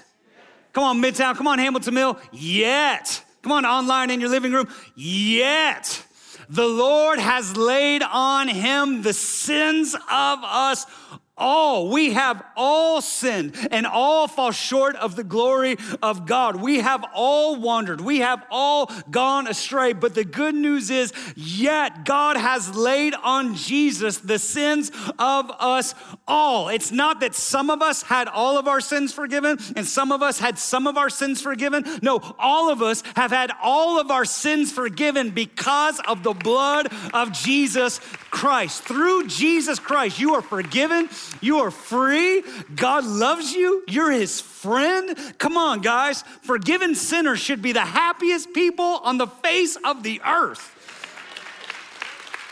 Come 0.78 0.84
on, 0.84 1.02
Midtown. 1.02 1.36
Come 1.36 1.48
on, 1.48 1.58
Hamilton 1.58 1.96
Mill. 1.96 2.20
Yet. 2.32 3.26
Come 3.42 3.52
on, 3.52 3.66
online 3.66 4.12
in 4.12 4.22
your 4.22 4.30
living 4.30 4.52
room. 4.52 4.68
Yet. 4.96 6.06
The 6.50 6.68
Lord 6.68 7.18
has 7.18 7.58
laid 7.58 8.04
on 8.04 8.48
him 8.48 9.02
the 9.02 9.12
sins 9.12 9.96
of 9.96 10.44
us 10.44 10.86
all. 11.38 11.90
We 11.90 12.14
have 12.14 12.44
all 12.56 13.02
sinned 13.02 13.56
and 13.72 13.86
all 13.86 14.28
fall 14.28 14.52
short 14.52 14.96
of 14.96 15.16
the 15.16 15.24
glory 15.24 15.78
of 16.02 16.26
God. 16.26 16.56
We 16.58 16.80
have 16.80 17.06
all 17.14 17.56
wandered. 17.56 18.02
We 18.02 18.20
have 18.20 18.44
all 18.50 18.92
gone 19.12 19.48
astray. 19.48 19.94
But 19.94 20.16
the 20.16 20.24
good 20.24 20.56
news 20.56 20.90
is, 20.90 21.14
yet 21.36 22.06
God 22.06 22.38
has 22.38 22.76
laid 22.76 23.14
on 23.14 23.56
Jesus 23.56 24.18
the 24.18 24.40
sins 24.40 24.92
of 25.20 25.52
us 25.60 25.94
all. 26.28 26.70
It's 26.70 26.92
not 26.92 27.20
that 27.20 27.36
some 27.36 27.70
of 27.70 27.82
us 27.82 28.04
had 28.04 28.28
all 28.28 28.58
of 28.58 28.68
our 28.68 28.82
sins 28.82 29.14
forgiven 29.14 29.58
and 29.76 29.86
some 29.86 30.12
of 30.12 30.22
us 30.22 30.40
had 30.40 30.58
some 30.58 30.88
of 30.88 30.98
our 30.98 31.10
sins 31.10 31.42
forgiven. 31.42 31.86
No, 32.02 32.20
all 32.40 32.72
of 32.72 32.82
us 32.82 33.04
have 33.16 33.32
had 33.32 33.52
all 33.62 34.00
of 34.00 34.12
our 34.12 34.26
sins 34.26 34.72
forgiven 34.72 35.30
because 35.32 36.00
of 36.08 36.24
the 36.24 36.34
blood 36.34 36.92
of 37.14 37.32
Jesus 37.32 38.00
Christ. 38.32 38.84
Through 38.84 39.28
Jesus 39.28 39.80
Christ, 39.80 40.20
you 40.20 40.34
are 40.34 40.42
forgiven 40.42 41.10
you 41.42 41.60
are 41.60 41.72
free. 41.72 42.44
God 42.76 43.06
loves 43.06 43.54
you. 43.54 43.84
You're 43.88 44.12
his 44.12 44.42
friend. 44.42 45.18
Come 45.38 45.58
on, 45.58 45.82
guys. 45.82 46.24
Forgiven 46.42 46.96
sinners 46.96 47.40
should 47.40 47.62
be 47.62 47.72
the 47.72 47.82
happiest 47.82 48.54
people 48.54 48.84
on 49.04 49.18
the 49.18 49.28
face 49.28 49.78
of 49.84 50.04
the 50.04 50.22
earth. 50.26 50.74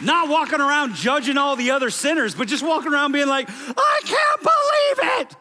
Not 0.01 0.27
walking 0.27 0.59
around 0.59 0.95
judging 0.95 1.37
all 1.37 1.55
the 1.55 1.71
other 1.71 1.89
sinners, 1.89 2.35
but 2.35 2.47
just 2.47 2.65
walking 2.65 2.91
around 2.93 3.13
being 3.13 3.27
like, 3.27 3.49
I 3.49 4.01
can't 4.03 4.41
believe 4.41 5.21
it. 5.21 5.35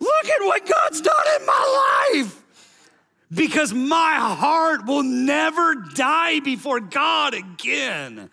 Look 0.00 0.26
at 0.26 0.40
what 0.40 0.66
God's 0.66 1.00
done 1.00 1.40
in 1.40 1.46
my 1.46 2.12
life. 2.14 2.40
Because 3.32 3.72
my 3.72 4.14
heart 4.14 4.86
will 4.86 5.02
never 5.02 5.74
die 5.74 6.40
before 6.40 6.80
God 6.80 7.34
again. 7.34 8.30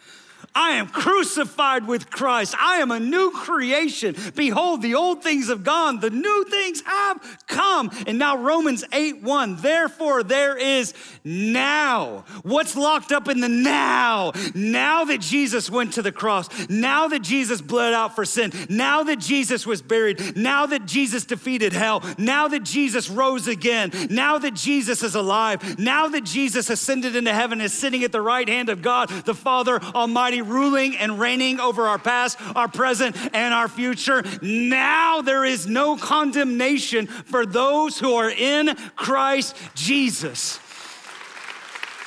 I 0.53 0.71
am 0.71 0.87
crucified 0.87 1.87
with 1.87 2.09
Christ. 2.09 2.55
I 2.59 2.77
am 2.77 2.91
a 2.91 2.99
new 2.99 3.31
creation. 3.31 4.15
Behold, 4.35 4.81
the 4.81 4.95
old 4.95 5.23
things 5.23 5.47
have 5.47 5.63
gone, 5.63 5.99
the 5.99 6.09
new 6.09 6.45
things 6.49 6.81
have 6.81 7.39
come. 7.47 7.89
And 8.05 8.19
now, 8.19 8.37
Romans 8.37 8.83
8 8.91 9.23
1. 9.23 9.57
Therefore, 9.57 10.23
there 10.23 10.57
is 10.57 10.93
now. 11.23 12.25
What's 12.43 12.75
locked 12.75 13.11
up 13.11 13.27
in 13.29 13.39
the 13.39 13.49
now? 13.49 14.33
Now 14.53 15.05
that 15.05 15.21
Jesus 15.21 15.69
went 15.69 15.93
to 15.93 16.01
the 16.01 16.11
cross, 16.11 16.49
now 16.69 17.07
that 17.07 17.21
Jesus 17.21 17.61
bled 17.61 17.93
out 17.93 18.15
for 18.15 18.25
sin, 18.25 18.51
now 18.69 19.03
that 19.03 19.19
Jesus 19.19 19.65
was 19.65 19.81
buried, 19.81 20.35
now 20.35 20.65
that 20.65 20.85
Jesus 20.85 21.25
defeated 21.25 21.73
hell, 21.73 22.03
now 22.17 22.47
that 22.49 22.63
Jesus 22.63 23.09
rose 23.09 23.47
again, 23.47 23.91
now 24.09 24.37
that 24.37 24.53
Jesus 24.53 25.01
is 25.03 25.15
alive, 25.15 25.79
now 25.79 26.07
that 26.09 26.23
Jesus 26.23 26.69
ascended 26.69 27.15
into 27.15 27.33
heaven, 27.33 27.61
is 27.61 27.73
sitting 27.73 28.03
at 28.03 28.11
the 28.11 28.21
right 28.21 28.47
hand 28.47 28.69
of 28.69 28.81
God, 28.81 29.09
the 29.09 29.33
Father 29.33 29.81
Almighty 29.81 30.40
ruling 30.41 30.97
and 30.97 31.19
reigning 31.19 31.59
over 31.59 31.87
our 31.87 31.99
past, 31.99 32.37
our 32.55 32.67
present, 32.67 33.15
and 33.33 33.53
our 33.53 33.67
future. 33.67 34.23
Now 34.41 35.21
there 35.21 35.45
is 35.45 35.67
no 35.67 35.97
condemnation 35.97 37.07
for 37.07 37.45
those 37.45 37.99
who 37.99 38.13
are 38.15 38.29
in 38.29 38.75
Christ 38.95 39.55
Jesus. 39.75 40.59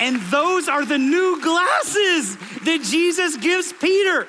And 0.01 0.21
those 0.23 0.69
are 0.69 0.85
the 0.85 0.99
new 0.99 1.41
glasses 1.41 2.37
that 2.65 2.83
Jesus 2.83 3.37
gives 3.37 3.73
Peter. 3.73 4.27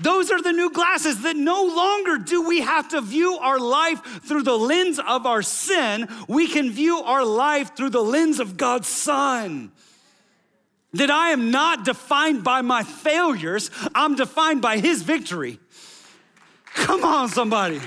Those 0.00 0.30
are 0.30 0.42
the 0.42 0.52
new 0.52 0.70
glasses 0.70 1.22
that 1.22 1.36
no 1.36 1.64
longer 1.64 2.18
do 2.18 2.46
we 2.46 2.60
have 2.60 2.88
to 2.88 3.00
view 3.00 3.38
our 3.38 3.58
life 3.58 4.22
through 4.24 4.42
the 4.42 4.58
lens 4.58 4.98
of 4.98 5.26
our 5.26 5.42
sin. 5.42 6.08
We 6.28 6.48
can 6.48 6.70
view 6.70 6.98
our 6.98 7.24
life 7.24 7.76
through 7.76 7.90
the 7.90 8.02
lens 8.02 8.40
of 8.40 8.56
God's 8.56 8.88
Son 8.88 9.72
that 10.94 11.10
I 11.10 11.30
am 11.30 11.50
not 11.50 11.84
defined 11.84 12.42
by 12.42 12.62
my 12.62 12.82
failures, 12.82 13.70
I'm 13.94 14.16
defined 14.16 14.62
by 14.62 14.78
His 14.78 15.02
victory. 15.02 15.60
Come 16.74 17.04
on, 17.04 17.28
somebody. 17.28 17.80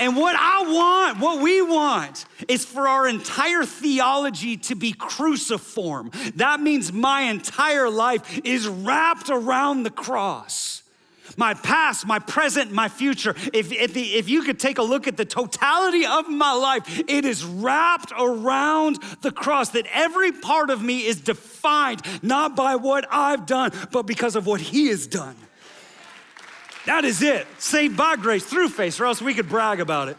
And 0.00 0.16
what 0.16 0.34
I 0.36 0.62
want, 0.62 1.20
what 1.20 1.40
we 1.42 1.62
want, 1.62 2.24
is 2.48 2.64
for 2.64 2.88
our 2.88 3.06
entire 3.06 3.64
theology 3.64 4.56
to 4.56 4.74
be 4.74 4.92
cruciform. 4.92 6.10
That 6.36 6.60
means 6.60 6.92
my 6.92 7.22
entire 7.22 7.88
life 7.88 8.40
is 8.42 8.66
wrapped 8.66 9.30
around 9.30 9.84
the 9.84 9.90
cross 9.90 10.81
my 11.36 11.54
past, 11.54 12.06
my 12.06 12.18
present, 12.18 12.72
my 12.72 12.88
future. 12.88 13.34
If, 13.52 13.72
if, 13.72 13.94
the, 13.94 14.02
if 14.02 14.28
you 14.28 14.42
could 14.42 14.58
take 14.58 14.78
a 14.78 14.82
look 14.82 15.06
at 15.06 15.16
the 15.16 15.24
totality 15.24 16.06
of 16.06 16.28
my 16.28 16.52
life, 16.52 17.02
it 17.08 17.24
is 17.24 17.44
wrapped 17.44 18.12
around 18.18 18.98
the 19.22 19.30
cross, 19.30 19.70
that 19.70 19.86
every 19.92 20.32
part 20.32 20.70
of 20.70 20.82
me 20.82 21.06
is 21.06 21.20
defined 21.20 22.02
not 22.22 22.56
by 22.56 22.76
what 22.76 23.06
I've 23.10 23.46
done, 23.46 23.72
but 23.90 24.04
because 24.06 24.36
of 24.36 24.46
what 24.46 24.60
He 24.60 24.88
has 24.88 25.06
done. 25.06 25.36
That 26.86 27.04
is 27.04 27.22
it. 27.22 27.46
Saved 27.58 27.96
by 27.96 28.16
grace 28.16 28.44
through 28.44 28.68
faith, 28.70 29.00
or 29.00 29.06
else 29.06 29.22
we 29.22 29.34
could 29.34 29.48
brag 29.48 29.80
about 29.80 30.08
it. 30.08 30.16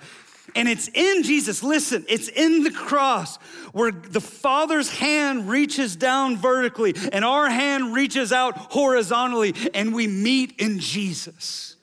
And 0.56 0.68
it's 0.68 0.88
in 0.88 1.24
Jesus, 1.24 1.64
listen, 1.64 2.06
it's 2.08 2.28
in 2.28 2.64
the 2.64 2.72
cross 2.72 3.38
where 3.72 3.91
the 3.91 4.22
Father's 4.22 4.89
hand 4.89 5.49
reaches 5.49 5.95
down 5.95 6.38
vertically 6.38 6.93
and 7.12 7.26
our 7.26 7.49
hand 7.49 7.93
reaches 7.93 8.32
out 8.32 8.56
horizontally, 8.58 9.56
and 9.74 9.93
we 9.93 10.08
meet 10.08 10.56
in 10.60 10.80
Jesus. 10.80 11.76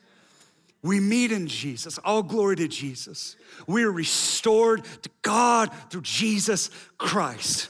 We 0.83 1.01
meet 1.01 1.33
in 1.33 1.47
Jesus. 1.47 1.99
All 1.99 2.23
glory 2.23 2.57
to 2.57 2.69
Jesus. 2.69 3.37
We 3.67 3.83
are 3.85 3.93
restored 3.93 4.85
to 5.03 5.11
God 5.23 5.71
through 5.91 6.03
Jesus 6.03 6.71
Christ. 6.97 7.69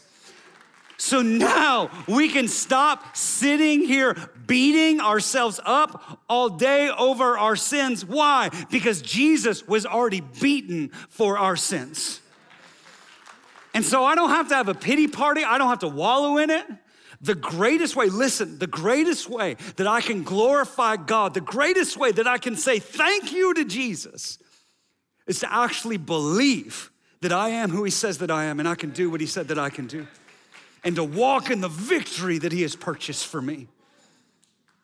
So 1.00 1.22
now 1.22 1.90
we 2.06 2.28
can 2.28 2.46
stop 2.46 3.16
sitting 3.16 3.80
here 3.80 4.14
beating 4.46 5.00
ourselves 5.00 5.58
up 5.64 6.20
all 6.28 6.50
day 6.50 6.90
over 6.90 7.38
our 7.38 7.56
sins. 7.56 8.04
Why? 8.04 8.50
Because 8.70 9.00
Jesus 9.00 9.66
was 9.66 9.86
already 9.86 10.20
beaten 10.20 10.90
for 11.08 11.38
our 11.38 11.56
sins. 11.56 12.20
And 13.72 13.82
so 13.82 14.04
I 14.04 14.14
don't 14.14 14.28
have 14.28 14.50
to 14.50 14.54
have 14.54 14.68
a 14.68 14.74
pity 14.74 15.08
party, 15.08 15.42
I 15.42 15.56
don't 15.56 15.70
have 15.70 15.78
to 15.78 15.88
wallow 15.88 16.36
in 16.36 16.50
it. 16.50 16.66
The 17.22 17.34
greatest 17.34 17.96
way, 17.96 18.10
listen, 18.10 18.58
the 18.58 18.66
greatest 18.66 19.26
way 19.26 19.56
that 19.76 19.86
I 19.86 20.02
can 20.02 20.22
glorify 20.22 20.96
God, 20.96 21.32
the 21.32 21.40
greatest 21.40 21.96
way 21.96 22.12
that 22.12 22.26
I 22.26 22.36
can 22.36 22.56
say 22.56 22.78
thank 22.78 23.32
you 23.32 23.54
to 23.54 23.64
Jesus 23.64 24.38
is 25.26 25.40
to 25.40 25.50
actually 25.50 25.96
believe 25.96 26.90
that 27.22 27.32
I 27.32 27.48
am 27.48 27.70
who 27.70 27.84
He 27.84 27.90
says 27.90 28.18
that 28.18 28.30
I 28.30 28.44
am 28.44 28.58
and 28.58 28.68
I 28.68 28.74
can 28.74 28.90
do 28.90 29.10
what 29.10 29.22
He 29.22 29.26
said 29.26 29.48
that 29.48 29.58
I 29.58 29.70
can 29.70 29.86
do 29.86 30.06
and 30.84 30.96
to 30.96 31.04
walk 31.04 31.50
in 31.50 31.60
the 31.60 31.68
victory 31.68 32.38
that 32.38 32.52
He 32.52 32.62
has 32.62 32.76
purchased 32.76 33.26
for 33.26 33.40
me. 33.40 33.68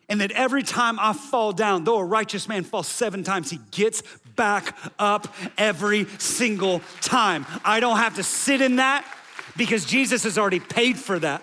And 0.09 0.21
that 0.21 0.31
every 0.33 0.63
time 0.63 0.99
I 1.01 1.13
fall 1.13 1.53
down, 1.53 1.85
though 1.85 1.99
a 1.99 2.05
righteous 2.05 2.49
man 2.49 2.63
falls 2.63 2.87
seven 2.87 3.25
times, 3.25 3.51
he 3.51 3.59
gets 3.73 4.03
back 4.37 4.77
up 4.99 5.35
every 5.59 6.05
single 6.19 6.81
time. 7.01 7.45
I 7.65 7.81
don't 7.81 7.97
have 7.97 8.15
to 8.17 8.23
sit 8.23 8.61
in 8.61 8.77
that 8.77 9.05
because 9.57 9.85
Jesus 9.85 10.23
has 10.23 10.39
already 10.39 10.61
paid 10.61 10.97
for 10.97 11.19
that. 11.19 11.43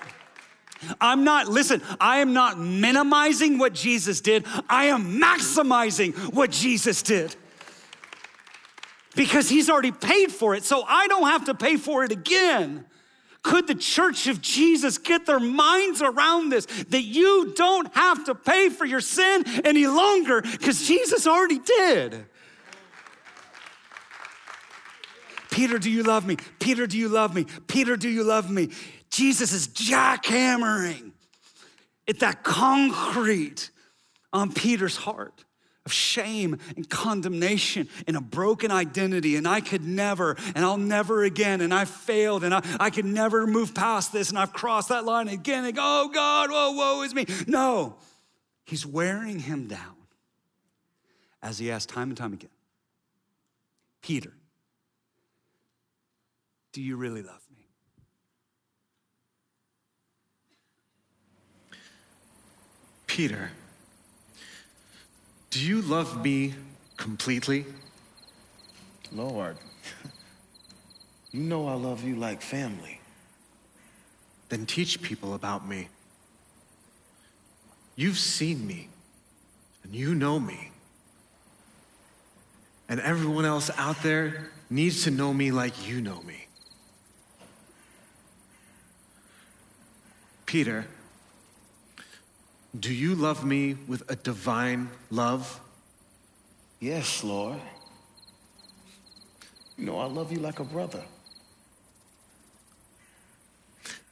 I'm 0.99 1.23
not, 1.23 1.47
listen, 1.47 1.81
I 1.99 2.19
am 2.19 2.33
not 2.33 2.59
minimizing 2.59 3.57
what 3.57 3.73
Jesus 3.73 4.21
did, 4.21 4.45
I 4.69 4.85
am 4.85 5.19
maximizing 5.19 6.13
what 6.33 6.51
Jesus 6.51 7.01
did. 7.01 7.35
Because 9.15 9.47
he's 9.47 9.69
already 9.69 9.91
paid 9.91 10.31
for 10.31 10.55
it, 10.55 10.63
so 10.63 10.83
I 10.83 11.07
don't 11.07 11.27
have 11.27 11.45
to 11.45 11.53
pay 11.53 11.77
for 11.77 12.03
it 12.03 12.11
again. 12.11 12.85
Could 13.43 13.67
the 13.67 13.75
church 13.75 14.27
of 14.27 14.41
Jesus 14.41 14.97
get 14.97 15.25
their 15.25 15.39
minds 15.39 16.01
around 16.01 16.49
this? 16.49 16.65
That 16.65 17.03
you 17.03 17.53
don't 17.55 17.93
have 17.93 18.25
to 18.25 18.35
pay 18.35 18.69
for 18.69 18.85
your 18.85 19.01
sin 19.01 19.43
any 19.65 19.85
longer 19.85 20.41
because 20.41 20.87
Jesus 20.87 21.27
already 21.27 21.59
did. 21.59 22.25
Peter, 25.51 25.77
do 25.77 25.91
you 25.91 26.03
love 26.03 26.25
me? 26.25 26.37
Peter, 26.59 26.87
do 26.87 26.97
you 26.97 27.09
love 27.09 27.35
me? 27.35 27.45
Peter, 27.67 27.95
do 27.95 28.09
you 28.09 28.23
love 28.23 28.49
me? 28.49 28.69
Jesus 29.11 29.51
is 29.53 29.67
jackhammering 29.67 31.11
at 32.07 32.19
that 32.19 32.43
concrete 32.43 33.69
on 34.31 34.51
Peter's 34.51 34.95
heart 34.95 35.45
of 35.85 35.91
shame 35.91 36.57
and 36.75 36.89
condemnation 36.89 37.89
and 38.07 38.15
a 38.15 38.21
broken 38.21 38.71
identity. 38.71 39.35
And 39.35 39.47
I 39.47 39.61
could 39.61 39.83
never, 39.83 40.37
and 40.55 40.63
I'll 40.63 40.77
never 40.77 41.23
again, 41.23 41.61
and 41.61 41.73
I 41.73 41.85
failed, 41.85 42.43
and 42.43 42.53
I, 42.53 42.61
I 42.79 42.89
could 42.89 43.05
never 43.05 43.45
move 43.45 43.75
past 43.75 44.13
this, 44.13 44.29
and 44.29 44.37
I've 44.37 44.53
crossed 44.53 44.89
that 44.89 45.03
line 45.03 45.27
again 45.27 45.65
and 45.65 45.75
go, 45.75 45.81
oh 45.83 46.09
God, 46.13 46.49
whoa, 46.51 46.71
woe 46.71 47.01
is 47.03 47.13
me. 47.13 47.25
No, 47.47 47.97
he's 48.65 48.85
wearing 48.85 49.39
him 49.39 49.67
down 49.67 49.95
as 51.41 51.59
he 51.59 51.69
asked 51.69 51.89
time 51.89 52.09
and 52.09 52.17
time 52.17 52.33
again 52.33 52.49
Peter, 54.01 54.33
do 56.71 56.81
you 56.81 56.97
really 56.97 57.21
love 57.21 57.41
me? 57.49 57.67
Peter, 63.07 63.51
do 65.53 65.59
you 65.59 65.83
love 65.83 66.23
me 66.23 66.55
completely? 66.97 67.63
Lord, 69.11 69.55
you 71.31 71.41
know 71.41 71.67
I 71.67 71.75
love 71.75 72.03
you 72.03 72.15
like 72.15 72.41
family. 72.41 72.99
Then 74.49 74.65
teach 74.65 74.99
people 75.03 75.35
about 75.35 75.67
me. 75.67 75.89
You've 77.95 78.17
seen 78.17 78.65
me, 78.65 78.89
and 79.83 79.93
you 79.93 80.15
know 80.15 80.39
me. 80.39 80.71
And 82.89 82.99
everyone 82.99 83.45
else 83.45 83.69
out 83.77 84.01
there 84.01 84.49
needs 84.71 85.03
to 85.03 85.11
know 85.11 85.31
me 85.35 85.51
like 85.51 85.87
you 85.87 86.01
know 86.01 86.23
me. 86.23 86.47
Peter, 90.47 90.87
do 92.79 92.93
you 92.93 93.15
love 93.15 93.45
me 93.45 93.75
with 93.87 94.09
a 94.09 94.15
divine 94.15 94.89
love? 95.11 95.59
Yes, 96.79 97.23
Lord. 97.23 97.59
You 99.77 99.85
know, 99.85 99.99
I 99.99 100.05
love 100.05 100.31
you 100.31 100.39
like 100.39 100.59
a 100.59 100.63
brother. 100.63 101.03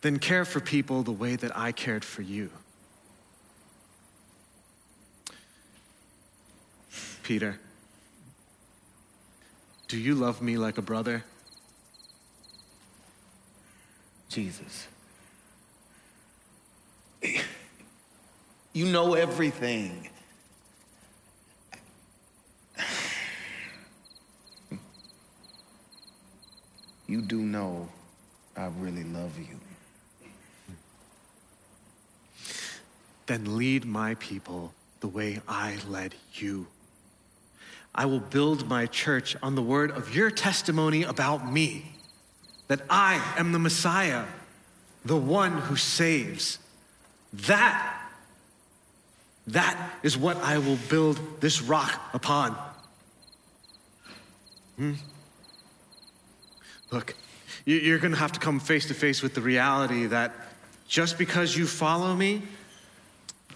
Then 0.02 0.18
care 0.18 0.46
for 0.46 0.60
people 0.60 1.04
the 1.04 1.12
way 1.12 1.36
that 1.36 1.56
I 1.56 1.72
cared 1.72 2.04
for 2.04 2.22
you. 2.22 2.50
Peter, 7.24 7.60
do 9.88 9.98
you 9.98 10.16
love 10.16 10.42
me 10.42 10.58
like 10.58 10.78
a 10.78 10.82
brother? 10.82 11.24
Jesus. 14.30 14.88
You 18.74 18.86
know 18.86 19.14
everything. 19.16 20.08
You 27.08 27.22
do 27.22 27.42
know 27.42 27.90
I 28.56 28.68
really 28.68 29.04
love 29.04 29.38
you. 29.38 29.60
Then 33.26 33.58
lead 33.58 33.86
my 33.86 34.16
people 34.16 34.74
the 35.02 35.08
way 35.08 35.42
I 35.48 35.78
led 35.90 36.16
you. 36.34 36.68
I 37.94 38.06
will 38.06 38.22
build 38.22 38.70
my 38.70 38.86
church 38.86 39.36
on 39.44 39.56
the 39.56 39.62
word 39.62 39.92
of 39.92 40.16
your 40.16 40.32
testimony 40.32 41.04
about 41.04 41.52
me, 41.52 41.92
that 42.68 42.82
I 42.90 43.22
am 43.38 43.52
the 43.52 43.60
Messiah, 43.60 44.26
the 45.04 45.18
one 45.18 45.52
who 45.52 45.76
saves. 45.76 46.60
That, 47.34 48.01
that 49.52 50.00
is 50.04 50.18
what 50.18 50.38
I 50.38 50.58
will 50.58 50.78
build 50.90 51.20
this 51.42 51.62
rock 51.62 52.00
upon. 52.14 52.58
Hmm? 54.78 54.94
Look, 56.92 57.16
you- 57.66 57.78
you're 57.78 58.00
going 58.00 58.14
to 58.14 58.20
have 58.20 58.32
to 58.34 58.40
come 58.40 58.60
face 58.60 58.88
to 58.88 58.94
face 58.94 59.22
with 59.22 59.34
the 59.34 59.42
reality 59.42 60.08
that 60.08 60.36
just 60.88 61.18
because 61.18 61.56
you 61.56 61.68
follow 61.68 62.16
me 62.16 62.42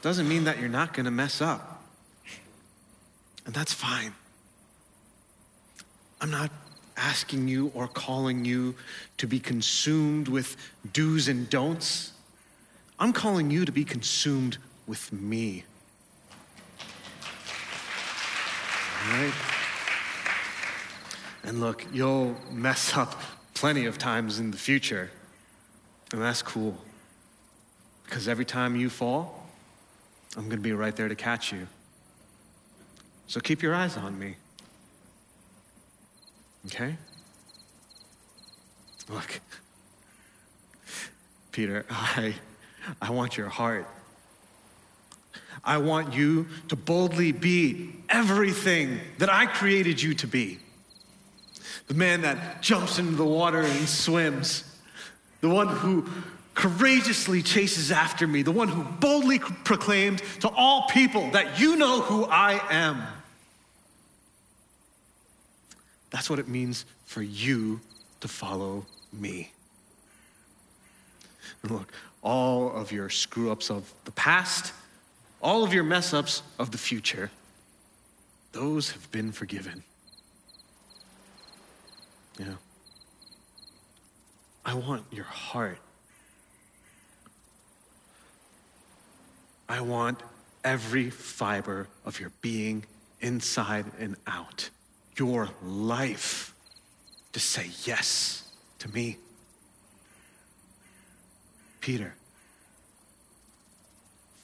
doesn't 0.01 0.27
mean 0.29 0.43
that 0.45 0.59
you're 0.59 0.69
not 0.69 0.93
going 0.93 1.05
to 1.05 1.11
mess 1.11 1.41
up. 1.41 1.83
And 3.45 3.53
that's 3.53 3.73
fine. 3.73 4.13
I'm 6.21 6.31
not 6.31 6.51
asking 6.97 7.47
you 7.47 7.71
or 7.73 7.87
calling 7.87 8.45
you 8.45 8.75
to 9.17 9.27
be 9.27 9.39
consumed 9.39 10.27
with 10.27 10.55
do's 10.93 11.27
and 11.27 11.49
don'ts. 11.49 12.11
I'm 12.99 13.13
calling 13.13 13.51
you 13.51 13.65
to 13.65 13.71
be 13.71 13.83
consumed 13.83 14.57
with 14.87 15.11
me. 15.11 15.65
All 18.94 18.94
right? 19.11 19.33
And 21.43 21.59
look, 21.59 21.85
you'll 21.93 22.35
mess 22.51 22.95
up 22.97 23.21
plenty 23.53 23.85
of 23.85 23.97
times 23.97 24.39
in 24.39 24.51
the 24.51 24.57
future. 24.57 25.11
And 26.11 26.21
that's 26.21 26.41
cool. 26.41 26.77
Because 28.05 28.27
every 28.27 28.45
time 28.45 28.75
you 28.75 28.89
fall, 28.89 29.47
I'm 30.37 30.45
going 30.45 30.57
to 30.57 30.63
be 30.63 30.73
right 30.73 30.95
there 30.95 31.07
to 31.07 31.15
catch 31.15 31.51
you. 31.51 31.67
So 33.27 33.39
keep 33.39 33.61
your 33.61 33.73
eyes 33.73 33.97
on 33.97 34.17
me. 34.17 34.35
Okay? 36.67 36.95
Look, 39.09 39.39
Peter, 41.51 41.85
I, 41.89 42.35
I 43.01 43.11
want 43.11 43.37
your 43.37 43.49
heart. 43.49 43.87
I 45.65 45.77
want 45.77 46.13
you 46.13 46.47
to 46.67 46.75
boldly 46.75 47.31
be 47.31 47.91
everything 48.07 48.99
that 49.17 49.31
I 49.31 49.47
created 49.47 50.01
you 50.01 50.13
to 50.15 50.27
be. 50.27 50.59
The 51.87 51.93
man 51.93 52.21
that 52.21 52.61
jumps 52.61 52.99
into 52.99 53.15
the 53.15 53.25
water 53.25 53.61
and 53.61 53.87
swims. 53.87 54.63
The 55.41 55.49
one 55.49 55.67
who 55.67 56.07
courageously 56.53 57.41
chases 57.41 57.91
after 57.91 58.27
me. 58.27 58.41
The 58.41 58.51
one 58.51 58.67
who 58.67 58.83
boldly 58.83 59.39
proclaimed 59.39 60.21
to 60.41 60.49
all 60.49 60.87
people 60.89 61.29
that 61.31 61.59
you 61.59 61.75
know 61.75 62.01
who 62.01 62.25
I 62.25 62.61
am. 62.69 63.03
That's 66.11 66.29
what 66.29 66.39
it 66.39 66.47
means 66.47 66.85
for 67.05 67.21
you 67.21 67.81
to 68.21 68.27
follow 68.27 68.85
me. 69.11 69.51
And 71.61 71.71
look, 71.71 71.91
all 72.23 72.71
of 72.71 72.91
your 72.91 73.09
screw 73.09 73.51
ups 73.51 73.69
of 73.69 73.91
the 74.05 74.11
past, 74.11 74.73
all 75.45 75.63
of 75.63 75.71
your 75.71 75.83
mess 75.83 76.11
ups 76.11 76.41
of 76.57 76.71
the 76.71 76.77
future, 76.77 77.29
those 78.51 78.89
have 78.91 79.11
been 79.11 79.31
forgiven. 79.31 79.83
Yeah. 82.39 82.55
I 84.65 84.73
want 84.73 85.03
your 85.11 85.25
heart. 85.25 85.77
I 89.69 89.81
want 89.81 90.23
every 90.63 91.11
fiber 91.11 91.89
of 92.05 92.19
your 92.19 92.31
being, 92.41 92.83
inside 93.21 93.85
and 93.99 94.15
out, 94.25 94.71
your 95.15 95.49
life, 95.63 96.55
to 97.33 97.39
say 97.39 97.69
yes 97.83 98.51
to 98.79 98.89
me. 98.89 99.17
Peter, 101.81 102.15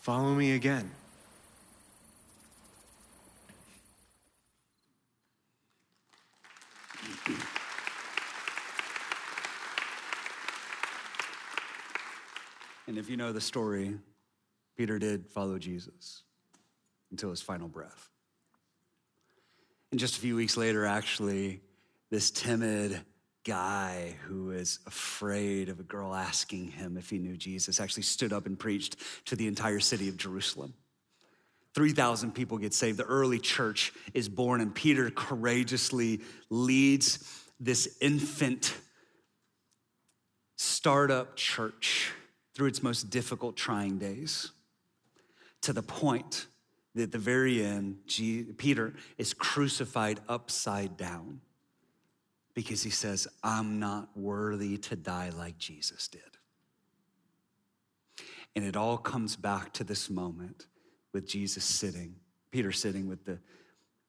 follow 0.02 0.34
me 0.34 0.54
again. 0.54 0.92
And 12.88 12.98
if 12.98 13.10
you 13.10 13.16
know 13.16 13.32
the 13.32 13.40
story, 13.40 13.98
Peter 14.76 15.00
did 15.00 15.28
follow 15.30 15.58
Jesus 15.58 16.24
until 17.10 17.30
his 17.30 17.42
final 17.42 17.70
breath. 17.70 18.10
And 19.92 20.00
just 20.00 20.18
a 20.18 20.20
few 20.20 20.36
weeks 20.36 20.58
later, 20.58 20.86
actually, 20.86 21.62
this 22.10 22.32
timid 22.32 23.00
guy 23.44 24.16
who 24.26 24.52
is 24.52 24.80
afraid 24.86 25.70
of 25.70 25.80
a 25.80 25.84
girl 25.84 26.14
asking 26.14 26.68
him 26.72 26.98
if 26.98 27.10
he 27.10 27.18
knew 27.18 27.36
Jesus 27.36 27.80
actually 27.80 28.04
stood 28.04 28.32
up 28.32 28.46
and 28.46 28.58
preached 28.58 28.98
to 29.26 29.36
the 29.36 29.48
entire 29.48 29.80
city 29.80 30.10
of 30.10 30.18
Jerusalem. 30.18 30.74
3,000 31.74 32.34
people 32.34 32.58
get 32.58 32.74
saved. 32.74 32.98
The 32.98 33.06
early 33.06 33.40
church 33.40 33.94
is 34.14 34.28
born, 34.28 34.62
and 34.62 34.76
Peter 34.76 35.10
courageously 35.10 36.22
leads 36.50 37.48
this 37.60 37.98
infant 38.02 38.76
startup 40.58 41.36
church 41.36 42.12
through 42.54 42.68
its 42.68 42.84
most 42.84 43.10
difficult, 43.10 43.56
trying 43.56 43.98
days 43.98 44.52
to 45.62 45.74
the 45.74 45.82
point 45.82 46.48
that 46.94 47.04
at 47.04 47.12
the 47.12 47.18
very 47.18 47.64
end, 47.64 48.00
Peter 48.58 48.94
is 49.18 49.34
crucified 49.34 50.20
upside 50.28 50.98
down 50.98 51.40
because 52.54 52.84
he 52.84 52.90
says, 52.90 53.28
I'm 53.44 53.80
not 53.80 54.10
worthy 54.16 54.78
to 54.78 54.96
die 54.96 55.30
like 55.30 55.58
Jesus 55.58 56.08
did. 56.08 56.22
And 58.56 58.66
it 58.66 58.76
all 58.76 58.98
comes 58.98 59.36
back 59.36 59.72
to 59.74 59.84
this 59.84 60.10
moment 60.10 60.68
with 61.14 61.28
Jesus 61.28 61.64
sitting, 61.64 62.16
Peter 62.52 62.72
sitting 62.72 63.08
with 63.08 63.24
the, 63.26 63.40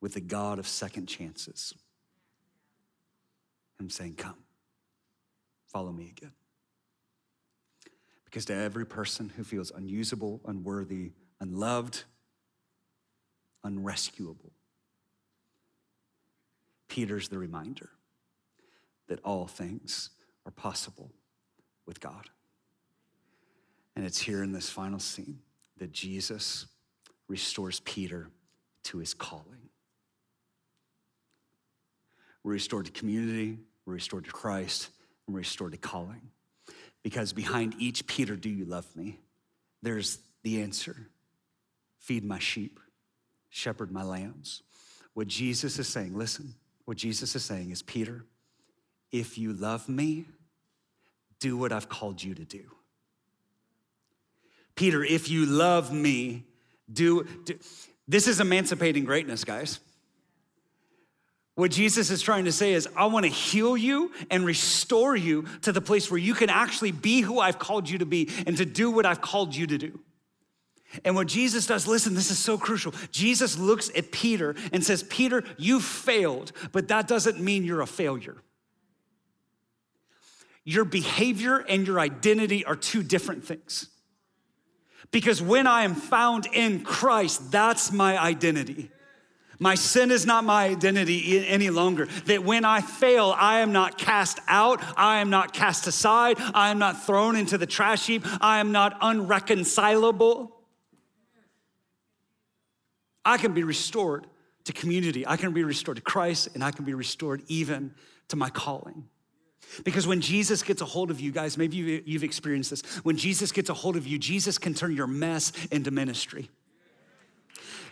with 0.00 0.14
the 0.14 0.20
God 0.20 0.58
of 0.58 0.66
second 0.66 1.06
chances. 1.06 1.74
I'm 3.78 3.90
saying, 3.90 4.14
Come, 4.14 4.38
follow 5.68 5.92
me 5.92 6.12
again. 6.16 6.32
Because 8.24 8.44
to 8.46 8.54
every 8.54 8.86
person 8.86 9.30
who 9.36 9.44
feels 9.44 9.70
unusable, 9.70 10.40
unworthy, 10.46 11.12
unloved, 11.40 12.04
unrescuable, 13.62 14.52
Peter's 16.88 17.28
the 17.28 17.38
reminder 17.38 17.90
that 19.12 19.20
all 19.26 19.46
things 19.46 20.08
are 20.46 20.50
possible 20.50 21.10
with 21.84 22.00
God. 22.00 22.30
And 23.94 24.06
it's 24.06 24.18
here 24.18 24.42
in 24.42 24.52
this 24.52 24.70
final 24.70 24.98
scene 24.98 25.40
that 25.76 25.92
Jesus 25.92 26.64
restores 27.28 27.80
Peter 27.80 28.30
to 28.84 28.96
his 28.96 29.12
calling. 29.12 29.68
We're 32.42 32.52
restored 32.52 32.86
to 32.86 32.92
community, 32.92 33.58
we're 33.84 33.92
restored 33.92 34.24
to 34.24 34.30
Christ, 34.30 34.88
and 35.26 35.34
we're 35.34 35.40
restored 35.40 35.72
to 35.72 35.78
calling. 35.78 36.22
Because 37.02 37.34
behind 37.34 37.74
each 37.78 38.06
Peter, 38.06 38.34
do 38.34 38.48
you 38.48 38.64
love 38.64 38.86
me? 38.96 39.20
There's 39.82 40.20
the 40.42 40.62
answer 40.62 40.96
feed 41.98 42.24
my 42.24 42.38
sheep, 42.38 42.80
shepherd 43.50 43.92
my 43.92 44.04
lambs. 44.04 44.62
What 45.12 45.28
Jesus 45.28 45.78
is 45.78 45.86
saying, 45.86 46.16
listen, 46.16 46.54
what 46.86 46.96
Jesus 46.96 47.36
is 47.36 47.44
saying 47.44 47.72
is, 47.72 47.82
Peter, 47.82 48.24
if 49.12 49.38
you 49.38 49.52
love 49.52 49.88
me, 49.88 50.24
do 51.38 51.56
what 51.56 51.70
I've 51.70 51.88
called 51.88 52.22
you 52.22 52.34
to 52.34 52.44
do. 52.44 52.64
Peter, 54.74 55.04
if 55.04 55.28
you 55.28 55.44
love 55.46 55.92
me, 55.92 56.44
do, 56.90 57.24
do. 57.44 57.58
This 58.08 58.26
is 58.26 58.40
emancipating 58.40 59.04
greatness, 59.04 59.44
guys. 59.44 59.78
What 61.54 61.70
Jesus 61.70 62.10
is 62.10 62.22
trying 62.22 62.46
to 62.46 62.52
say 62.52 62.72
is, 62.72 62.88
I 62.96 63.04
want 63.06 63.26
to 63.26 63.30
heal 63.30 63.76
you 63.76 64.10
and 64.30 64.46
restore 64.46 65.14
you 65.14 65.46
to 65.62 65.72
the 65.72 65.82
place 65.82 66.10
where 66.10 66.18
you 66.18 66.32
can 66.32 66.48
actually 66.48 66.92
be 66.92 67.20
who 67.20 67.38
I've 67.38 67.58
called 67.58 67.90
you 67.90 67.98
to 67.98 68.06
be 68.06 68.30
and 68.46 68.56
to 68.56 68.64
do 68.64 68.90
what 68.90 69.04
I've 69.04 69.20
called 69.20 69.54
you 69.54 69.66
to 69.66 69.76
do. 69.76 70.00
And 71.04 71.14
what 71.14 71.26
Jesus 71.26 71.66
does, 71.66 71.86
listen, 71.86 72.14
this 72.14 72.30
is 72.30 72.38
so 72.38 72.56
crucial. 72.56 72.94
Jesus 73.10 73.58
looks 73.58 73.90
at 73.96 74.12
Peter 74.12 74.54
and 74.72 74.82
says, 74.82 75.02
Peter, 75.04 75.44
you 75.58 75.80
failed, 75.80 76.52
but 76.72 76.88
that 76.88 77.06
doesn't 77.08 77.38
mean 77.40 77.64
you're 77.64 77.82
a 77.82 77.86
failure. 77.86 78.36
Your 80.64 80.84
behavior 80.84 81.58
and 81.58 81.86
your 81.86 81.98
identity 81.98 82.64
are 82.64 82.76
two 82.76 83.02
different 83.02 83.44
things. 83.44 83.88
Because 85.10 85.42
when 85.42 85.66
I 85.66 85.82
am 85.82 85.94
found 85.94 86.46
in 86.46 86.82
Christ, 86.82 87.50
that's 87.50 87.92
my 87.92 88.20
identity. 88.20 88.90
My 89.58 89.74
sin 89.76 90.10
is 90.10 90.26
not 90.26 90.42
my 90.42 90.64
identity 90.64 91.46
any 91.46 91.70
longer. 91.70 92.06
That 92.26 92.42
when 92.42 92.64
I 92.64 92.80
fail, 92.80 93.34
I 93.36 93.60
am 93.60 93.72
not 93.72 93.96
cast 93.96 94.40
out. 94.48 94.82
I 94.96 95.20
am 95.20 95.30
not 95.30 95.52
cast 95.52 95.86
aside. 95.86 96.36
I 96.54 96.70
am 96.70 96.78
not 96.78 97.04
thrown 97.04 97.36
into 97.36 97.58
the 97.58 97.66
trash 97.66 98.06
heap. 98.06 98.24
I 98.40 98.58
am 98.58 98.72
not 98.72 98.98
unreconcilable. 99.00 100.56
I 103.24 103.36
can 103.36 103.52
be 103.52 103.62
restored 103.62 104.26
to 104.64 104.72
community. 104.72 105.26
I 105.26 105.36
can 105.36 105.52
be 105.52 105.62
restored 105.62 105.96
to 105.96 106.02
Christ, 106.02 106.48
and 106.54 106.64
I 106.64 106.72
can 106.72 106.84
be 106.84 106.94
restored 106.94 107.42
even 107.46 107.94
to 108.28 108.36
my 108.36 108.50
calling. 108.50 109.04
Because 109.84 110.06
when 110.06 110.20
Jesus 110.20 110.62
gets 110.62 110.82
a 110.82 110.84
hold 110.84 111.10
of 111.10 111.20
you 111.20 111.32
guys, 111.32 111.56
maybe 111.56 112.02
you've 112.04 112.24
experienced 112.24 112.70
this. 112.70 112.82
When 113.04 113.16
Jesus 113.16 113.52
gets 113.52 113.70
a 113.70 113.74
hold 113.74 113.96
of 113.96 114.06
you, 114.06 114.18
Jesus 114.18 114.58
can 114.58 114.74
turn 114.74 114.94
your 114.94 115.06
mess 115.06 115.52
into 115.70 115.90
ministry. 115.90 116.50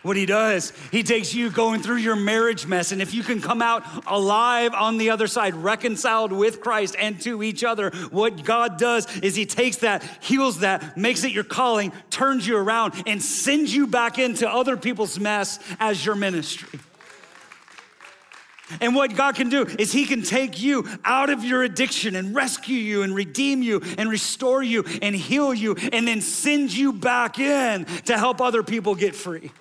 What 0.03 0.17
he 0.17 0.25
does, 0.25 0.73
he 0.91 1.03
takes 1.03 1.33
you 1.33 1.51
going 1.51 1.83
through 1.83 1.97
your 1.97 2.15
marriage 2.15 2.65
mess, 2.65 2.91
and 2.91 3.03
if 3.03 3.13
you 3.13 3.21
can 3.21 3.39
come 3.39 3.61
out 3.61 3.83
alive 4.07 4.73
on 4.73 4.97
the 4.97 5.11
other 5.11 5.27
side, 5.27 5.53
reconciled 5.53 6.31
with 6.31 6.59
Christ 6.59 6.95
and 6.97 7.21
to 7.21 7.43
each 7.43 7.63
other, 7.63 7.91
what 8.09 8.43
God 8.43 8.79
does 8.79 9.05
is 9.19 9.35
he 9.35 9.45
takes 9.45 9.77
that, 9.77 10.03
heals 10.19 10.61
that, 10.61 10.97
makes 10.97 11.23
it 11.23 11.31
your 11.31 11.43
calling, 11.43 11.91
turns 12.09 12.47
you 12.47 12.57
around, 12.57 12.95
and 13.05 13.21
sends 13.21 13.75
you 13.75 13.85
back 13.85 14.17
into 14.17 14.49
other 14.49 14.75
people's 14.75 15.19
mess 15.19 15.59
as 15.79 16.03
your 16.03 16.15
ministry. 16.15 16.79
And 18.79 18.95
what 18.95 19.15
God 19.15 19.35
can 19.35 19.49
do 19.49 19.65
is 19.79 19.91
He 19.91 20.05
can 20.05 20.21
take 20.21 20.61
you 20.61 20.87
out 21.03 21.29
of 21.29 21.43
your 21.43 21.63
addiction 21.63 22.15
and 22.15 22.33
rescue 22.35 22.77
you 22.77 23.03
and 23.03 23.13
redeem 23.13 23.61
you 23.61 23.81
and 23.97 24.09
restore 24.09 24.63
you 24.63 24.85
and 25.01 25.15
heal 25.15 25.53
you 25.53 25.75
and 25.91 26.07
then 26.07 26.21
send 26.21 26.73
you 26.73 26.93
back 26.93 27.39
in 27.39 27.85
to 28.05 28.17
help 28.17 28.39
other 28.39 28.63
people 28.63 28.95
get 28.95 29.15
free. 29.15 29.51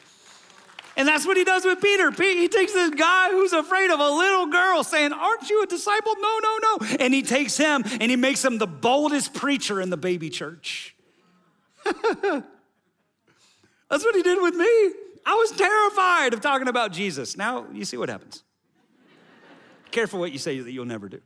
And 0.97 1.09
that's 1.09 1.27
what 1.27 1.37
he 1.37 1.45
does 1.45 1.65
with 1.65 1.81
Peter. 1.81 2.11
He 2.11 2.49
takes 2.49 2.75
this 2.75 2.91
guy 2.91 3.31
who's 3.31 3.55
afraid 3.55 3.91
of 3.91 4.01
a 4.01 4.11
little 4.11 4.47
girl 4.47 4.85
saying, 4.85 5.13
Aren't 5.13 5.49
you 5.49 5.63
a 5.63 5.67
disciple? 5.67 6.15
No, 6.19 6.39
no, 6.43 6.59
no. 6.63 6.79
And 7.01 7.15
he 7.15 7.23
takes 7.23 7.57
him 7.57 7.85
and 7.87 8.11
he 8.11 8.17
makes 8.17 8.45
him 8.45 8.59
the 8.59 8.67
boldest 8.67 9.33
preacher 9.33 9.81
in 9.81 9.89
the 9.89 9.97
baby 9.97 10.29
church. 10.29 10.95
that's 11.85 12.45
what 13.89 14.15
he 14.15 14.23
did 14.23 14.43
with 14.43 14.55
me. 14.55 14.67
I 15.25 15.35
was 15.35 15.53
terrified 15.53 16.35
of 16.35 16.41
talking 16.41 16.69
about 16.69 16.93
Jesus. 16.93 17.37
Now 17.37 17.67
you 17.73 17.85
see 17.85 17.97
what 17.97 18.09
happens. 18.09 18.43
Careful 19.91 20.21
what 20.21 20.33
you 20.33 20.39
say 20.39 20.59
that 20.59 20.73
you'll 20.73 20.85
never 20.85 21.09
do. 21.09 21.21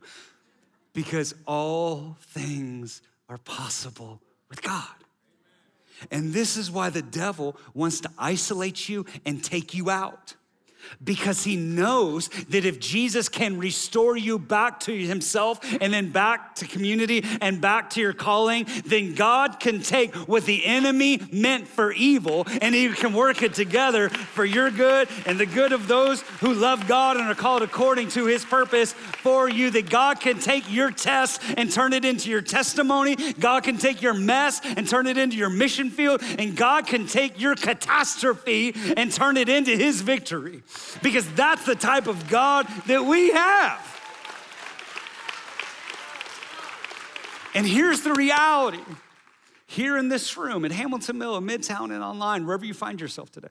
Because 0.93 1.35
all 1.47 2.17
things 2.21 3.03
are 3.29 3.39
possible 3.39 4.21
with 4.49 4.63
God. 4.63 4.89
And 6.11 6.33
this 6.33 6.57
is 6.57 6.71
why 6.71 6.91
the 6.91 7.03
devil 7.03 7.57
wants 7.73 8.01
to 8.01 8.11
isolate 8.19 8.89
you 8.89 9.07
and 9.25 9.43
take 9.43 9.75
you 9.75 9.91
out 9.91 10.35
because 11.03 11.45
he 11.45 11.57
knows 11.57 12.29
that 12.49 12.65
if 12.65 12.81
Jesus 12.81 13.29
can 13.29 13.59
restore 13.59 14.17
you 14.17 14.39
back 14.39 14.81
to 14.81 14.97
himself 14.97 15.61
and 15.81 15.93
then 15.93 16.11
back 16.11 16.55
to 16.57 16.67
community 16.67 17.25
and 17.41 17.61
back 17.61 17.91
to 17.91 18.01
your 18.01 18.13
calling, 18.13 18.67
then 18.87 19.15
God 19.15 19.61
can 19.61 19.81
take 19.81 20.15
what 20.15 20.45
the 20.45 20.65
enemy 20.65 21.21
meant 21.33 21.69
for 21.69 21.93
evil 21.93 22.47
and 22.61 22.75
he 22.75 22.89
can 22.91 23.13
work 23.13 23.43
it 23.43 23.55
together 23.55 24.09
for 24.09 24.45
your 24.45 24.71
good 24.71 25.09
and 25.27 25.39
the 25.39 25.47
good 25.47 25.73
of 25.73 25.89
those 25.89 26.23
who 26.41 26.55
love 26.55 26.87
God 26.87 27.17
and 27.17 27.27
are 27.27 27.35
called 27.35 27.63
according 27.63 28.09
to 28.11 28.27
his 28.27 28.45
purpose 28.45 28.93
for 28.93 29.49
you. 29.49 29.71
That 29.71 29.91
God 29.91 30.21
can 30.21 30.39
take 30.39 30.71
your 30.71 30.91
test 30.91 31.43
and 31.57 31.71
turn 31.71 31.93
it 31.93 32.05
into 32.05 32.31
your 32.31 32.43
testimony. 32.43 33.17
God 33.35 33.65
can 33.65 33.79
take 33.79 34.03
your 34.03 34.15
mess 34.15 34.61
and 34.65 34.89
turn 34.89 35.07
it 35.07 35.19
into 35.19 35.37
your 35.37 35.51
mission 35.51 35.91
field. 35.91 36.23
And 36.39 36.57
God 36.57 36.87
can 36.87 37.07
take 37.07 37.41
your 37.41 37.55
catastrophe 37.55 38.75
and 38.97 39.13
turn 39.13 39.37
it 39.37 39.49
into 39.49 39.77
his 39.77 40.01
victory 40.01 40.63
because 41.03 41.31
that's 41.35 41.67
the 41.67 41.75
type 41.75 42.07
of 42.07 42.29
God 42.29 42.67
that 42.87 43.05
we 43.05 43.31
have. 43.33 43.91
And 47.55 47.67
here's 47.67 48.03
the 48.03 48.13
reality 48.13 48.81
here 49.67 49.97
in 49.97 50.09
this 50.09 50.37
room, 50.37 50.65
at 50.65 50.73
Hamilton 50.73 51.19
Mill, 51.19 51.37
in 51.37 51.45
Midtown, 51.45 51.93
and 51.93 52.03
online, 52.03 52.47
wherever 52.47 52.65
you 52.65 52.75
find 52.75 53.01
yourself 53.01 53.31
today. 53.31 53.49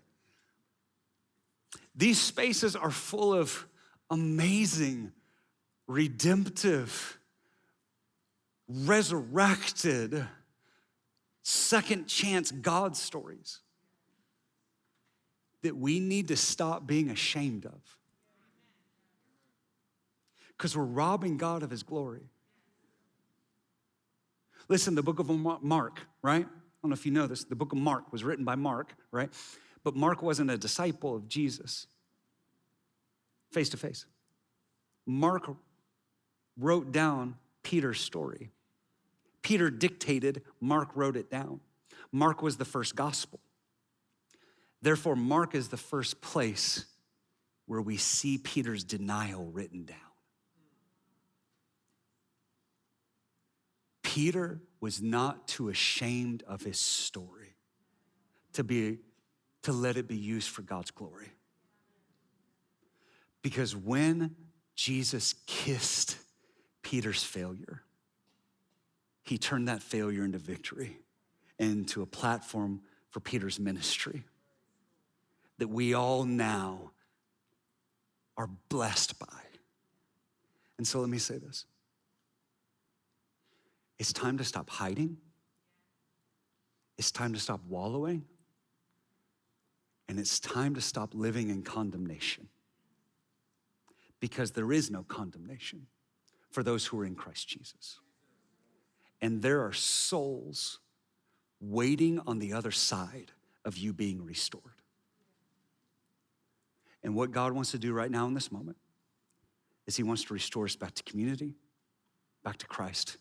These 1.96 2.20
spaces 2.20 2.76
are 2.76 2.92
full 2.92 3.34
of 3.34 3.68
amazing, 4.10 5.12
redemptive, 5.88 7.20
resurrected, 8.68 10.26
second 11.44 12.08
chance 12.08 12.52
God 12.52 12.96
stories 12.96 13.60
that 15.64 15.76
we 15.76 16.00
need 16.00 16.28
to 16.28 16.38
stop 16.38 16.86
being 16.86 17.10
ashamed 17.10 17.66
of. 17.66 17.98
Because 20.56 20.78
we're 20.78 20.84
robbing 20.84 21.38
God 21.38 21.64
of 21.64 21.72
his 21.72 21.84
glory. 21.84 22.30
Listen, 24.70 24.96
the 24.96 25.04
book 25.04 25.20
of 25.20 25.30
Mark, 25.62 26.00
right? 26.22 26.46
I 26.46 26.78
don't 26.82 26.90
know 26.90 26.94
if 26.94 27.06
you 27.06 27.12
know 27.12 27.28
this. 27.28 27.44
The 27.44 27.56
book 27.56 27.72
of 27.72 27.78
Mark 27.80 28.12
was 28.12 28.24
written 28.24 28.46
by 28.46 28.56
Mark, 28.56 28.94
right? 29.12 29.30
But 29.84 29.96
Mark 29.96 30.22
wasn't 30.22 30.52
a 30.52 30.58
disciple 30.58 31.16
of 31.16 31.28
Jesus 31.28 31.88
face 33.52 33.70
to 33.70 33.78
face. 33.78 34.06
Mark 35.06 35.50
wrote 36.58 36.92
down 36.92 37.36
Peter's 37.62 38.00
story. 38.00 38.52
Peter 39.42 39.70
dictated, 39.70 40.42
Mark 40.62 40.90
wrote 40.96 41.18
it 41.18 41.30
down. 41.30 41.60
Mark 42.12 42.42
was 42.42 42.58
the 42.58 42.66
first 42.66 42.96
gospel. 42.96 43.40
Therefore, 44.84 45.16
Mark 45.16 45.56
is 45.56 45.70
the 45.70 45.78
first 45.78 46.20
place 46.20 46.86
where 47.68 47.82
we 47.82 47.96
see 47.96 48.38
Peter's 48.38 48.84
denial 48.84 49.46
written 49.46 49.86
down. 49.86 49.98
Peter 54.04 54.60
was 54.82 55.02
not 55.02 55.48
too 55.48 55.70
ashamed 55.70 56.44
of 56.46 56.64
his 56.64 56.78
story 56.78 57.56
to 58.52 58.66
be 58.66 59.00
to 59.62 59.72
let 59.72 59.96
it 59.96 60.06
be 60.06 60.18
used 60.18 60.50
for 60.50 60.64
God's 60.64 60.92
glory. 60.92 61.32
Because 63.42 63.74
when 63.74 64.36
Jesus 64.76 65.34
kissed 65.48 66.18
Peter's 66.82 67.24
failure, 67.24 67.84
he 69.24 69.38
turned 69.38 69.70
that 69.70 69.82
failure 69.82 70.26
into 70.26 70.40
victory 70.40 70.98
into 71.58 72.02
a 72.02 72.06
platform 72.06 72.82
for 73.10 73.22
Peter's 73.22 73.58
ministry 73.58 74.26
that 75.60 75.68
we 75.68 75.94
all 75.94 76.26
now 76.26 76.92
are 78.38 78.50
blessed 78.70 79.20
by. 79.20 79.28
And 80.78 80.88
so 80.88 81.00
let 81.00 81.10
me 81.10 81.20
say 81.20 81.38
this 81.38 81.66
it's 84.00 84.14
time 84.14 84.38
to 84.38 84.44
stop 84.44 84.70
hiding, 84.70 85.18
it's 86.98 87.12
time 87.12 87.34
to 87.34 87.40
stop 87.40 87.62
wallowing, 87.68 88.26
and 90.08 90.20
it's 90.20 90.40
time 90.40 90.76
to 90.76 90.82
stop 90.82 91.14
living 91.14 91.50
in 91.50 91.64
condemnation. 91.64 92.50
Because 94.20 94.52
there 94.52 94.72
is 94.72 94.90
no 94.90 95.04
condemnation 95.04 95.88
for 96.50 96.64
those 96.64 96.86
who 96.86 97.00
are 97.00 97.06
in 97.06 97.16
Christ 97.16 97.48
Jesus. 97.50 98.00
And 99.22 99.42
there 99.42 99.62
are 99.66 99.74
souls 99.74 100.80
waiting 101.60 102.20
on 102.26 102.40
the 102.40 102.54
other 102.54 102.72
side 102.72 103.32
of 103.66 103.78
you 103.78 103.92
being 103.92 104.24
restored. 104.24 104.83
And 107.04 107.16
what 107.16 107.32
God 107.32 107.54
wants 107.54 107.72
to 107.72 107.78
do 107.78 107.94
right 107.94 108.10
now 108.10 108.26
in 108.28 108.34
this 108.34 108.52
moment 108.52 108.78
is 109.86 109.96
He 109.96 110.04
wants 110.04 110.24
to 110.26 110.34
restore 110.34 110.66
us 110.66 110.76
back 110.76 110.94
to 110.96 111.04
community, 111.04 111.56
back 112.44 112.58
to 112.58 112.68
Christ, 112.68 113.18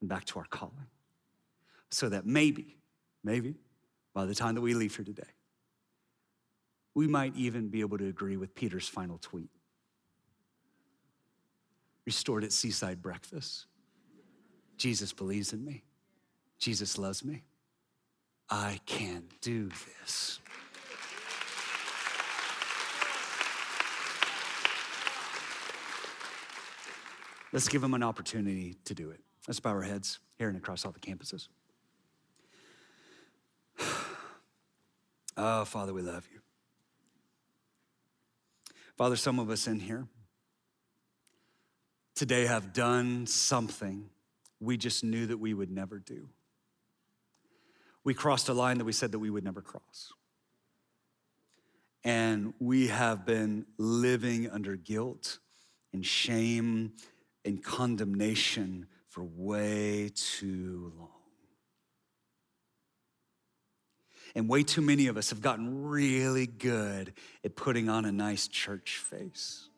and 0.00 0.08
back 0.08 0.24
to 0.26 0.38
our 0.38 0.46
calling. 0.46 0.86
So 1.90 2.08
that 2.08 2.24
maybe, 2.24 2.78
maybe, 3.24 3.56
by 4.14 4.24
the 4.24 4.34
time 4.34 4.54
that 4.54 4.60
we 4.60 4.74
leave 4.74 4.94
here 4.94 5.04
today, 5.04 5.22
we 6.94 7.06
might 7.06 7.34
even 7.36 7.68
be 7.68 7.80
able 7.80 7.98
to 7.98 8.06
agree 8.06 8.36
with 8.36 8.54
Peter's 8.54 8.88
final 8.88 9.18
tweet. 9.18 9.50
Restored 12.04 12.44
at 12.44 12.52
Seaside 12.52 13.00
Breakfast. 13.00 13.66
Jesus 14.76 15.12
believes 15.12 15.52
in 15.52 15.64
me. 15.64 15.84
Jesus 16.58 16.98
loves 16.98 17.24
me. 17.24 17.44
I 18.50 18.80
can 18.84 19.24
do 19.40 19.70
this. 20.00 20.41
Let's 27.52 27.68
give 27.68 27.82
them 27.82 27.94
an 27.94 28.02
opportunity 28.02 28.76
to 28.86 28.94
do 28.94 29.10
it. 29.10 29.20
Let's 29.46 29.60
bow 29.60 29.70
our 29.70 29.82
heads 29.82 30.20
here 30.38 30.48
and 30.48 30.56
across 30.56 30.84
all 30.84 30.92
the 30.92 31.00
campuses. 31.00 31.48
oh, 35.36 35.64
Father, 35.66 35.92
we 35.92 36.02
love 36.02 36.26
you. 36.32 36.40
Father, 38.96 39.16
some 39.16 39.38
of 39.38 39.50
us 39.50 39.66
in 39.66 39.80
here 39.80 40.06
today 42.14 42.46
have 42.46 42.72
done 42.72 43.26
something 43.26 44.08
we 44.60 44.76
just 44.76 45.02
knew 45.02 45.26
that 45.26 45.38
we 45.38 45.54
would 45.54 45.70
never 45.70 45.98
do. 45.98 46.28
we 48.04 48.14
crossed 48.14 48.48
a 48.48 48.54
line 48.54 48.78
that 48.78 48.84
we 48.84 48.92
said 48.92 49.12
that 49.12 49.18
we 49.18 49.30
would 49.30 49.44
never 49.44 49.60
cross. 49.60 50.12
And 52.04 52.54
we 52.58 52.88
have 52.88 53.24
been 53.26 53.66
living 53.78 54.50
under 54.50 54.76
guilt 54.76 55.38
and 55.92 56.04
shame 56.04 56.92
and 57.44 57.62
condemnation 57.62 58.86
for 59.08 59.24
way 59.24 60.10
too 60.14 60.92
long. 60.98 61.08
And 64.34 64.48
way 64.48 64.62
too 64.62 64.80
many 64.80 65.08
of 65.08 65.16
us 65.16 65.30
have 65.30 65.42
gotten 65.42 65.84
really 65.84 66.46
good 66.46 67.12
at 67.44 67.54
putting 67.54 67.88
on 67.88 68.04
a 68.06 68.12
nice 68.12 68.48
church 68.48 68.96
face 68.96 69.68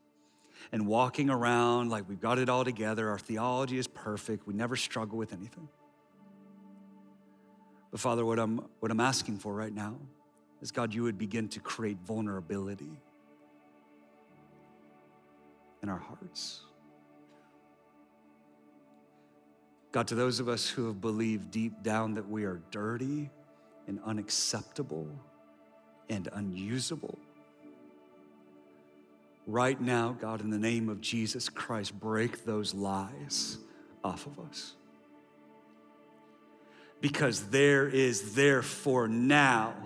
and 0.71 0.87
walking 0.87 1.29
around 1.29 1.91
like 1.91 2.09
we've 2.09 2.21
got 2.21 2.39
it 2.39 2.49
all 2.49 2.65
together. 2.65 3.11
Our 3.11 3.19
theology 3.19 3.79
is 3.79 3.89
perfect. 3.89 4.47
We 4.47 4.55
never 4.55 4.77
struggle 4.77 5.19
with 5.19 5.33
anything. 5.33 5.69
But 7.91 8.01
Father, 8.01 8.25
what 8.25 8.39
I'm, 8.39 8.61
what 8.81 8.91
I'm 8.91 9.01
asking 9.01 9.39
for 9.39 9.53
right 9.53 9.73
now 9.73 9.97
is 10.61 10.71
God, 10.71 10.95
you 10.95 11.03
would 11.03 11.19
begin 11.19 11.49
to 11.49 11.61
create 11.61 11.99
vulnerability 11.99 12.91
in 15.83 15.89
our 15.89 15.99
hearts. 15.99 16.63
God, 19.95 20.09
to 20.09 20.17
those 20.17 20.41
of 20.41 20.49
us 20.49 20.69
who 20.69 20.89
have 20.89 21.01
believed 21.01 21.53
deep 21.53 21.85
down 21.85 22.15
that 22.15 22.29
we 22.29 22.43
are 22.43 22.61
dirty 22.73 23.31
and 23.87 24.01
unacceptable 24.05 25.07
and 26.11 26.29
unusable, 26.33 27.17
right 29.47 29.81
now, 29.81 30.17
God, 30.21 30.41
in 30.41 30.51
the 30.51 30.59
name 30.59 30.89
of 30.89 31.01
Jesus 31.01 31.49
Christ, 31.49 31.97
break 32.01 32.45
those 32.45 32.75
lies 32.75 33.59
off 34.03 34.27
of 34.27 34.41
us. 34.41 34.75
Because 37.01 37.51
there 37.51 37.87
is 37.87 38.35
therefore 38.35 39.07
now 39.07 39.77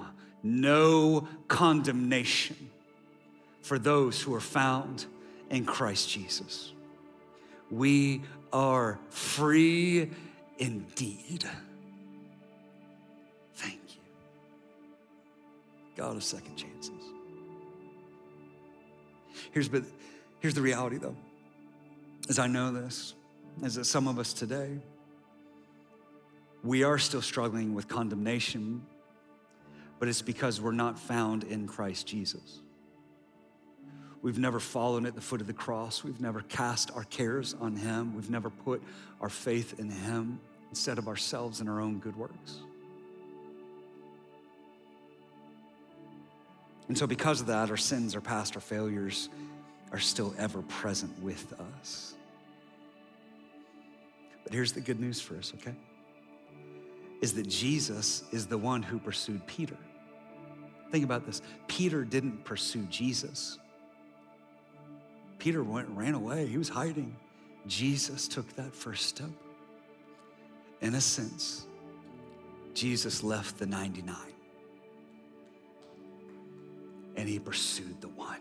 no 0.43 1.29
condemnation 1.49 2.71
for 3.61 3.79
those 3.79 4.23
who 4.23 4.35
are 4.35 4.41
found 4.41 5.05
in 5.51 5.67
Christ 5.67 6.09
Jesus. 6.09 6.73
We 7.71 8.23
are 8.53 8.99
free 9.11 10.11
indeed. 10.59 11.45
Thank 13.55 13.81
you. 13.89 14.01
God 15.97 16.17
of 16.17 16.25
second 16.25 16.57
chances. 16.57 16.93
Here's, 19.53 19.69
but 19.69 19.85
here's 20.41 20.55
the 20.55 20.63
reality 20.63 20.99
though, 20.99 21.17
as 22.29 22.39
I 22.39 22.47
know 22.47 22.73
this, 22.73 23.15
is 23.63 23.75
that 23.75 23.85
some 23.85 24.07
of 24.07 24.19
us 24.19 24.33
today, 24.33 24.79
we 26.63 26.83
are 26.83 26.99
still 26.99 27.23
struggling 27.23 27.75
with 27.75 27.89
condemnation, 27.89 28.85
but 29.99 30.09
it's 30.09 30.23
because 30.23 30.61
we're 30.61 30.73
not 30.73 30.99
found 30.99 31.45
in 31.45 31.67
Christ 31.67 32.07
Jesus. 32.07 32.61
We've 34.21 34.39
never 34.39 34.59
fallen 34.59 35.07
at 35.07 35.15
the 35.15 35.21
foot 35.21 35.41
of 35.41 35.47
the 35.47 35.53
cross. 35.53 36.03
We've 36.03 36.21
never 36.21 36.41
cast 36.41 36.91
our 36.91 37.05
cares 37.05 37.55
on 37.61 37.77
Him. 37.77 38.15
We've 38.15 38.31
never 38.31 38.51
put 38.51 38.83
our 39.21 39.29
faith 39.29 39.79
in 39.79 39.91
Him 39.91 40.41
instead 40.71 40.99
of 40.99 41.07
ourselves 41.07 41.61
and 41.61 41.69
our 41.69 41.81
own 41.81 41.99
good 41.99 42.17
works. 42.17 42.59
And 46.89 46.97
so, 46.97 47.07
because 47.07 47.41
of 47.41 47.47
that, 47.49 47.71
our 47.71 47.77
sins, 47.77 48.15
our 48.15 48.21
past, 48.21 48.57
our 48.57 48.63
failures 48.63 49.29
are 49.93 49.99
still 49.99 50.35
ever 50.39 50.63
present 50.63 51.23
with 51.23 51.55
us. 51.77 52.15
But 54.43 54.53
here's 54.53 54.73
the 54.73 54.81
good 54.81 54.99
news 54.99 55.21
for 55.21 55.37
us, 55.37 55.53
okay? 55.61 55.75
Is 57.21 57.35
that 57.35 57.47
Jesus 57.49 58.25
is 58.33 58.47
the 58.47 58.59
one 58.59 58.83
who 58.83 58.99
pursued 58.99 59.47
Peter. 59.47 59.77
Think 60.91 61.05
about 61.05 61.27
this 61.27 61.43
Peter 61.69 62.05
didn't 62.05 62.45
pursue 62.45 62.85
Jesus. 62.85 63.59
Peter 65.39 65.63
went, 65.63 65.89
ran 65.91 66.15
away, 66.15 66.47
he 66.47 66.59
was 66.59 66.69
hiding. 66.69 67.17
Jesus 67.67 68.29
took 68.29 68.49
that 68.57 68.75
first 68.75 69.07
step. 69.07 69.31
In 70.81 70.95
a 70.95 71.01
sense, 71.01 71.67
Jesus 72.75 73.23
left 73.23 73.59
the 73.59 73.67
99 73.67 74.17
and 77.17 77.29
he 77.29 77.39
pursued 77.39 78.01
the 78.01 78.09
one 78.09 78.41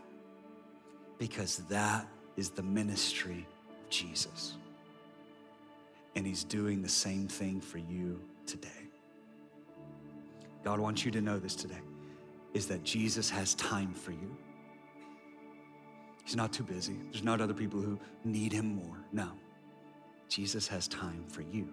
because 1.18 1.58
that 1.70 2.08
is 2.36 2.52
the 2.52 2.62
ministry 2.62 3.48
of 3.70 3.90
Jesus. 3.90 4.54
And 6.16 6.26
he's 6.26 6.44
doing 6.44 6.82
the 6.82 6.90
same 6.90 7.28
thing 7.28 7.60
for 7.60 7.80
you 7.80 8.22
today. 8.46 8.70
God 10.64 10.80
wants 10.80 11.04
you 11.06 11.12
to 11.12 11.22
know 11.22 11.40
this 11.40 11.56
today 11.56 11.82
is 12.54 12.68
that 12.68 12.84
Jesus 12.84 13.30
has 13.30 13.56
time 13.56 13.94
for 13.94 14.12
you. 14.12 14.38
He's 16.28 16.36
not 16.36 16.52
too 16.52 16.64
busy. 16.64 16.98
There's 17.10 17.24
not 17.24 17.40
other 17.40 17.54
people 17.54 17.80
who 17.80 17.98
need 18.26 18.52
him 18.52 18.76
more. 18.76 18.98
No. 19.14 19.30
Jesus 20.28 20.68
has 20.68 20.86
time 20.90 21.24
for 21.30 21.42
you. 21.42 21.70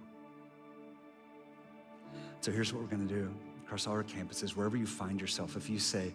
So 2.41 2.53
here's 2.53 2.73
what 2.73 2.81
we're 2.81 2.89
going 2.89 3.09
to 3.09 3.13
do 3.13 3.35
across 3.65 3.89
all 3.89 3.95
our 3.95 4.05
campuses, 4.05 4.51
wherever 4.51 4.77
you 4.77 4.87
find 4.87 5.21
yourself. 5.21 5.57
If 5.57 5.69
you 5.69 5.81
say, 5.81 6.15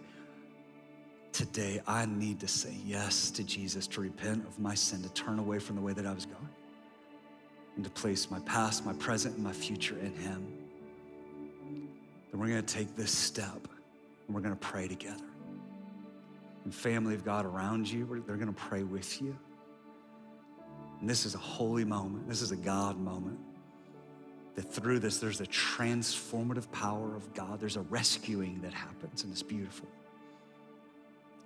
Today, 1.32 1.82
I 1.86 2.06
need 2.06 2.40
to 2.40 2.48
say 2.48 2.74
yes 2.82 3.30
to 3.32 3.44
Jesus, 3.44 3.86
to 3.88 4.00
repent 4.00 4.46
of 4.46 4.58
my 4.58 4.74
sin, 4.74 5.02
to 5.02 5.10
turn 5.10 5.38
away 5.38 5.58
from 5.58 5.76
the 5.76 5.82
way 5.82 5.92
that 5.92 6.06
I 6.06 6.12
was 6.12 6.24
going, 6.24 6.48
and 7.76 7.84
to 7.84 7.90
place 7.90 8.30
my 8.30 8.40
past, 8.40 8.86
my 8.86 8.94
present, 8.94 9.34
and 9.34 9.44
my 9.44 9.52
future 9.52 9.98
in 9.98 10.14
Him. 10.14 10.50
Then 12.30 12.40
we're 12.40 12.48
going 12.48 12.64
to 12.64 12.74
take 12.74 12.96
this 12.96 13.12
step 13.12 13.68
and 14.26 14.34
we're 14.34 14.40
going 14.40 14.56
to 14.56 14.60
pray 14.60 14.88
together. 14.88 15.29
And 16.64 16.74
family 16.74 17.14
of 17.14 17.24
God 17.24 17.46
around 17.46 17.90
you, 17.90 18.22
they're 18.26 18.36
going 18.36 18.52
to 18.52 18.52
pray 18.52 18.82
with 18.82 19.20
you. 19.22 19.36
And 21.00 21.08
this 21.08 21.24
is 21.24 21.34
a 21.34 21.38
holy 21.38 21.84
moment. 21.84 22.28
This 22.28 22.42
is 22.42 22.50
a 22.50 22.56
God 22.56 22.98
moment. 22.98 23.38
That 24.56 24.70
through 24.70 24.98
this, 24.98 25.18
there's 25.18 25.40
a 25.40 25.46
transformative 25.46 26.70
power 26.70 27.16
of 27.16 27.32
God. 27.32 27.60
There's 27.60 27.76
a 27.76 27.82
rescuing 27.82 28.60
that 28.62 28.74
happens, 28.74 29.22
and 29.22 29.32
it's 29.32 29.42
beautiful. 29.42 29.88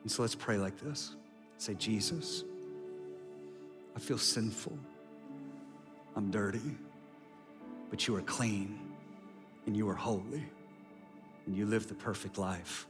And 0.03 0.11
so 0.11 0.23
let's 0.23 0.35
pray 0.35 0.59
like 0.59 0.79
this 0.79 1.15
say, 1.57 1.75
Jesus, 1.75 2.45
I 3.97 4.01
feel 4.01 4.19
sinful. 4.19 4.77
I'm 6.17 6.31
dirty, 6.31 6.61
but 7.91 8.07
you 8.07 8.15
are 8.17 8.23
clean 8.23 8.79
and 9.67 9.77
you 9.77 9.89
are 9.89 9.95
holy 9.95 10.45
and 11.47 11.57
you 11.57 11.67
lived 11.67 11.89
the 11.89 11.95
perfect 11.95 12.39
life 12.39 12.87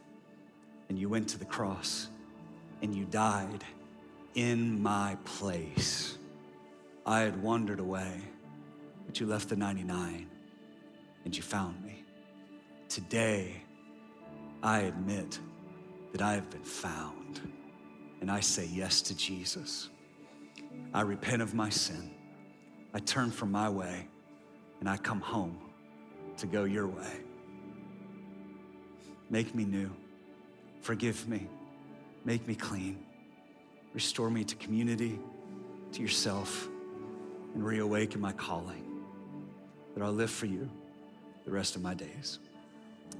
and 0.89 0.99
you 0.99 1.09
went 1.09 1.29
to 1.29 1.39
the 1.39 1.45
cross 1.45 2.09
and 2.83 2.95
you 2.95 3.05
died 3.05 3.65
in 4.35 4.83
my 4.83 5.17
place. 5.25 6.19
I 7.07 7.21
had 7.21 7.43
wandered 7.43 7.81
away, 7.81 8.21
but 9.07 9.21
you 9.21 9.27
left 9.27 9.49
the 9.49 9.57
99 9.57 10.29
and 11.25 11.37
you 11.37 11.43
found 11.43 11.83
me. 11.85 12.05
Today, 12.89 13.63
I 14.63 14.81
admit 14.81 15.39
that 16.13 16.23
I 16.23 16.35
have 16.35 16.49
been 16.51 16.63
found 16.63 17.41
and 18.21 18.31
I 18.31 18.41
say 18.41 18.67
yes 18.73 19.03
to 19.03 19.17
Jesus. 19.17 19.91
I 20.93 21.03
repent 21.03 21.43
of 21.43 21.55
my 21.55 21.69
sin. 21.69 22.11
I 22.95 23.01
turn 23.01 23.31
from 23.31 23.51
my 23.51 23.69
way 23.69 24.09
and 24.81 24.89
I 24.89 24.97
come 24.97 25.21
home 25.21 25.59
to 26.39 26.47
go 26.47 26.65
your 26.65 26.87
way. 26.87 27.13
Make 29.31 29.55
me 29.55 29.65
new. 29.65 29.91
Forgive 30.81 31.29
me. 31.29 31.49
Make 32.25 32.47
me 32.47 32.55
clean. 32.55 33.05
Restore 33.93 34.31
me 34.31 34.45
to 34.45 34.57
community, 34.57 35.19
to 35.93 36.01
yourself, 36.01 36.69
and 37.55 37.65
reawaken 37.65 38.21
my 38.21 38.33
calling 38.33 38.85
that 39.95 40.03
I'll 40.03 40.13
live 40.13 40.31
for 40.31 40.47
you 40.47 40.69
the 41.45 41.51
rest 41.51 41.77
of 41.77 41.83
my 41.83 41.95
days. 41.95 42.39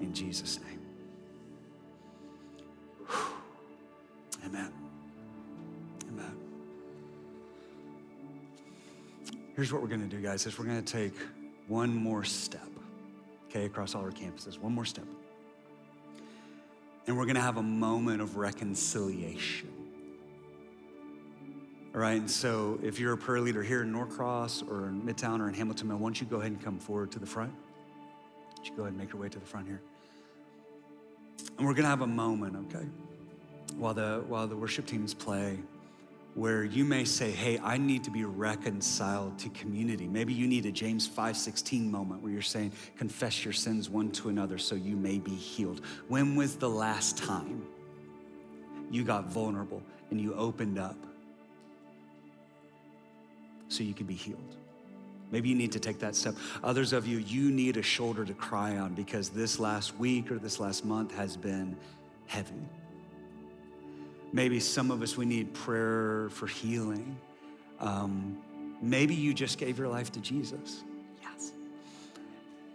In 0.01 0.13
Jesus' 0.13 0.59
name. 0.61 0.81
Amen. 4.45 4.73
Amen. 6.09 6.37
Here's 9.55 9.73
what 9.73 9.81
we're 9.81 9.89
going 9.89 10.09
to 10.09 10.17
do, 10.17 10.21
guys, 10.21 10.47
is 10.47 10.59
we're 10.59 10.65
going 10.65 10.83
to 10.83 10.93
take 10.93 11.15
one 11.69 11.95
more 11.95 12.25
step, 12.25 12.69
okay, 13.49 13.67
across 13.67 13.95
all 13.95 14.03
our 14.03 14.11
campuses, 14.11 14.59
one 14.59 14.73
more 14.73 14.85
step. 14.85 15.07
And 17.07 17.17
we're 17.17 17.25
going 17.25 17.37
to 17.37 17.43
have 17.43 17.59
a 17.59 17.63
moment 17.63 18.23
of 18.23 18.37
reconciliation. 18.37 19.71
All 21.95 22.01
right, 22.01 22.17
and 22.17 22.31
so 22.31 22.81
if 22.83 22.99
you're 22.99 23.13
a 23.13 23.19
prayer 23.19 23.41
leader 23.41 23.63
here 23.63 23.83
in 23.83 23.93
Norcross 23.93 24.63
or 24.69 24.89
in 24.89 25.03
Midtown 25.03 25.41
or 25.41 25.49
in 25.49 25.55
Hamilton, 25.55 25.91
I 25.91 25.95
want 25.95 26.21
you 26.21 26.27
to 26.27 26.31
go 26.31 26.39
ahead 26.41 26.51
and 26.51 26.63
come 26.63 26.79
forward 26.79 27.13
to 27.13 27.19
the 27.19 27.27
front. 27.27 27.53
Would 28.59 28.67
you 28.67 28.75
go 28.75 28.83
ahead 28.83 28.93
and 28.93 28.99
make 28.99 29.13
your 29.13 29.23
way 29.23 29.29
to 29.29 29.39
the 29.39 29.47
front 29.47 29.67
here? 29.67 29.81
And 31.57 31.67
we're 31.67 31.75
going 31.75 31.85
to 31.85 31.91
have 31.91 32.01
a 32.01 32.07
moment, 32.07 32.57
okay? 32.67 32.87
while 33.77 33.95
the, 33.95 34.23
while 34.29 34.47
the 34.47 34.57
worship 34.57 34.87
teams 34.87 35.15
play. 35.15 35.59
Where 36.35 36.65
you 36.65 36.85
may 36.85 37.05
say, 37.05 37.31
"Hey, 37.31 37.59
I 37.59 37.79
need 37.79 38.05
to 38.05 38.11
be 38.11 38.25
reconciled 38.25 39.39
to 39.41 39.49
community." 39.51 40.07
Maybe 40.07 40.33
you 40.33 40.47
need 40.47 40.67
a 40.67 40.73
James 40.73 41.07
5:16 41.07 41.91
moment 41.91 42.23
where 42.23 42.33
you're 42.33 42.43
saying, 42.43 42.73
"Confess 42.97 43.45
your 43.45 43.55
sins 43.55 43.89
one 43.89 44.11
to 44.13 44.29
another 44.29 44.59
so 44.59 44.75
you 44.75 44.97
may 44.97 45.19
be 45.19 45.35
healed." 45.35 45.81
When 46.09 46.35
was 46.35 46.57
the 46.57 46.71
last 46.71 47.17
time 47.17 47.63
you 48.91 49.05
got 49.05 49.31
vulnerable 49.33 49.83
and 50.11 50.21
you 50.21 50.35
opened 50.35 50.79
up 50.79 50.97
so 53.69 53.83
you 53.83 53.95
could 53.95 54.09
be 54.09 54.15
healed? 54.15 54.57
Maybe 55.31 55.49
you 55.49 55.55
need 55.55 55.73
to 55.73 55.81
take 55.81 55.99
that 56.01 56.15
step. 56.15 56.37
Others 56.63 56.93
of 56.93 57.07
you, 57.07 57.19
you 57.19 57.51
need 57.51 57.77
a 57.77 57.83
shoulder 57.83 58.25
to 58.25 58.35
cry 58.35 58.77
on 58.77 58.95
because 58.95 59.31
this 59.31 59.59
last 59.59 59.97
week 59.99 60.31
or 60.31 60.39
this 60.39 60.61
last 60.61 60.85
month 60.85 61.13
has 61.15 61.37
been 61.37 61.77
heavy. 62.27 62.55
Maybe 64.35 64.59
some 64.59 64.91
of 64.91 65.01
us, 65.01 65.17
we 65.17 65.27
need 65.27 65.55
prayer 65.55 66.29
for 66.31 66.49
healing. 66.49 67.17
Um, 67.79 68.43
maybe 68.83 69.15
you 69.15 69.33
just 69.33 69.59
gave 69.59 69.79
your 69.79 69.87
life 69.87 70.11
to 70.11 70.21
Jesus. 70.21 70.83
Yes. 71.23 71.53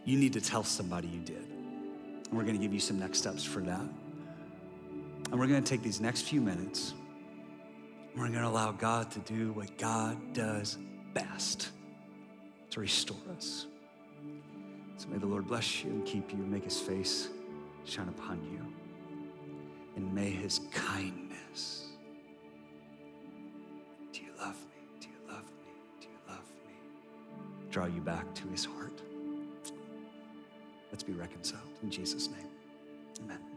You 0.05 0.18
need 0.18 0.32
to 0.34 0.41
tell 0.41 0.64
somebody 0.64 1.10
you 1.10 1.20
did. 1.20 1.43
And 1.43 2.32
we're 2.32 2.43
going 2.43 2.55
to 2.55 2.62
give 2.62 2.74
you 2.74 2.80
some 2.80 2.97
next 2.97 3.18
steps 3.18 3.43
for 3.43 3.60
that. 3.60 3.82
And 3.82 5.38
we're 5.38 5.47
going 5.47 5.62
to 5.62 5.70
take 5.70 5.84
these 5.84 5.99
next 5.99 6.22
few 6.22 6.39
minutes. 6.39 6.93
We're 8.16 8.30
going 8.30 8.39
to 8.39 8.47
allow 8.47 8.72
God 8.72 9.12
to 9.12 9.20
do 9.20 9.51
what 9.51 9.78
God 9.78 10.32
does 10.32 10.78
best 11.14 11.72
to 12.70 12.80
restore 12.80 13.18
us. 13.36 13.68
So 14.95 15.10
may 15.10 15.18
the 15.18 15.28
Lord 15.28 15.45
bless 15.45 15.84
you 15.84 15.91
and 15.91 16.05
keep 16.05 16.32
you, 16.32 16.38
make 16.38 16.64
his 16.64 16.80
face 16.80 17.28
shine 17.84 18.07
upon 18.07 18.41
you. 18.45 18.66
And 19.97 20.16
may 20.16 20.30
his 20.30 20.62
kindness 20.72 21.29
do 24.12 24.22
you 24.22 24.32
love 24.39 24.56
me? 24.56 25.00
Do 25.00 25.08
you 25.08 25.34
love 25.34 25.43
me? 25.43 25.72
Do 26.02 26.08
you 26.08 26.18
love 26.28 26.45
me? 26.66 26.74
Draw 27.72 27.86
you 27.86 28.02
back 28.02 28.34
to 28.36 28.47
his 28.50 28.66
heart. 28.66 29.02
Let's 30.91 31.04
be 31.04 31.14
reconciled 31.14 31.70
in 31.84 31.91
Jesus' 31.91 32.30
name. 32.30 32.47
Amen. 33.24 33.49